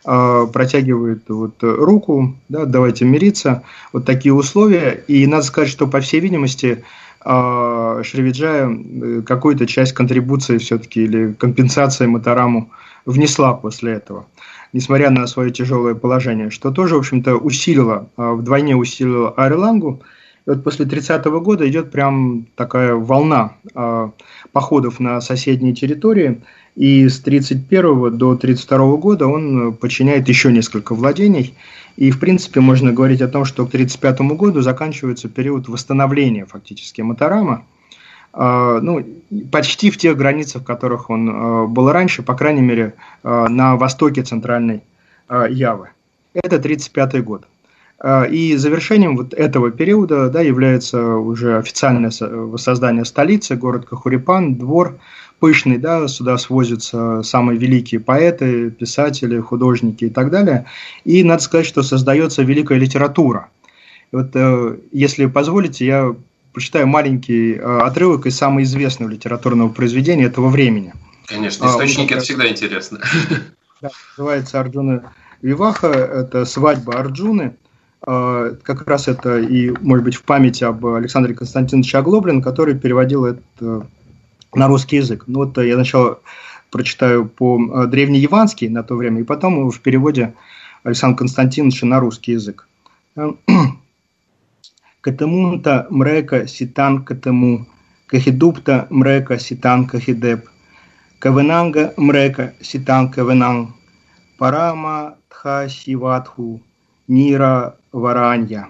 а, 0.04 0.46
протягивает 0.46 1.24
вот 1.28 1.56
руку, 1.60 2.36
да, 2.48 2.64
давайте 2.64 3.04
мириться, 3.04 3.62
вот 3.92 4.04
такие 4.04 4.32
условия, 4.32 5.04
и 5.08 5.26
надо 5.26 5.42
сказать, 5.42 5.70
что, 5.70 5.86
по 5.86 6.00
всей 6.00 6.20
видимости, 6.20 6.84
а, 7.20 8.02
Шривиджая 8.04 8.70
э, 8.70 9.22
какую-то 9.26 9.66
часть 9.66 9.92
контрибуции 9.92 10.58
все-таки 10.58 11.02
или 11.02 11.32
компенсации 11.32 12.06
Матараму 12.06 12.70
внесла 13.04 13.54
после 13.54 13.94
этого 13.94 14.26
несмотря 14.72 15.10
на 15.10 15.26
свое 15.26 15.50
тяжелое 15.50 15.94
положение, 15.94 16.50
что 16.50 16.70
тоже, 16.70 16.96
в 16.96 16.98
общем-то, 16.98 17.36
усилило, 17.36 18.10
а, 18.16 18.34
вдвойне 18.34 18.76
усилило 18.76 19.32
Айрлангу. 19.36 20.02
И 20.46 20.50
вот 20.50 20.64
после 20.64 20.86
30-го 20.86 21.40
года 21.40 21.68
идет 21.68 21.90
прям 21.90 22.46
такая 22.54 22.94
волна 22.94 23.52
э, 23.74 24.10
походов 24.52 24.98
на 24.98 25.20
соседние 25.20 25.74
территории, 25.74 26.40
и 26.74 27.08
с 27.08 27.20
31 27.20 28.16
до 28.16 28.36
32 28.36 28.96
года 28.96 29.26
он 29.26 29.74
подчиняет 29.74 30.28
еще 30.28 30.50
несколько 30.50 30.94
владений, 30.94 31.54
и, 31.96 32.10
в 32.10 32.20
принципе, 32.20 32.60
можно 32.60 32.92
говорить 32.92 33.20
о 33.20 33.28
том, 33.28 33.44
что 33.44 33.66
к 33.66 33.70
35 33.72 34.20
году 34.20 34.62
заканчивается 34.62 35.28
период 35.28 35.68
восстановления 35.68 36.46
фактически 36.46 37.02
Матарама, 37.02 37.54
а, 37.54 37.77
ну, 38.34 39.04
почти 39.50 39.90
в 39.90 39.96
тех 39.96 40.16
границах, 40.16 40.62
в 40.62 40.64
которых 40.64 41.10
он 41.10 41.30
а, 41.30 41.66
был 41.66 41.90
раньше, 41.90 42.22
по 42.22 42.34
крайней 42.34 42.62
мере, 42.62 42.94
а, 43.22 43.48
на 43.48 43.76
востоке 43.76 44.22
центральной 44.22 44.82
Явы. 45.50 45.90
Это 46.32 46.56
1935 46.56 47.22
год. 47.22 47.44
И 48.30 48.56
завершением 48.56 49.16
вот 49.16 49.34
этого 49.34 49.70
периода 49.70 50.30
да, 50.30 50.40
является 50.40 51.16
уже 51.16 51.58
официальное 51.58 52.10
воссоздание 52.20 53.04
столицы, 53.04 53.56
город 53.56 53.84
Кахурипан, 53.84 54.54
двор 54.54 54.98
пышный, 55.38 55.78
да, 55.78 56.08
сюда 56.08 56.38
свозятся 56.38 57.22
самые 57.22 57.58
великие 57.58 58.00
поэты, 58.00 58.70
писатели, 58.70 59.38
художники 59.40 60.06
и 60.06 60.10
так 60.10 60.30
далее. 60.30 60.66
И 61.04 61.22
надо 61.24 61.42
сказать, 61.42 61.66
что 61.66 61.82
создается 61.82 62.42
великая 62.42 62.78
литература. 62.78 63.48
И 64.12 64.16
вот, 64.16 64.30
э, 64.34 64.76
если 64.92 65.26
позволите, 65.26 65.86
я 65.86 66.16
прочитаю 66.58 66.88
маленький 66.88 67.54
э, 67.54 67.78
отрывок 67.82 68.26
из 68.26 68.36
самого 68.36 68.64
известного 68.64 69.10
литературного 69.10 69.68
произведения 69.68 70.24
этого 70.24 70.48
времени. 70.48 70.92
Конечно, 71.26 71.68
а, 71.68 71.70
источники– 71.70 72.12
это 72.14 72.22
всегда 72.22 72.48
интересно. 72.48 72.98
Да, 73.80 73.90
называется 74.16 74.58
Арджуна 74.58 75.12
Виваха, 75.40 75.86
это 75.86 76.44
«Свадьба 76.44 76.94
Арджуны». 76.94 77.54
А, 78.02 78.56
как 78.64 78.88
раз 78.88 79.06
это 79.06 79.38
и, 79.38 79.70
может 79.82 80.04
быть, 80.04 80.16
в 80.16 80.24
память 80.24 80.60
об 80.64 80.84
Александре 80.84 81.32
Константиновиче 81.32 81.98
Оглоблин, 81.98 82.42
который 82.42 82.76
переводил 82.76 83.24
это 83.24 83.86
на 84.52 84.66
русский 84.66 84.96
язык. 84.96 85.24
Ну 85.28 85.44
вот 85.44 85.56
я 85.58 85.74
сначала 85.76 86.18
прочитаю 86.72 87.28
по 87.28 87.86
древнеевански 87.86 88.64
на 88.64 88.82
то 88.82 88.96
время, 88.96 89.20
и 89.20 89.24
потом 89.24 89.70
в 89.70 89.78
переводе 89.78 90.34
Александра 90.82 91.18
Константиновича 91.18 91.86
на 91.86 92.00
русский 92.00 92.32
язык. 92.32 92.66
Катамунта 95.00 95.86
мрека 95.90 96.46
ситан 96.48 97.04
катаму, 97.04 97.66
кахидупта 98.06 98.86
мрека 98.90 99.38
ситан 99.38 99.86
кахидеп, 99.86 100.48
кавенанга 101.18 101.94
мрека 101.96 102.52
ситан 102.60 103.10
кавенанг, 103.10 103.70
парама 104.38 105.14
тха 105.28 105.68
сиватху, 105.68 106.60
нира 107.06 107.76
варанья. 107.92 108.68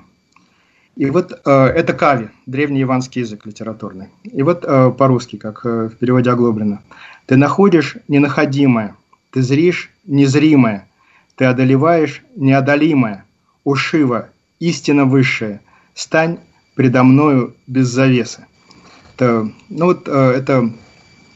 И 0.96 1.10
вот 1.10 1.32
э, 1.32 1.50
это 1.50 1.92
кави, 1.92 2.28
древний 2.46 2.82
иванский 2.82 3.20
язык 3.20 3.46
литературный. 3.46 4.08
И 4.24 4.42
вот 4.42 4.64
э, 4.66 4.90
по-русски, 4.90 5.36
как 5.36 5.64
э, 5.64 5.88
в 5.88 5.96
переводе 5.96 6.30
Оглоблина. 6.30 6.82
Ты 7.26 7.36
находишь 7.36 7.96
ненаходимое, 8.08 8.96
ты 9.30 9.42
зришь 9.42 9.90
незримое, 10.04 10.88
ты 11.36 11.44
одолеваешь 11.44 12.22
неодолимое, 12.34 13.24
ушива, 13.64 14.30
истина 14.58 15.04
высшая, 15.04 15.60
стань 15.98 16.38
предо 16.74 17.02
мною 17.02 17.56
без 17.66 17.88
завесы. 17.88 18.46
Это, 19.14 19.50
ну 19.68 19.86
вот, 19.86 20.06
э, 20.06 20.32
это 20.36 20.70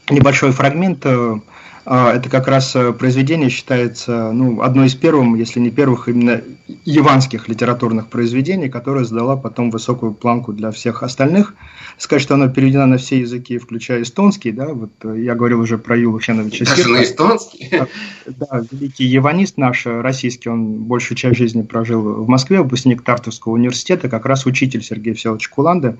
небольшой 0.09 0.51
фрагмент 0.51 1.05
а, 1.05 1.41
это 1.85 2.29
как 2.29 2.47
раз 2.47 2.75
э, 2.75 2.93
произведение 2.93 3.49
считается 3.49 4.31
ну, 4.31 4.61
одной 4.61 4.87
из 4.87 4.95
первых, 4.95 5.37
если 5.37 5.59
не 5.59 5.69
первых, 5.69 6.07
именно 6.07 6.41
яванских 6.85 7.49
литературных 7.49 8.07
произведений, 8.07 8.69
которое 8.69 9.03
задала 9.03 9.35
потом 9.35 9.69
высокую 9.69 10.13
планку 10.13 10.53
для 10.53 10.71
всех 10.71 11.03
остальных. 11.03 11.55
Сказать, 11.97 12.23
что 12.23 12.35
оно 12.35 12.47
переведено 12.47 12.85
на 12.85 12.97
все 12.97 13.19
языки, 13.19 13.57
включая 13.57 14.03
эстонский, 14.03 14.51
да, 14.51 14.67
вот 14.73 14.91
э, 15.03 15.17
я 15.19 15.35
говорил 15.35 15.59
уже 15.59 15.77
про 15.77 15.97
Юлу 15.97 16.19
Хеновича 16.19 16.65
Даже 16.65 16.89
на 16.89 17.03
эстонский? 17.03 17.69
Да, 18.25 18.61
великий 18.71 19.05
яванист 19.05 19.57
наш, 19.57 19.85
э, 19.85 19.99
российский, 20.01 20.49
он 20.49 20.83
большую 20.85 21.17
часть 21.17 21.37
жизни 21.37 21.63
прожил 21.63 22.01
в 22.23 22.27
Москве, 22.29 22.61
выпускник 22.61 23.01
Тартовского 23.01 23.53
университета, 23.53 24.07
как 24.07 24.25
раз 24.25 24.45
учитель 24.45 24.81
Сергея 24.81 25.15
Всеволодовича 25.15 25.49
Куланды. 25.51 25.97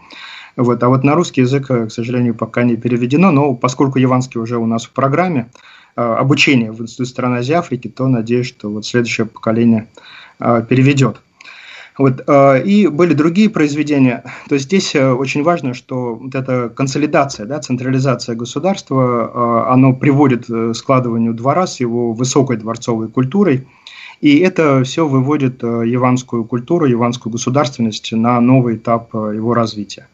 Вот. 0.56 0.84
А 0.84 0.90
вот 0.90 1.04
на 1.04 1.16
русский 1.16 1.42
язык, 1.42 1.68
к 1.68 1.90
сожалению, 1.90 2.36
пока 2.36 2.64
не 2.64 2.76
переведено, 2.76 3.32
но 3.32 3.54
поскольку 3.56 4.00
яванский 4.00 4.40
уже 4.40 4.58
у 4.58 4.66
нас 4.66 4.86
в 4.86 4.92
программе, 4.92 5.50
Э, 5.96 6.16
обучения 6.16 6.72
в 6.72 6.82
Институте 6.82 7.12
стран 7.12 7.34
Азии 7.36 7.54
Африки, 7.54 7.88
то 7.88 8.08
надеюсь, 8.08 8.48
что 8.48 8.70
вот 8.70 8.86
следующее 8.86 9.28
поколение 9.28 9.88
э, 10.40 10.66
переведет. 10.68 11.22
Вот, 12.00 12.24
э, 12.26 12.64
и 12.64 12.88
были 12.88 13.14
другие 13.14 13.48
произведения. 13.52 14.24
То 14.50 14.56
есть 14.56 14.66
здесь 14.66 14.96
очень 14.96 15.44
важно, 15.44 15.76
что 15.76 16.16
вот 16.16 16.34
эта 16.34 16.70
консолидация, 16.70 17.46
да, 17.46 17.60
централизация 17.60 18.36
государства, 18.36 19.72
оно 19.72 19.94
приводит 19.94 20.48
к 20.48 20.74
складыванию 20.74 21.36
двора 21.36 21.68
с 21.68 21.80
его 21.80 22.14
высокой 22.14 22.58
дворцовой 22.58 23.10
культурой. 23.10 23.68
И 24.20 24.40
это 24.40 24.84
все 24.84 25.08
выводит 25.08 25.62
яванскую 25.62 26.46
культуру, 26.46 26.86
яванскую 26.86 27.32
государственность 27.32 28.12
на 28.14 28.42
новый 28.42 28.78
этап 28.78 29.14
его 29.14 29.54
развития. 29.54 30.08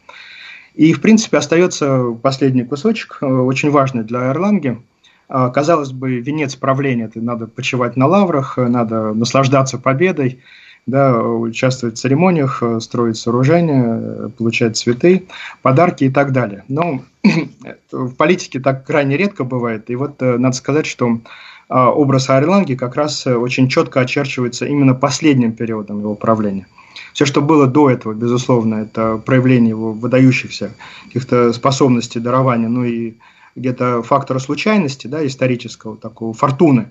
И, 0.74 0.92
в 0.92 1.00
принципе, 1.00 1.38
остается 1.38 2.16
последний 2.22 2.64
кусочек, 2.64 3.18
очень 3.20 3.70
важный 3.70 4.04
для 4.04 4.30
Эрланги– 4.30 4.78
казалось 5.30 5.92
бы, 5.92 6.20
венец 6.20 6.56
правления, 6.56 7.04
это 7.04 7.20
надо 7.20 7.46
почивать 7.46 7.96
на 7.96 8.06
лаврах, 8.06 8.56
надо 8.56 9.14
наслаждаться 9.14 9.78
победой, 9.78 10.40
да, 10.86 11.22
участвовать 11.22 11.96
в 11.96 12.00
церемониях, 12.00 12.62
строить 12.80 13.16
сооружения, 13.16 14.28
получать 14.30 14.76
цветы, 14.76 15.28
подарки 15.62 16.04
и 16.04 16.10
так 16.10 16.32
далее. 16.32 16.64
Но 16.68 17.02
в 17.92 18.14
политике 18.14 18.58
так 18.60 18.84
крайне 18.84 19.16
редко 19.16 19.44
бывает. 19.44 19.88
И 19.90 19.94
вот 19.94 20.20
э, 20.20 20.38
надо 20.38 20.56
сказать, 20.56 20.86
что 20.86 21.20
а, 21.68 21.90
образ 21.90 22.30
Арланги 22.30 22.74
как 22.74 22.96
раз 22.96 23.26
очень 23.26 23.68
четко 23.68 24.00
очерчивается 24.00 24.66
именно 24.66 24.94
последним 24.94 25.52
периодом 25.52 26.00
его 26.00 26.16
правления. 26.16 26.66
Все, 27.12 27.24
что 27.24 27.42
было 27.42 27.66
до 27.66 27.90
этого, 27.90 28.12
безусловно, 28.14 28.76
это 28.76 29.16
проявление 29.18 29.70
его 29.70 29.92
выдающихся 29.92 30.72
каких-то 31.06 31.52
способностей, 31.52 32.20
дарования, 32.20 32.68
ну 32.68 32.84
и 32.84 33.14
где-то 33.56 34.02
фактора 34.02 34.38
случайности, 34.38 35.06
да, 35.06 35.26
исторического 35.26 35.96
такого, 35.96 36.32
фортуны. 36.32 36.88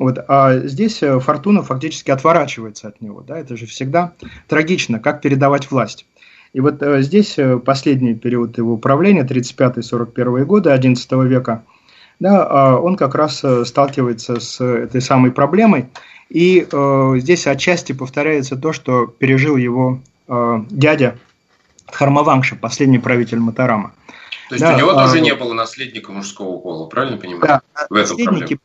Вот, 0.00 0.18
а 0.28 0.56
здесь 0.60 1.02
э, 1.02 1.20
фортуна 1.20 1.62
фактически 1.62 2.10
отворачивается 2.10 2.88
от 2.88 3.02
него. 3.02 3.20
Да, 3.20 3.38
это 3.38 3.54
же 3.54 3.66
всегда 3.66 4.14
трагично, 4.48 4.98
как 4.98 5.20
передавать 5.20 5.70
власть. 5.70 6.06
И 6.54 6.60
вот 6.60 6.82
э, 6.82 7.02
здесь 7.02 7.38
э, 7.38 7.58
последний 7.58 8.14
период 8.14 8.56
его 8.56 8.78
правления, 8.78 9.24
35-41 9.24 10.44
годы 10.46 10.70
XI 10.70 11.26
века, 11.26 11.64
да, 12.18 12.46
а 12.48 12.76
он 12.78 12.96
как 12.96 13.14
раз 13.14 13.44
сталкивается 13.64 14.40
с 14.40 14.64
этой 14.64 15.02
самой 15.02 15.32
проблемой. 15.32 15.90
И 16.30 16.66
э, 16.70 17.14
здесь 17.18 17.46
отчасти 17.46 17.92
повторяется 17.92 18.56
то, 18.56 18.72
что 18.72 19.06
пережил 19.06 19.56
его 19.56 20.00
э, 20.28 20.60
дядя 20.70 21.18
Хармавангша, 21.86 22.56
последний 22.56 23.00
правитель 23.00 23.40
Матарама. 23.40 23.92
То 24.48 24.54
есть 24.54 24.64
да, 24.64 24.74
у 24.74 24.78
него 24.78 24.90
а, 24.90 25.06
тоже 25.06 25.20
не 25.20 25.34
было 25.34 25.54
наследника 25.54 26.10
мужского 26.10 26.58
пола, 26.58 26.86
правильно 26.88 27.18
понимаю? 27.18 27.42
Да, 27.42 27.62
в 27.88 27.94
этом 27.94 28.16
наследники, 28.16 28.58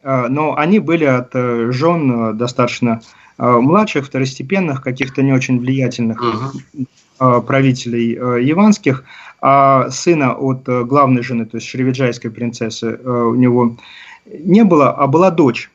проблема. 0.00 0.28
но 0.28 0.56
они 0.56 0.78
были 0.78 1.04
от 1.04 1.30
э, 1.34 1.72
жен 1.72 2.30
э, 2.30 2.32
достаточно 2.34 3.00
э, 3.36 3.44
младших, 3.48 4.06
второстепенных, 4.06 4.80
каких-то 4.80 5.22
не 5.22 5.32
очень 5.32 5.58
влиятельных 5.58 6.22
угу. 6.22 7.42
правителей 7.42 8.12
яванских, 8.44 9.02
а 9.40 9.90
сына 9.90 10.34
от 10.34 10.68
главной 10.68 11.22
жены, 11.22 11.46
то 11.46 11.56
есть 11.56 11.66
шревиджайской 11.66 12.30
принцессы, 12.30 12.96
у 12.96 13.34
него 13.34 13.76
не 14.26 14.62
было, 14.62 14.92
а 14.92 15.08
была 15.08 15.30
дочь. 15.30 15.68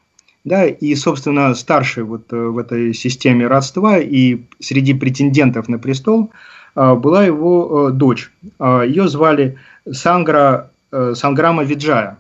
Да, 0.44 0.66
и, 0.66 0.96
собственно, 0.96 1.56
старший 1.56 2.04
вот 2.04 2.32
в 2.32 2.58
этой 2.58 2.94
системе 2.94 3.48
родства 3.48 3.98
и 3.98 4.42
среди 4.60 4.94
претендентов 4.94 5.70
на 5.70 5.80
престол– 5.80 6.32
а, 6.76 6.96
была 6.96 7.24
его 7.24 7.90
э, 7.90 7.92
дочь. 7.92 8.32
Ее 8.60 9.08
звали 9.08 9.58
Сангра, 9.92 10.72
э, 10.92 11.14
Санграма 11.16 11.64
Виджая. 11.64 12.18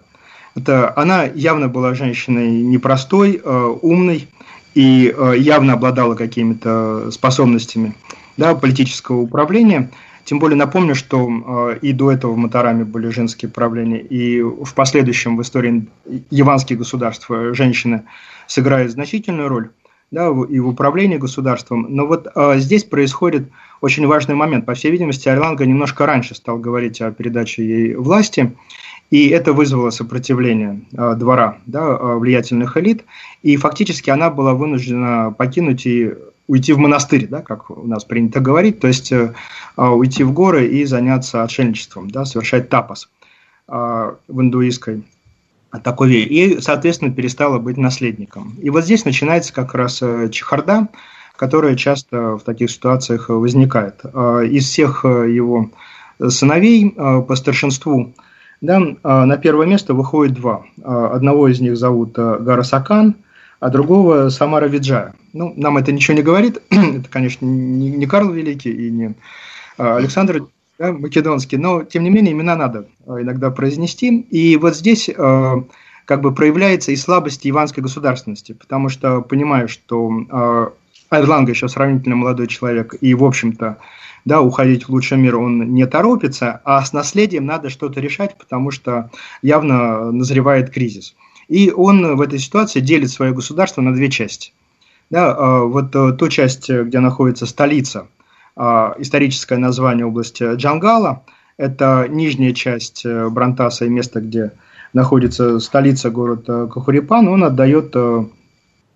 Это, 0.55 0.93
она 0.95 1.23
явно 1.23 1.67
была 1.67 1.95
женщиной 1.95 2.49
непростой, 2.61 3.41
э, 3.43 3.75
умной 3.81 4.27
и 4.75 5.15
явно 5.37 5.73
обладала 5.73 6.15
какими-то 6.15 7.11
способностями 7.11 7.93
да, 8.37 8.55
политического 8.55 9.17
управления. 9.17 9.91
Тем 10.25 10.39
более 10.39 10.57
напомню, 10.57 10.95
что 10.95 11.71
и 11.81 11.91
до 11.91 12.11
этого 12.11 12.31
в 12.31 12.37
Матараме 12.37 12.85
были 12.85 13.09
женские 13.09 13.51
правления, 13.51 13.99
и 13.99 14.41
в 14.41 14.73
последующем 14.73 15.35
в 15.35 15.41
истории 15.41 15.87
яванских 16.29 16.77
государств 16.77 17.29
женщины 17.51 18.03
сыграют 18.47 18.91
значительную 18.91 19.49
роль 19.49 19.69
да, 20.13 20.27
и 20.27 20.59
в 20.59 20.67
управлении 20.67 21.17
государством. 21.17 21.87
Но 21.89 22.05
вот 22.05 22.27
э, 22.33 22.59
здесь 22.59 22.83
происходит 22.83 23.49
очень 23.81 24.05
важный 24.05 24.35
момент. 24.35 24.65
По 24.65 24.75
всей 24.75 24.91
видимости, 24.91 25.27
Арланга 25.27 25.65
немножко 25.65 26.05
раньше 26.05 26.35
стал 26.35 26.59
говорить 26.59 27.01
о 27.01 27.11
передаче 27.11 27.65
ей 27.65 27.95
власти, 27.95 28.55
и 29.09 29.29
это 29.29 29.53
вызвало 29.53 29.89
сопротивление 29.89 30.81
э, 30.95 31.15
двора, 31.15 31.57
да, 31.65 31.97
э, 31.99 32.15
влиятельных 32.17 32.77
элит, 32.77 33.05
и 33.41 33.57
фактически 33.57 34.11
она 34.11 34.29
была 34.29 34.53
вынуждена 34.53 35.33
покинуть 35.35 35.87
и 35.87 36.13
уйти 36.47 36.73
в 36.73 36.77
монастырь, 36.77 37.27
да, 37.27 37.41
как 37.41 37.69
у 37.69 37.87
нас 37.87 38.03
принято 38.03 38.39
говорить, 38.39 38.79
то 38.79 38.87
есть 38.87 39.11
э, 39.11 39.33
уйти 39.77 40.23
в 40.23 40.33
горы 40.33 40.67
и 40.67 40.85
заняться 40.85 41.43
отшельничеством, 41.43 42.09
да, 42.09 42.25
совершать 42.25 42.69
тапос 42.69 43.09
э, 43.67 43.71
в 44.27 44.41
индуистской 44.41 45.03
такой 45.81 46.09
вере, 46.09 46.25
и, 46.25 46.61
соответственно, 46.61 47.11
перестала 47.11 47.57
быть 47.57 47.77
наследником. 47.77 48.55
И 48.61 48.69
вот 48.69 48.83
здесь 48.83 49.05
начинается 49.05 49.53
как 49.53 49.73
раз 49.73 50.01
э, 50.01 50.29
чехарда, 50.29 50.89
которая 51.35 51.75
часто 51.75 52.37
в 52.37 52.41
таких 52.41 52.69
ситуациях 52.69 53.29
возникает. 53.29 54.01
А, 54.03 54.41
из 54.41 54.65
всех 54.65 55.03
э, 55.03 55.31
его 55.31 55.71
сыновей 56.27 56.93
э, 56.95 57.21
по 57.27 57.35
старшинству 57.35 58.13
да, 58.61 58.79
на 58.79 59.35
первое 59.35 59.67
место 59.67 59.93
выходит 59.93 60.35
два. 60.35 60.63
Одного 60.85 61.49
из 61.49 61.59
них 61.59 61.75
зовут 61.75 62.13
Гарасакан, 62.13 63.15
а 63.63 63.69
другого 63.69 64.27
Самара 64.27 64.65
Виджая. 64.65 65.13
Ну, 65.31 65.53
нам 65.55 65.77
это 65.77 65.93
ничего 65.93 66.17
не 66.17 66.21
говорит. 66.21 66.61
это, 66.69 67.07
конечно, 67.09 67.45
не 67.45 68.05
Карл 68.07 68.29
Великий 68.29 68.71
и 68.71 68.91
не 68.91 69.15
Александр 69.77 70.47
да, 70.77 70.91
македонский, 70.91 71.55
но 71.55 71.83
тем 71.83 72.03
не 72.03 72.09
менее 72.09 72.33
имена 72.33 72.57
надо 72.57 72.87
э, 73.07 73.21
иногда 73.21 73.51
произнести. 73.51 74.19
И 74.19 74.57
вот 74.57 74.75
здесь 74.75 75.07
э, 75.07 75.63
как 76.03 76.21
бы 76.21 76.33
проявляется 76.33 76.91
и 76.91 76.97
слабость 76.97 77.47
иванской 77.47 77.81
государственности, 77.81 78.51
потому 78.51 78.89
что 78.89 79.21
понимаю, 79.21 79.69
что 79.69 80.11
э, 80.11 80.67
Айрланга 81.09 81.51
еще 81.51 81.69
сравнительно 81.69 82.17
молодой 82.17 82.47
человек, 82.47 82.95
и, 82.99 83.13
в 83.13 83.23
общем-то, 83.23 83.77
да, 84.25 84.41
уходить 84.41 84.89
в 84.89 84.89
лучший 84.89 85.17
мир 85.17 85.37
он 85.37 85.73
не 85.73 85.85
торопится, 85.85 86.59
а 86.65 86.83
с 86.83 86.91
наследием 86.91 87.45
надо 87.45 87.69
что-то 87.69 88.01
решать, 88.01 88.37
потому 88.37 88.71
что 88.71 89.09
явно 89.41 90.11
назревает 90.11 90.69
кризис. 90.69 91.15
И 91.47 91.71
он 91.71 92.15
в 92.15 92.21
этой 92.21 92.39
ситуации 92.39 92.79
делит 92.79 93.11
свое 93.11 93.33
государство 93.33 93.81
на 93.81 93.93
две 93.93 94.09
части. 94.09 94.53
Да, 95.09 95.35
э, 95.37 95.59
вот 95.65 95.91
ту 95.91 96.29
часть, 96.29 96.69
где 96.69 96.99
находится 96.99 97.45
столица– 97.45 98.07
а, 98.55 98.93
историческое 98.99 99.57
название 99.57 100.05
области 100.05 100.55
Джангала. 100.55 101.23
Это 101.57 102.07
нижняя 102.09 102.53
часть 102.53 103.03
э, 103.05 103.29
Брантаса 103.29 103.85
и 103.85 103.89
место, 103.89 104.21
где 104.21 104.51
находится 104.93 105.59
столица 105.59 106.11
город 106.11 106.43
э, 106.47 106.67
Кахурипан, 106.71 107.27
он 107.27 107.43
отдает 107.43 107.91
э, 107.95 108.25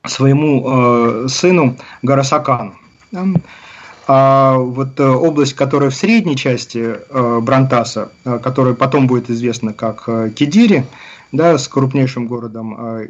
своему 0.06 1.28
сыну 1.28 1.76
Гарасакану. 2.02 2.76
А 4.08 4.58
вот 4.58 4.98
область, 5.00 5.54
которая 5.54 5.90
в 5.90 5.96
средней 5.96 6.38
части 6.38 6.96
Брантаса, 7.42 8.10
которая 8.24 8.74
потом 8.74 9.06
будет 9.06 9.30
известна 9.30 9.74
как 9.74 10.06
Кидири, 10.34 10.86
да, 11.32 11.58
с 11.58 11.68
крупнейшим 11.68 12.28
городом 12.28 13.10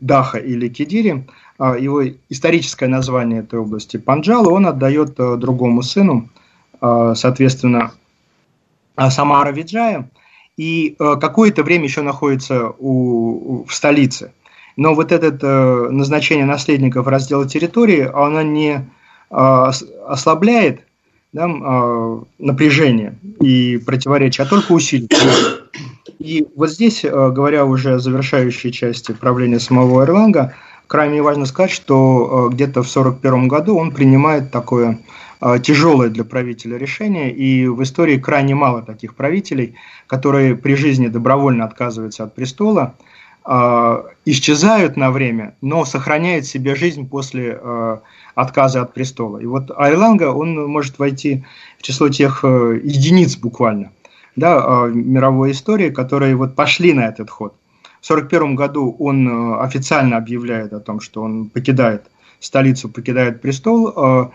Даха 0.00 0.38
или 0.38 0.68
Кидири, 0.68 1.26
а, 1.58 1.76
его 1.76 2.02
историческое 2.30 2.88
название 2.88 3.40
этой 3.40 3.58
области 3.58 3.98
Панджала, 3.98 4.48
он 4.48 4.66
отдает 4.66 5.14
э, 5.18 5.36
другому 5.36 5.82
сыну, 5.82 6.30
а, 6.80 7.14
соответственно, 7.14 7.92
а, 8.96 9.10
Самара 9.10 9.52
Виджая, 9.52 10.08
и 10.56 10.96
э, 10.98 11.16
какое-то 11.20 11.62
время 11.62 11.84
еще 11.84 12.00
находится 12.00 12.72
у, 12.78 13.64
в 13.66 13.74
столице. 13.74 14.32
Но 14.76 14.94
вот 14.94 15.12
это 15.12 15.26
э, 15.26 15.90
назначение 15.90 16.46
наследников 16.46 17.06
раздела 17.06 17.46
территории, 17.46 18.10
оно 18.12 18.42
не 18.42 18.88
ослабляет 19.32 20.80
да, 21.32 21.46
напряжение 22.40 23.14
и 23.40 23.76
противоречие, 23.78 24.44
а 24.44 24.48
только 24.48 24.72
усиливает. 24.72 25.59
И 26.20 26.46
вот 26.54 26.70
здесь, 26.70 27.02
говоря 27.02 27.64
уже 27.64 27.94
о 27.94 27.98
завершающей 27.98 28.70
части 28.70 29.12
правления 29.12 29.58
самого 29.58 30.04
Эрланга, 30.04 30.54
крайне 30.86 31.22
важно 31.22 31.46
сказать, 31.46 31.70
что 31.70 32.50
где-то 32.52 32.82
в 32.82 32.90
1941 32.90 33.48
году 33.48 33.78
он 33.78 33.90
принимает 33.90 34.50
такое 34.50 34.98
тяжелое 35.62 36.10
для 36.10 36.24
правителя 36.24 36.76
решение, 36.76 37.32
и 37.32 37.66
в 37.66 37.82
истории 37.82 38.18
крайне 38.18 38.54
мало 38.54 38.82
таких 38.82 39.14
правителей, 39.14 39.76
которые 40.06 40.56
при 40.56 40.74
жизни 40.74 41.06
добровольно 41.06 41.64
отказываются 41.64 42.24
от 42.24 42.34
престола, 42.34 42.94
исчезают 44.26 44.98
на 44.98 45.10
время, 45.10 45.54
но 45.62 45.86
сохраняют 45.86 46.44
себе 46.44 46.74
жизнь 46.74 47.08
после 47.08 47.58
отказа 48.34 48.82
от 48.82 48.92
престола. 48.92 49.38
И 49.38 49.46
вот 49.46 49.70
Айланга, 49.74 50.32
он 50.34 50.66
может 50.66 50.98
войти 50.98 51.44
в 51.78 51.82
число 51.82 52.10
тех 52.10 52.40
э, 52.44 52.80
единиц 52.82 53.36
буквально 53.36 53.90
да, 54.40 54.86
э, 54.86 54.90
мировой 54.90 55.52
истории, 55.52 55.90
которые 55.90 56.34
вот 56.34 56.56
пошли 56.56 56.92
на 56.92 57.06
этот 57.06 57.30
ход. 57.30 57.54
В 58.00 58.10
1941 58.10 58.56
году 58.56 58.96
он 58.98 59.28
э, 59.28 59.60
официально 59.60 60.16
объявляет 60.16 60.72
о 60.72 60.80
том, 60.80 61.00
что 61.00 61.22
он 61.22 61.48
покидает 61.50 62.02
столицу, 62.40 62.88
покидает 62.88 63.40
престол. 63.42 64.32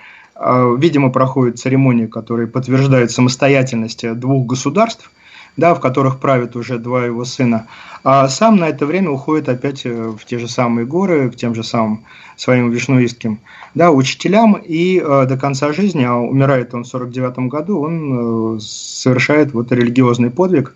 Видимо, 0.78 1.12
проходит 1.12 1.60
церемония, 1.60 2.08
которая 2.08 2.45
подтверждает 2.45 3.10
самостоятельность 3.10 4.06
двух 4.20 4.45
государств– 4.45 5.12
да, 5.58 5.74
в 5.74 5.80
которых 5.80 6.20
правят 6.20 6.56
уже 6.56 6.78
два 6.78 7.06
его 7.06 7.26
сына, 7.26 7.68
а 8.03 8.28
сам 8.28 8.58
на 8.58 8.70
это 8.70 8.86
время 8.86 9.10
уходит 9.10 9.49
опять 9.49 9.86
э, 9.86 10.14
в 10.18 10.26
те 10.26 10.38
же 10.38 10.47
самые 10.47 10.86
горы, 10.86 11.30
к 11.32 11.36
тем 11.36 11.56
же 11.56 11.64
самым 11.64 12.06
своим 12.36 12.70
вишнуистским 12.70 13.39
да, 13.74 13.91
учителям, 13.91 14.53
и 14.53 14.99
э, 14.99 15.26
до 15.26 15.38
конца 15.38 15.74
жизни, 15.74 16.03
а 16.03 16.16
умирает 16.16 16.74
он 16.74 16.84
в 16.84 16.88
49 16.88 17.49
году, 17.49 17.80
он 17.80 18.58
э, 18.58 18.60
совершает 18.60 19.53
вот 19.53 19.72
религиозный 19.72 20.30
подвиг, 20.30 20.76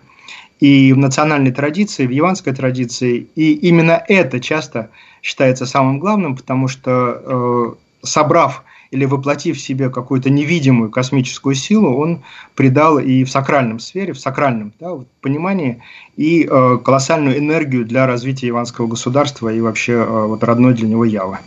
и 0.60 0.92
в 0.92 0.98
национальной 0.98 1.52
традиции, 1.52 2.06
в 2.06 2.10
яванской 2.10 2.54
традиции, 2.54 3.26
и 3.34 3.52
именно 3.52 4.02
это 4.08 4.40
часто 4.40 4.90
считается 5.22 5.66
самым 5.66 5.98
главным, 5.98 6.36
потому 6.36 6.68
что 6.68 6.90
э, 6.92 8.06
собрав 8.06 8.64
или 8.90 9.04
воплотив 9.04 9.56
в 9.56 9.60
себе 9.60 9.90
какую-то 9.90 10.30
невидимую 10.30 10.90
космическую 10.90 11.54
силу, 11.54 11.96
он 11.96 12.22
придал 12.54 12.98
и 12.98 13.24
в 13.24 13.30
сакральном 13.30 13.78
сфере, 13.78 14.12
в 14.12 14.18
сакральном 14.18 14.72
да, 14.80 14.98
понимании 15.20 15.82
и 16.16 16.44
э, 16.50 16.78
колоссальную 16.84 17.38
энергию 17.38 17.84
для 17.84 18.06
развития 18.06 18.48
иванского 18.48 18.86
государства 18.88 19.52
и 19.52 19.60
вообще 19.60 19.92
э, 19.92 20.26
вот 20.26 20.42
родной 20.42 20.74
для 20.74 20.88
него 20.88 21.04
Явы. 21.04 21.38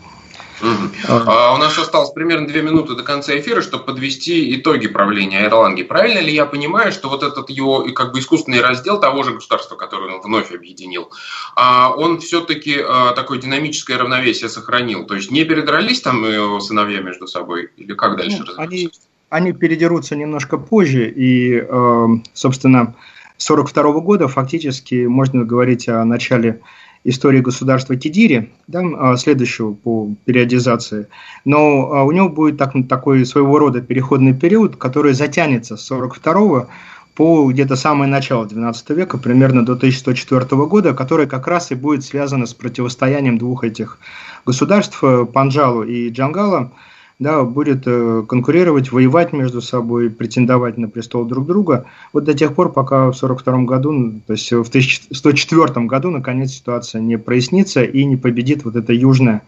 А, 1.07 1.53
у 1.53 1.57
нас 1.57 1.77
осталось 1.77 2.11
примерно 2.11 2.47
две 2.47 2.61
минуты 2.61 2.95
до 2.95 3.03
конца 3.03 3.37
эфира, 3.37 3.61
чтобы 3.61 3.85
подвести 3.85 4.55
итоги 4.55 4.87
правления 4.87 5.45
Эрланги. 5.45 5.83
Правильно 5.83 6.19
ли 6.19 6.33
я 6.33 6.45
понимаю, 6.45 6.91
что 6.91 7.09
вот 7.09 7.23
этот 7.23 7.49
его 7.49 7.85
как 7.93 8.13
бы 8.13 8.19
искусственный 8.19 8.61
раздел 8.61 8.99
того 8.99 9.23
же 9.23 9.33
государства, 9.33 9.75
которое 9.75 10.15
он 10.15 10.21
вновь 10.21 10.53
объединил, 10.53 11.11
а, 11.55 11.93
он 11.95 12.19
все-таки 12.19 12.77
а, 12.79 13.13
такое 13.13 13.39
динамическое 13.39 13.97
равновесие 13.97 14.49
сохранил? 14.49 15.05
То 15.05 15.15
есть 15.15 15.31
не 15.31 15.43
передрались 15.43 16.01
там 16.01 16.23
его 16.23 16.59
сыновья 16.59 17.01
между 17.01 17.27
собой? 17.27 17.69
Или 17.77 17.93
как 17.93 18.17
дальше 18.17 18.43
ну, 18.45 18.53
они, 18.57 18.89
они 19.29 19.51
передерутся 19.51 20.15
немножко 20.15 20.57
позже, 20.57 21.09
и, 21.09 21.57
э, 21.57 22.07
собственно, 22.33 22.95
1942 23.37 23.99
года 24.01 24.27
фактически 24.27 25.05
можно 25.05 25.43
говорить 25.43 25.89
о 25.89 26.05
начале 26.05 26.61
истории 27.03 27.41
государства 27.41 27.95
Кидири, 27.95 28.51
да, 28.67 28.81
а, 28.97 29.17
следующего 29.17 29.73
по 29.73 30.09
периодизации, 30.25 31.07
но 31.45 31.91
а, 31.91 32.03
у 32.03 32.11
него 32.11 32.29
будет 32.29 32.57
так, 32.57 32.73
такой 32.87 33.25
своего 33.25 33.59
рода 33.59 33.81
переходный 33.81 34.33
период, 34.33 34.77
который 34.77 35.13
затянется 35.13 35.75
с 35.77 35.81
42 35.81 36.67
по 37.15 37.51
где-то 37.51 37.75
самое 37.75 38.09
начало 38.09 38.45
XII 38.45 38.95
века, 38.95 39.17
примерно 39.17 39.65
до 39.65 39.73
1104 39.73 40.45
года, 40.65 40.93
который 40.93 41.27
как 41.27 41.47
раз 41.47 41.71
и 41.71 41.75
будет 41.75 42.03
связано 42.03 42.45
с 42.45 42.53
противостоянием 42.53 43.37
двух 43.37 43.63
этих 43.63 43.99
государств, 44.45 45.03
э, 45.03 45.25
Панджалу 45.25 45.83
и 45.83 46.09
Джангала, 46.09 46.71
да, 47.19 47.43
будет 47.43 47.83
э, 47.85 48.23
конкурировать, 48.27 48.91
воевать 48.91 49.33
между 49.33 49.61
собой, 49.61 50.09
претендовать 50.09 50.77
на 50.77 50.87
престол 50.87 51.25
друг 51.25 51.45
друга, 51.45 51.85
вот 52.11 52.23
до 52.23 52.33
тех 52.33 52.53
пор, 52.55 52.71
пока 52.71 53.11
в 53.11 53.15
1942 53.23 53.63
году, 53.63 54.21
то 54.25 54.33
есть 54.33 54.51
в 54.51 54.67
1104 54.67 55.85
году, 55.85 56.09
наконец, 56.09 56.51
ситуация 56.51 57.01
не 57.01 57.17
прояснится 57.17 57.83
и 57.83 58.03
не 58.05 58.17
победит 58.17 58.65
вот 58.65 58.75
это 58.75 58.93
южное 58.93 59.43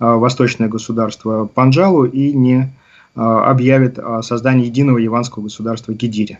э, 0.00 0.04
восточное 0.04 0.68
государство 0.68 1.46
Панджалу 1.46 2.04
и 2.04 2.32
не 2.32 2.62
э, 3.14 3.20
объявит 3.20 3.98
о 3.98 4.22
создании 4.22 4.66
единого 4.66 4.98
яванского 4.98 5.44
государства 5.44 5.92
Гидири. 5.92 6.38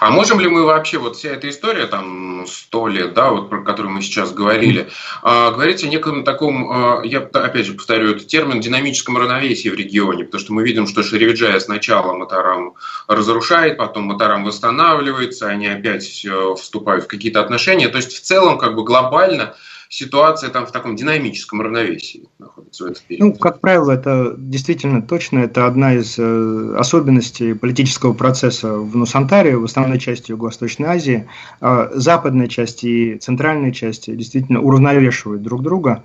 А 0.00 0.10
можем 0.10 0.40
ли 0.40 0.48
мы 0.48 0.64
вообще, 0.64 0.98
вот 0.98 1.16
вся 1.16 1.30
эта 1.30 1.48
история, 1.48 1.86
там, 1.86 2.46
сто 2.48 2.88
лет, 2.88 3.14
да, 3.14 3.30
вот 3.30 3.48
про 3.48 3.62
которую 3.62 3.94
мы 3.94 4.02
сейчас 4.02 4.32
говорили, 4.32 4.88
э, 5.22 5.50
говорить 5.52 5.84
о 5.84 5.88
неком 5.88 6.24
таком, 6.24 7.02
э, 7.02 7.06
я 7.06 7.20
опять 7.20 7.66
же 7.66 7.74
повторю 7.74 8.10
этот 8.10 8.26
термин, 8.26 8.60
динамическом 8.60 9.16
равновесии 9.16 9.68
в 9.68 9.74
регионе, 9.74 10.24
потому 10.24 10.40
что 10.40 10.52
мы 10.52 10.64
видим, 10.64 10.88
что 10.88 11.04
Шеревиджая 11.04 11.60
сначала 11.60 12.12
Матарам 12.14 12.74
разрушает, 13.06 13.76
потом 13.76 14.04
Матарам 14.04 14.44
восстанавливается, 14.44 15.46
они 15.46 15.68
опять 15.68 16.26
вступают 16.56 17.04
в 17.04 17.08
какие-то 17.08 17.40
отношения, 17.40 17.88
то 17.88 17.98
есть 17.98 18.12
в 18.16 18.20
целом, 18.22 18.58
как 18.58 18.74
бы 18.74 18.82
глобально, 18.82 19.54
ситуация 19.88 20.50
там 20.50 20.66
в 20.66 20.72
таком 20.72 20.96
динамическом 20.96 21.60
равновесии 21.60 22.28
находится 22.38 22.84
в 22.84 22.86
этот 22.88 23.02
период? 23.02 23.34
Ну, 23.34 23.38
как 23.38 23.60
правило, 23.60 23.92
это 23.92 24.34
действительно 24.36 25.02
точно, 25.02 25.40
это 25.40 25.66
одна 25.66 25.94
из 25.94 26.18
э, 26.18 26.76
особенностей 26.78 27.54
политического 27.54 28.12
процесса 28.12 28.74
в 28.74 28.96
Нусантаре, 28.96 29.56
в 29.56 29.64
основной 29.64 29.98
части 29.98 30.30
Юго-Восточной 30.30 30.88
Азии. 30.88 31.28
Э, 31.60 31.90
западная 31.94 32.48
часть 32.48 32.84
и 32.84 33.16
центральная 33.16 33.72
часть 33.72 34.14
действительно 34.14 34.60
уравновешивают 34.60 35.42
друг 35.42 35.62
друга. 35.62 36.04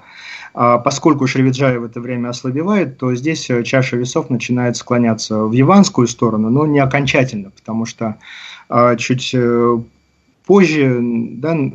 А 0.54 0.80
поскольку 0.80 1.28
Шривиджай 1.28 1.78
в 1.78 1.84
это 1.84 2.02
время 2.02 2.30
ослабевает, 2.30 2.98
то 2.98 3.16
здесь 3.16 3.50
э, 3.50 3.64
чаша 3.64 3.96
весов 3.96 4.30
начинает 4.30 4.76
склоняться 4.76 5.44
в 5.46 5.54
яванскую 5.54 6.08
сторону, 6.08 6.50
но 6.50 6.66
не 6.66 6.80
окончательно, 6.80 7.52
потому 7.52 7.86
что 7.86 8.18
э, 8.70 8.98
чуть 8.98 9.32
э, 9.34 9.78
позже 10.46 11.00
да, 11.02 11.52
а, 11.52 11.72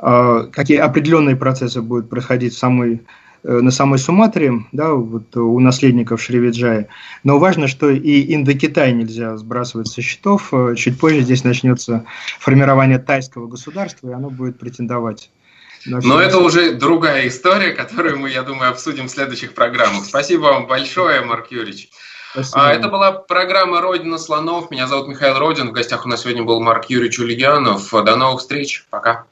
какие 0.00 0.78
определенные 0.78 1.36
процессы 1.36 1.82
будут 1.82 2.08
происходить 2.08 2.54
в 2.54 2.58
самой 2.58 3.02
э, 3.42 3.60
на 3.60 3.70
самой 3.70 3.98
Суматре, 3.98 4.52
да, 4.72 4.92
вот 4.94 5.36
у 5.36 5.58
наследников 5.60 6.22
Шривиджая. 6.22 6.88
Но 7.24 7.38
важно, 7.38 7.68
что 7.68 7.90
и 7.90 8.34
Индокитай 8.34 8.92
нельзя 8.92 9.36
сбрасывать 9.36 9.88
со 9.88 10.00
счетов. 10.02 10.48
Э, 10.52 10.74
чуть 10.76 10.98
позже 10.98 11.20
здесь 11.20 11.44
начнется 11.44 12.04
формирование 12.38 12.98
тайского 12.98 13.46
государства, 13.46 14.10
и 14.10 14.12
оно 14.14 14.30
будет 14.30 14.58
претендовать 14.58 15.30
но 15.86 16.20
это 16.20 16.38
уже 16.38 16.72
другая 16.72 17.28
история, 17.28 17.72
которую 17.72 18.18
мы, 18.18 18.30
я 18.30 18.42
думаю, 18.42 18.70
обсудим 18.70 19.06
в 19.06 19.10
следующих 19.10 19.54
программах. 19.54 20.04
Спасибо 20.04 20.42
вам 20.42 20.66
большое, 20.66 21.22
Марк 21.22 21.50
Юрьевич. 21.50 21.88
Спасибо. 22.32 22.68
А, 22.68 22.72
это 22.72 22.88
была 22.88 23.12
программа 23.12 23.80
«Родина 23.80 24.18
слонов». 24.18 24.70
Меня 24.70 24.86
зовут 24.86 25.08
Михаил 25.08 25.38
Родин. 25.38 25.70
В 25.70 25.72
гостях 25.72 26.04
у 26.04 26.08
нас 26.08 26.22
сегодня 26.22 26.44
был 26.44 26.60
Марк 26.60 26.84
Юрьевич 26.88 27.18
Ульянов. 27.18 27.90
До 27.90 28.14
новых 28.14 28.40
встреч. 28.40 28.84
Пока. 28.90 29.26